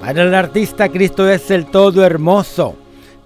Para 0.01 0.23
el 0.23 0.33
artista 0.33 0.89
Cristo 0.89 1.29
es 1.29 1.51
el 1.51 1.67
todo 1.67 2.03
hermoso. 2.03 2.75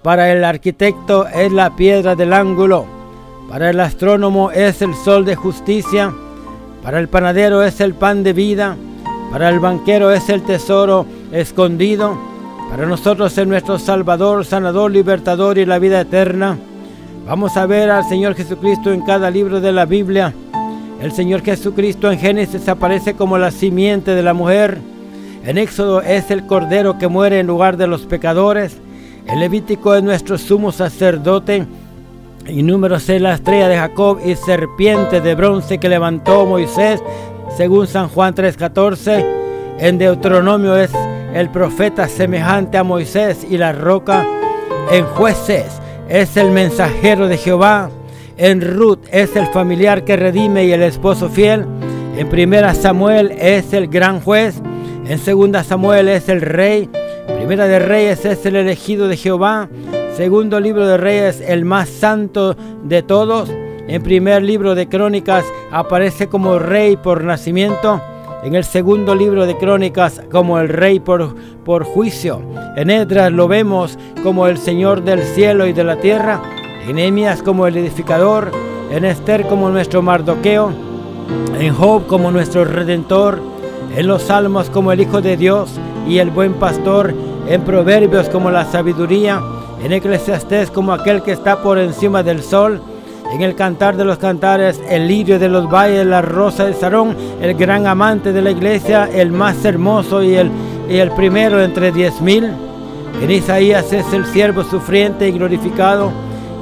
Para 0.03 0.31
el 0.31 0.43
arquitecto 0.43 1.27
es 1.27 1.51
la 1.51 1.75
piedra 1.75 2.15
del 2.15 2.33
ángulo. 2.33 2.85
Para 3.49 3.69
el 3.69 3.79
astrónomo 3.79 4.51
es 4.51 4.81
el 4.81 4.93
sol 4.93 5.25
de 5.25 5.35
justicia. 5.35 6.13
Para 6.83 6.99
el 6.99 7.07
panadero 7.07 7.63
es 7.63 7.79
el 7.81 7.93
pan 7.93 8.23
de 8.23 8.33
vida. 8.33 8.75
Para 9.31 9.49
el 9.49 9.59
banquero 9.59 10.11
es 10.11 10.29
el 10.29 10.43
tesoro 10.43 11.05
escondido. 11.31 12.17
Para 12.69 12.85
nosotros 12.85 13.37
es 13.37 13.47
nuestro 13.47 13.79
Salvador, 13.79 14.45
Sanador, 14.45 14.91
Libertador 14.91 15.57
y 15.57 15.65
la 15.65 15.79
vida 15.79 16.01
eterna. 16.01 16.57
Vamos 17.25 17.55
a 17.57 17.65
ver 17.65 17.89
al 17.89 18.03
Señor 18.07 18.35
Jesucristo 18.35 18.91
en 18.91 19.01
cada 19.01 19.29
libro 19.29 19.61
de 19.61 19.71
la 19.71 19.85
Biblia. 19.85 20.33
El 21.01 21.11
Señor 21.11 21.41
Jesucristo 21.41 22.11
en 22.11 22.19
Génesis 22.19 22.69
aparece 22.69 23.15
como 23.15 23.39
la 23.39 23.49
simiente 23.49 24.13
de 24.13 24.21
la 24.21 24.35
mujer. 24.35 24.77
En 25.43 25.57
Éxodo 25.57 26.03
es 26.03 26.29
el 26.29 26.45
cordero 26.45 26.99
que 26.99 27.07
muere 27.07 27.39
en 27.39 27.47
lugar 27.47 27.75
de 27.75 27.87
los 27.87 28.01
pecadores. 28.01 28.77
El 29.27 29.39
Levítico 29.39 29.95
es 29.95 30.03
nuestro 30.03 30.37
sumo 30.37 30.71
sacerdote. 30.71 31.65
Y 32.45 32.61
número 32.61 32.97
es 32.97 33.09
la 33.19 33.33
estrella 33.33 33.67
de 33.67 33.77
Jacob 33.77 34.19
y 34.23 34.35
serpiente 34.35 35.21
de 35.21 35.33
bronce 35.33 35.79
que 35.79 35.89
levantó 35.89 36.45
Moisés, 36.45 37.01
según 37.57 37.87
San 37.87 38.07
Juan 38.07 38.35
3:14. 38.35 39.25
En 39.79 39.97
Deuteronomio 39.97 40.77
es 40.77 40.91
el 41.33 41.49
profeta 41.49 42.07
semejante 42.07 42.77
a 42.77 42.83
Moisés 42.83 43.43
y 43.49 43.57
la 43.57 43.71
roca. 43.71 44.23
En 44.91 45.05
jueces 45.05 45.81
es 46.07 46.37
el 46.37 46.51
mensajero 46.51 47.27
de 47.27 47.37
Jehová. 47.37 47.89
En 48.43 48.59
Ruth 48.59 49.01
es 49.11 49.35
el 49.35 49.45
familiar 49.45 50.03
que 50.03 50.15
redime 50.15 50.65
y 50.65 50.71
el 50.71 50.81
esposo 50.81 51.29
fiel. 51.29 51.63
En 52.17 52.27
Primera 52.27 52.73
Samuel 52.73 53.29
es 53.37 53.71
el 53.71 53.87
gran 53.87 54.19
juez. 54.19 54.59
En 55.05 55.19
Segunda 55.19 55.63
Samuel 55.63 56.07
es 56.07 56.27
el 56.27 56.41
rey. 56.41 56.89
Primera 57.37 57.67
de 57.67 57.77
Reyes 57.77 58.25
es 58.25 58.43
el 58.47 58.55
elegido 58.55 59.07
de 59.07 59.15
Jehová. 59.15 59.69
Segundo 60.17 60.59
libro 60.59 60.87
de 60.87 60.97
Reyes, 60.97 61.39
el 61.39 61.65
más 61.65 61.87
santo 61.87 62.55
de 62.83 63.03
todos. 63.03 63.51
En 63.87 64.01
primer 64.01 64.41
libro 64.41 64.73
de 64.73 64.89
Crónicas 64.89 65.45
aparece 65.71 66.27
como 66.27 66.57
rey 66.57 66.97
por 66.97 67.23
nacimiento. 67.23 68.01
En 68.43 68.55
el 68.55 68.63
segundo 68.63 69.13
libro 69.13 69.45
de 69.45 69.55
Crónicas 69.55 70.19
como 70.31 70.59
el 70.59 70.69
rey 70.69 70.99
por, 70.99 71.35
por 71.63 71.83
juicio. 71.83 72.41
En 72.75 72.89
Edras 72.89 73.31
lo 73.31 73.47
vemos 73.47 73.99
como 74.23 74.47
el 74.47 74.57
Señor 74.57 75.03
del 75.03 75.21
cielo 75.21 75.67
y 75.67 75.73
de 75.73 75.83
la 75.83 75.97
tierra 75.97 76.41
en 76.87 76.95
Nehemías 76.95 77.43
como 77.43 77.67
el 77.67 77.77
edificador, 77.77 78.51
en 78.89 79.05
Esther 79.05 79.47
como 79.47 79.69
nuestro 79.69 80.01
Mardoqueo, 80.01 80.71
en 81.59 81.73
Job 81.73 82.07
como 82.07 82.31
nuestro 82.31 82.65
redentor, 82.65 83.39
en 83.95 84.07
los 84.07 84.23
Salmos 84.23 84.69
como 84.69 84.91
el 84.91 85.01
Hijo 85.01 85.21
de 85.21 85.37
Dios 85.37 85.71
y 86.07 86.17
el 86.17 86.31
buen 86.31 86.53
pastor, 86.53 87.13
en 87.47 87.61
Proverbios 87.61 88.29
como 88.29 88.49
la 88.49 88.65
sabiduría, 88.65 89.41
en 89.83 89.93
Eclesiastés 89.93 90.71
como 90.71 90.93
aquel 90.93 91.21
que 91.21 91.31
está 91.31 91.61
por 91.61 91.77
encima 91.77 92.23
del 92.23 92.41
sol, 92.41 92.81
en 93.33 93.41
el 93.41 93.55
cantar 93.55 93.95
de 93.95 94.03
los 94.03 94.17
cantares, 94.17 94.81
el 94.89 95.07
lirio 95.07 95.39
de 95.39 95.47
los 95.49 95.69
valles, 95.69 96.05
la 96.05 96.21
rosa 96.21 96.65
de 96.65 96.73
Sarón, 96.73 97.15
el 97.41 97.53
gran 97.53 97.87
amante 97.87 98.33
de 98.33 98.41
la 98.41 98.51
iglesia, 98.51 99.09
el 99.13 99.31
más 99.31 99.63
hermoso 99.63 100.21
y 100.21 100.35
el, 100.35 100.51
y 100.89 100.97
el 100.97 101.11
primero 101.11 101.61
entre 101.61 101.91
diez 101.91 102.19
mil. 102.21 102.51
En 103.21 103.31
Isaías 103.31 103.93
es 103.93 104.11
el 104.13 104.25
siervo 104.25 104.63
sufriente 104.63 105.29
y 105.29 105.31
glorificado 105.31 106.11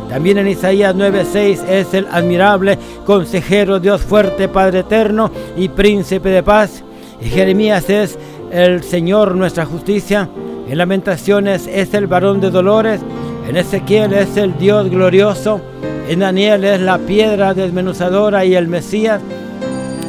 también 0.09 0.39
en 0.39 0.47
Isaías 0.47 0.95
9:6 0.95 1.63
es 1.69 1.93
el 1.93 2.07
admirable 2.11 2.79
consejero, 3.05 3.79
Dios 3.79 4.01
fuerte, 4.01 4.47
Padre 4.47 4.79
eterno 4.79 5.29
y 5.55 5.69
príncipe 5.69 6.29
de 6.29 6.41
paz. 6.41 6.83
Y 7.21 7.29
Jeremías 7.29 7.89
es 7.89 8.17
el 8.51 8.83
Señor 8.83 9.35
nuestra 9.35 9.65
justicia. 9.65 10.27
En 10.67 10.77
Lamentaciones 10.79 11.67
es 11.67 11.93
el 11.93 12.07
varón 12.07 12.41
de 12.41 12.49
dolores. 12.49 13.01
En 13.47 13.55
Ezequiel 13.55 14.13
es 14.13 14.35
el 14.35 14.57
Dios 14.57 14.89
glorioso. 14.89 15.61
En 16.07 16.19
Daniel 16.19 16.63
es 16.63 16.81
la 16.81 16.97
piedra 16.97 17.53
desmenuzadora 17.53 18.45
y 18.45 18.55
el 18.55 18.67
Mesías. 18.67 19.21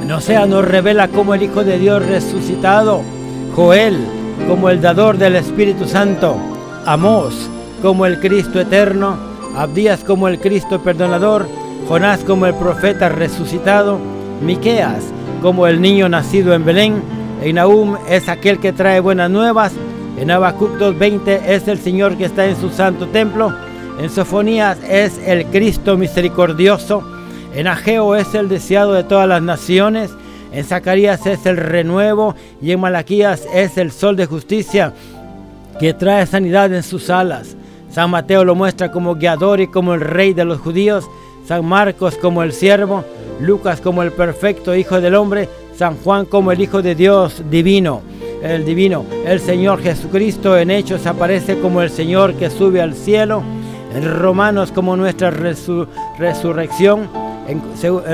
En 0.03 0.11
Osea 0.11 0.47
nos 0.47 0.67
revela 0.67 1.09
como 1.09 1.35
el 1.35 1.43
Hijo 1.43 1.63
de 1.63 1.79
Dios 1.79 2.05
resucitado. 2.07 3.03
Joel 3.55 3.99
como 4.49 4.71
el 4.71 4.81
dador 4.81 5.19
del 5.19 5.37
Espíritu 5.37 5.87
Santo. 5.87 6.37
Amós 6.87 7.51
como 7.83 8.07
el 8.07 8.19
Cristo 8.19 8.61
eterno. 8.61 9.30
Abdías 9.57 10.05
como 10.05 10.29
el 10.29 10.39
Cristo 10.39 10.83
perdonador. 10.83 11.47
Jonás 11.89 12.21
como 12.21 12.47
el 12.47 12.55
profeta 12.55 13.09
resucitado. 13.09 13.99
Miqueas 14.43 15.05
como 15.43 15.67
el 15.67 15.81
niño 15.81 16.09
nacido 16.09 16.55
en 16.55 16.65
Belén. 16.65 17.03
En 17.43 17.57
Nahum 17.57 17.97
es 18.09 18.29
aquel 18.29 18.59
que 18.59 18.73
trae 18.73 19.01
buenas 19.01 19.31
nuevas. 19.31 19.73
En 20.19 20.31
Habacuc 20.31 20.79
2.20 20.79 21.41
es 21.47 21.67
el 21.69 21.79
Señor 21.79 22.17
que 22.17 22.27
está 22.27 22.47
en 22.47 22.57
su 22.57 22.71
santo 22.71 23.07
templo. 23.09 23.55
En 24.01 24.11
Sofonías 24.11 24.79
es 24.89 25.19
el 25.27 25.47
Cristo 25.47 25.97
misericordioso. 25.97 27.03
En 27.55 27.67
Ageo 27.67 28.17
es 28.17 28.35
el 28.35 28.49
deseado 28.49 28.93
de 28.93 29.05
todas 29.05 29.29
las 29.29 29.43
naciones. 29.43 30.11
En 30.53 30.65
Zacarías 30.65 31.27
es 31.27 31.45
el 31.47 31.57
renuevo. 31.57 32.35
Y 32.63 32.73
en 32.73 32.81
Malaquías 32.81 33.47
es 33.53 33.79
el 33.79 33.91
sol 33.91 34.17
de 34.17 34.27
justicia 34.27 34.93
que 35.79 35.95
trae 35.95 36.27
sanidad 36.27 36.73
en 36.73 36.83
sus 36.83 37.09
alas. 37.09 37.57
San 37.91 38.11
Mateo 38.11 38.45
lo 38.45 38.55
muestra 38.55 38.91
como 38.91 39.17
guiador 39.17 39.61
y 39.61 39.69
como 39.69 39.95
el 39.95 40.01
rey 40.01 40.33
de 40.33 40.45
los 40.45 40.61
judíos. 40.61 41.09
San 41.47 41.65
Marcos 41.65 42.17
como 42.17 42.43
el 42.43 42.53
siervo. 42.53 43.05
Lucas 43.41 43.81
como 43.81 44.03
el 44.03 44.13
perfecto 44.13 44.75
Hijo 44.75 45.01
del 45.01 45.15
Hombre. 45.15 45.49
San 45.77 45.97
Juan 45.97 46.27
como 46.27 46.53
el 46.53 46.61
Hijo 46.61 46.83
de 46.83 46.95
Dios 46.95 47.43
divino 47.51 48.03
el 48.43 48.65
divino. 48.65 49.05
El 49.25 49.41
Señor 49.41 49.81
Jesucristo 49.81 50.57
en 50.57 50.71
Hechos 50.71 51.07
aparece 51.07 51.59
como 51.61 51.83
el 51.83 51.91
Señor 51.91 52.35
que 52.35 52.51
sube 52.51 52.81
al 52.81 52.95
cielo. 52.95 53.43
En 53.95 54.19
Romanos 54.19 54.73
como 54.73 54.97
nuestra 54.97 55.31
resurrección. 55.31 57.09
En, 57.49 57.61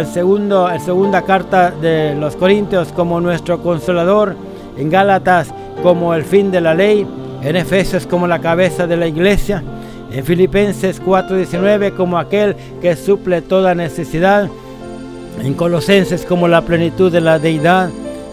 segundo, 0.07 0.71
en 0.71 0.81
segunda 0.81 1.23
carta 1.23 1.71
de 1.71 2.15
los 2.15 2.37
Corintios 2.37 2.93
como 2.93 3.21
nuestro 3.21 3.63
consolador. 3.63 4.37
En 4.77 4.91
Gálatas 4.91 5.53
como 5.83 6.15
el 6.15 6.25
fin 6.25 6.51
de 6.51 6.61
la 6.61 6.75
ley. 6.75 7.07
En 7.47 7.55
Efesios 7.55 8.07
como 8.07 8.27
la 8.27 8.41
cabeza 8.41 8.89
de 8.89 8.97
la 8.97 9.07
iglesia. 9.07 9.63
En 10.11 10.25
Filipenses 10.25 11.01
4:19 11.01 11.93
como 11.93 12.19
aquel 12.19 12.57
que 12.83 12.97
suple 12.97 13.41
toda 13.41 13.73
necesidad. 13.73 14.49
En 15.41 15.55
Colosenses 15.55 16.27
como 16.27 16.49
la 16.49 16.63
plenitud 16.63 17.13
de 17.13 17.21
la 17.21 17.39
deidad 17.39 17.91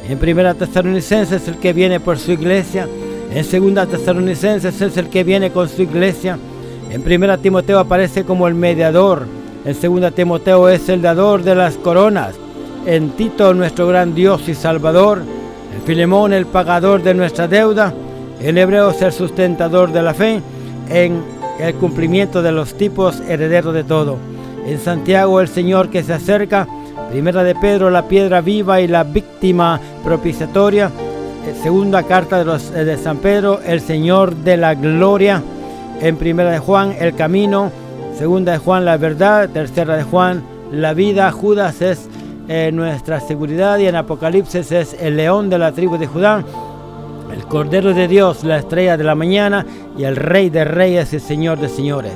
en 0.10 0.18
Primera 0.18 0.54
Tesalonicenses 0.54 1.44
es 1.44 1.48
el 1.48 1.58
que 1.58 1.72
viene 1.72 2.00
por 2.00 2.18
su 2.18 2.32
iglesia. 2.32 2.88
En 3.32 3.44
Segunda 3.46 3.86
Tesalonicenses 3.86 4.82
es 4.82 4.98
el 4.98 5.10
que 5.10 5.24
viene 5.24 5.52
con 5.52 5.70
su 5.70 5.84
iglesia. 5.84 6.38
En 6.92 7.04
Primera 7.04 7.38
Timoteo 7.38 7.80
aparece 7.80 8.26
como 8.26 8.48
el 8.48 8.54
mediador. 8.54 9.26
En 9.64 9.76
Segunda 9.76 10.12
Timoteo 10.12 10.68
es 10.68 10.90
el 10.90 11.02
dador 11.02 11.44
de 11.44 11.56
las 11.56 11.76
coronas. 11.76 12.36
En 12.86 13.12
Tito 13.12 13.54
nuestro 13.54 13.88
gran 13.88 14.14
Dios 14.14 14.50
y 14.50 14.56
Salvador. 14.56 15.22
En 15.74 15.82
Filemón 15.84 16.34
el 16.34 16.48
pagador 16.48 17.02
de 17.02 17.14
nuestra 17.14 17.48
deuda. 17.48 17.94
En 18.42 18.58
Hebreos 18.58 19.02
el 19.02 19.12
sustentador 19.12 19.92
de 19.92 20.02
la 20.02 20.14
fe. 20.14 20.42
En 20.90 21.22
el 21.60 21.76
cumplimiento 21.76 22.42
de 22.42 22.52
los 22.52 22.74
tipos 22.76 23.20
heredero 23.28 23.74
de 23.74 23.84
todo. 23.84 24.18
En 24.66 24.80
Santiago 24.80 25.42
el 25.42 25.48
Señor 25.48 25.90
que 25.90 26.04
se 26.04 26.14
acerca 26.14 26.68
Primera 27.14 27.44
de 27.44 27.54
Pedro, 27.54 27.92
la 27.92 28.08
piedra 28.08 28.42
viva 28.42 28.82
y 28.82 28.88
la 28.88 29.04
víctima 29.04 29.80
propiciatoria. 30.04 30.88
Eh, 31.46 31.54
segunda 31.62 32.02
carta 32.02 32.42
eh, 32.42 32.84
de 32.84 32.98
San 32.98 33.18
Pedro, 33.18 33.60
el 33.64 33.82
Señor 33.82 34.36
de 34.36 34.58
la 34.58 34.74
gloria. 34.74 35.44
En 36.02 36.18
primera 36.18 36.50
de 36.50 36.58
Juan, 36.58 36.96
el 37.00 37.14
camino. 37.14 37.72
Segunda 38.18 38.54
de 38.54 38.58
Juan, 38.58 38.86
la 38.86 38.98
verdad. 38.98 39.48
Tercera 39.50 39.96
de 39.96 40.02
Juan, 40.02 40.42
la 40.72 40.96
vida. 40.96 41.32
Judas 41.32 41.84
es 41.84 42.10
eh, 42.48 42.72
nuestra 42.74 43.20
seguridad. 43.20 43.78
Y 43.78 43.86
en 43.86 43.96
Apocalipsis 43.96 44.72
es 44.72 44.98
el 45.00 45.16
león 45.16 45.52
de 45.52 45.60
la 45.60 45.72
tribu 45.72 46.00
de 46.00 46.08
Judá. 46.08 46.44
El 47.34 47.46
Cordero 47.46 47.94
de 47.96 48.08
Dios, 48.08 48.44
la 48.44 48.60
estrella 48.60 48.96
de 48.96 49.04
la 49.04 49.16
mañana. 49.16 49.66
Y 49.98 50.04
el 50.04 50.16
Rey 50.16 50.50
de 50.50 50.64
reyes 50.64 51.14
y 51.14 51.20
Señor 51.20 51.60
de 51.60 51.68
señores. 51.68 52.14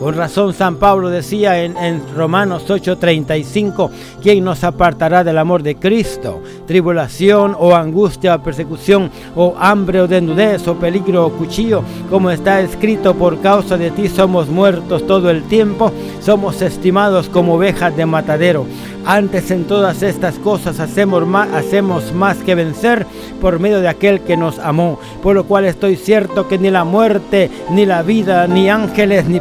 Con 0.00 0.14
razón 0.14 0.54
San 0.54 0.76
Pablo 0.76 1.10
decía 1.10 1.62
en, 1.62 2.02
Romanos 2.16 2.64
8:35, 2.66 3.90
¿quién 4.22 4.42
nos 4.42 4.64
apartará 4.64 5.22
del 5.22 5.36
amor 5.36 5.62
de 5.62 5.76
Cristo? 5.76 6.42
Tribulación 6.66 7.54
o 7.58 7.76
angustia 7.76 8.34
o 8.34 8.42
persecución 8.42 9.10
o 9.36 9.54
hambre 9.58 10.00
o 10.00 10.08
desnudez 10.08 10.66
o 10.68 10.76
peligro 10.76 11.26
o 11.26 11.32
cuchillo, 11.32 11.82
como 12.08 12.30
está 12.30 12.62
escrito, 12.62 13.14
por 13.14 13.42
causa 13.42 13.76
de 13.76 13.90
ti 13.90 14.08
somos 14.08 14.48
muertos 14.48 15.06
todo 15.06 15.28
el 15.28 15.42
tiempo, 15.42 15.92
somos 16.22 16.62
estimados 16.62 17.28
como 17.28 17.56
ovejas 17.56 17.94
de 17.94 18.06
matadero. 18.06 18.64
Antes 19.04 19.50
en 19.50 19.64
todas 19.64 20.02
estas 20.02 20.38
cosas 20.38 20.78
hacemos 20.78 21.26
más, 21.26 21.52
hacemos 21.54 22.12
más 22.12 22.36
que 22.38 22.54
vencer 22.54 23.06
por 23.40 23.58
medio 23.58 23.80
de 23.80 23.88
aquel 23.88 24.20
que 24.20 24.36
nos 24.36 24.58
amó, 24.58 25.00
por 25.22 25.34
lo 25.34 25.44
cual 25.44 25.64
estoy 25.64 25.96
cierto 25.96 26.48
que 26.48 26.58
ni 26.58 26.70
la 26.70 26.84
muerte, 26.84 27.50
ni 27.70 27.86
la 27.86 28.02
vida, 28.02 28.46
ni 28.46 28.68
ángeles, 28.68 29.26
ni 29.26 29.40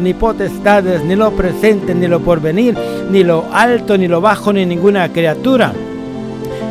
ni 0.00 0.14
potestades, 0.14 1.04
ni 1.04 1.16
lo 1.16 1.32
presente, 1.32 1.94
ni 1.94 2.06
lo 2.06 2.20
porvenir, 2.20 2.76
ni 3.10 3.24
lo 3.24 3.44
alto, 3.52 3.98
ni 3.98 4.06
lo 4.06 4.20
bajo, 4.20 4.52
ni 4.52 4.64
ninguna 4.64 5.12
criatura 5.12 5.72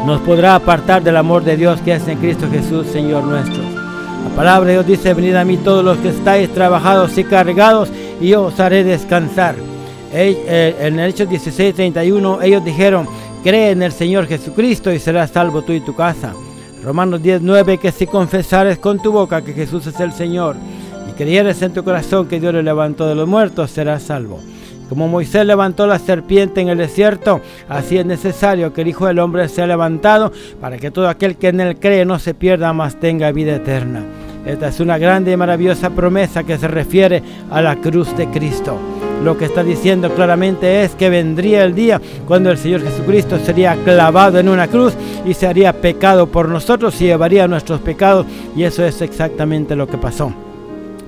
nos 0.06 0.22
podrá 0.22 0.54
apartar 0.54 1.04
del 1.04 1.18
amor 1.18 1.44
de 1.44 1.58
Dios 1.58 1.82
que 1.82 1.94
es 1.94 2.08
en 2.08 2.20
Cristo 2.20 2.48
Jesús, 2.52 2.86
Señor 2.88 3.24
nuestro. 3.24 3.64
La 3.64 4.36
palabra 4.36 4.68
de 4.68 4.74
Dios 4.74 4.88
dice, 4.88 5.14
venid 5.16 5.36
a 5.36 5.44
mí 5.44 5.58
todos 5.58 5.84
los 5.84 5.98
que 5.98 6.10
estáis 6.10 6.54
trabajados 6.54 7.18
y 7.18 7.24
cargados, 7.24 7.90
y 8.22 8.30
yo 8.30 8.44
os 8.44 8.60
haré 8.60 8.84
descansar. 8.84 9.56
Eh, 10.14 10.76
en 10.80 11.00
Hechos 11.00 11.28
16:31 11.28 12.40
ellos 12.44 12.64
dijeron, 12.64 13.08
cree 13.44 13.72
en 13.72 13.82
el 13.82 13.92
Señor 13.92 14.28
Jesucristo 14.28 14.94
y 14.94 15.00
serás 15.00 15.32
salvo 15.32 15.64
tú 15.64 15.74
y 15.74 15.82
tu 15.82 15.96
casa. 15.96 16.34
Romanos 16.84 17.22
10:9 17.22 17.80
que 17.80 17.92
si 17.92 18.06
confesares 18.06 18.78
con 18.78 19.00
tu 19.00 19.12
boca 19.12 19.42
que 19.42 19.54
Jesús 19.54 19.88
es 19.88 20.00
el 20.00 20.14
Señor 20.14 20.56
creyeres 21.16 21.62
en 21.62 21.74
tu 21.74 21.84
corazón 21.84 22.28
que 22.28 22.40
Dios 22.40 22.54
le 22.54 22.64
levantó 22.64 23.08
de 23.08 23.16
los 23.16 23.28
muertos, 23.28 23.72
serás 23.72 24.04
salvo. 24.04 24.40
Como 24.90 25.08
Moisés 25.08 25.46
levantó 25.46 25.88
la 25.88 25.98
serpiente 25.98 26.62
en 26.62 26.70
el 26.70 26.78
desierto, 26.78 27.42
así 27.68 27.98
es 27.98 28.06
necesario 28.06 28.72
que 28.72 28.82
el 28.82 28.90
Hijo 28.90 29.08
del 29.08 29.20
Hombre 29.20 29.50
sea 29.50 29.66
levantado 29.66 30.32
para 30.62 30.78
que 30.78 30.92
todo 30.92 31.10
aquel 31.10 31.38
que 31.38 31.48
en 31.48 31.60
él 31.60 31.80
cree 31.80 32.06
no 32.06 32.20
se 32.20 32.36
pierda, 32.36 32.72
mas 32.72 33.00
tenga 33.00 33.32
vida 33.32 33.56
eterna. 33.56 34.04
Esta 34.46 34.68
es 34.68 34.80
una 34.80 35.00
grande 35.00 35.32
y 35.32 35.38
maravillosa 35.38 35.90
promesa 35.90 36.44
que 36.44 36.60
se 36.60 36.68
refiere 36.68 37.24
a 37.50 37.64
la 37.64 37.78
cruz 37.78 38.16
de 38.16 38.28
Cristo. 38.28 38.78
Lo 39.24 39.38
que 39.38 39.46
está 39.46 39.64
diciendo 39.64 40.14
claramente 40.14 40.84
es 40.84 40.94
que 40.94 41.10
vendría 41.10 41.64
el 41.64 41.74
día 41.74 42.00
cuando 42.28 42.52
el 42.52 42.58
Señor 42.60 42.84
Jesucristo 42.84 43.40
sería 43.40 43.76
clavado 43.84 44.38
en 44.38 44.50
una 44.50 44.68
cruz 44.68 44.94
y 45.26 45.34
se 45.34 45.48
haría 45.48 45.74
pecado 45.74 46.28
por 46.28 46.48
nosotros 46.48 47.02
y 47.02 47.06
llevaría 47.06 47.48
nuestros 47.48 47.82
pecados. 47.82 48.28
Y 48.56 48.64
eso 48.64 48.86
es 48.86 49.02
exactamente 49.02 49.76
lo 49.76 49.88
que 49.88 49.98
pasó. 49.98 50.32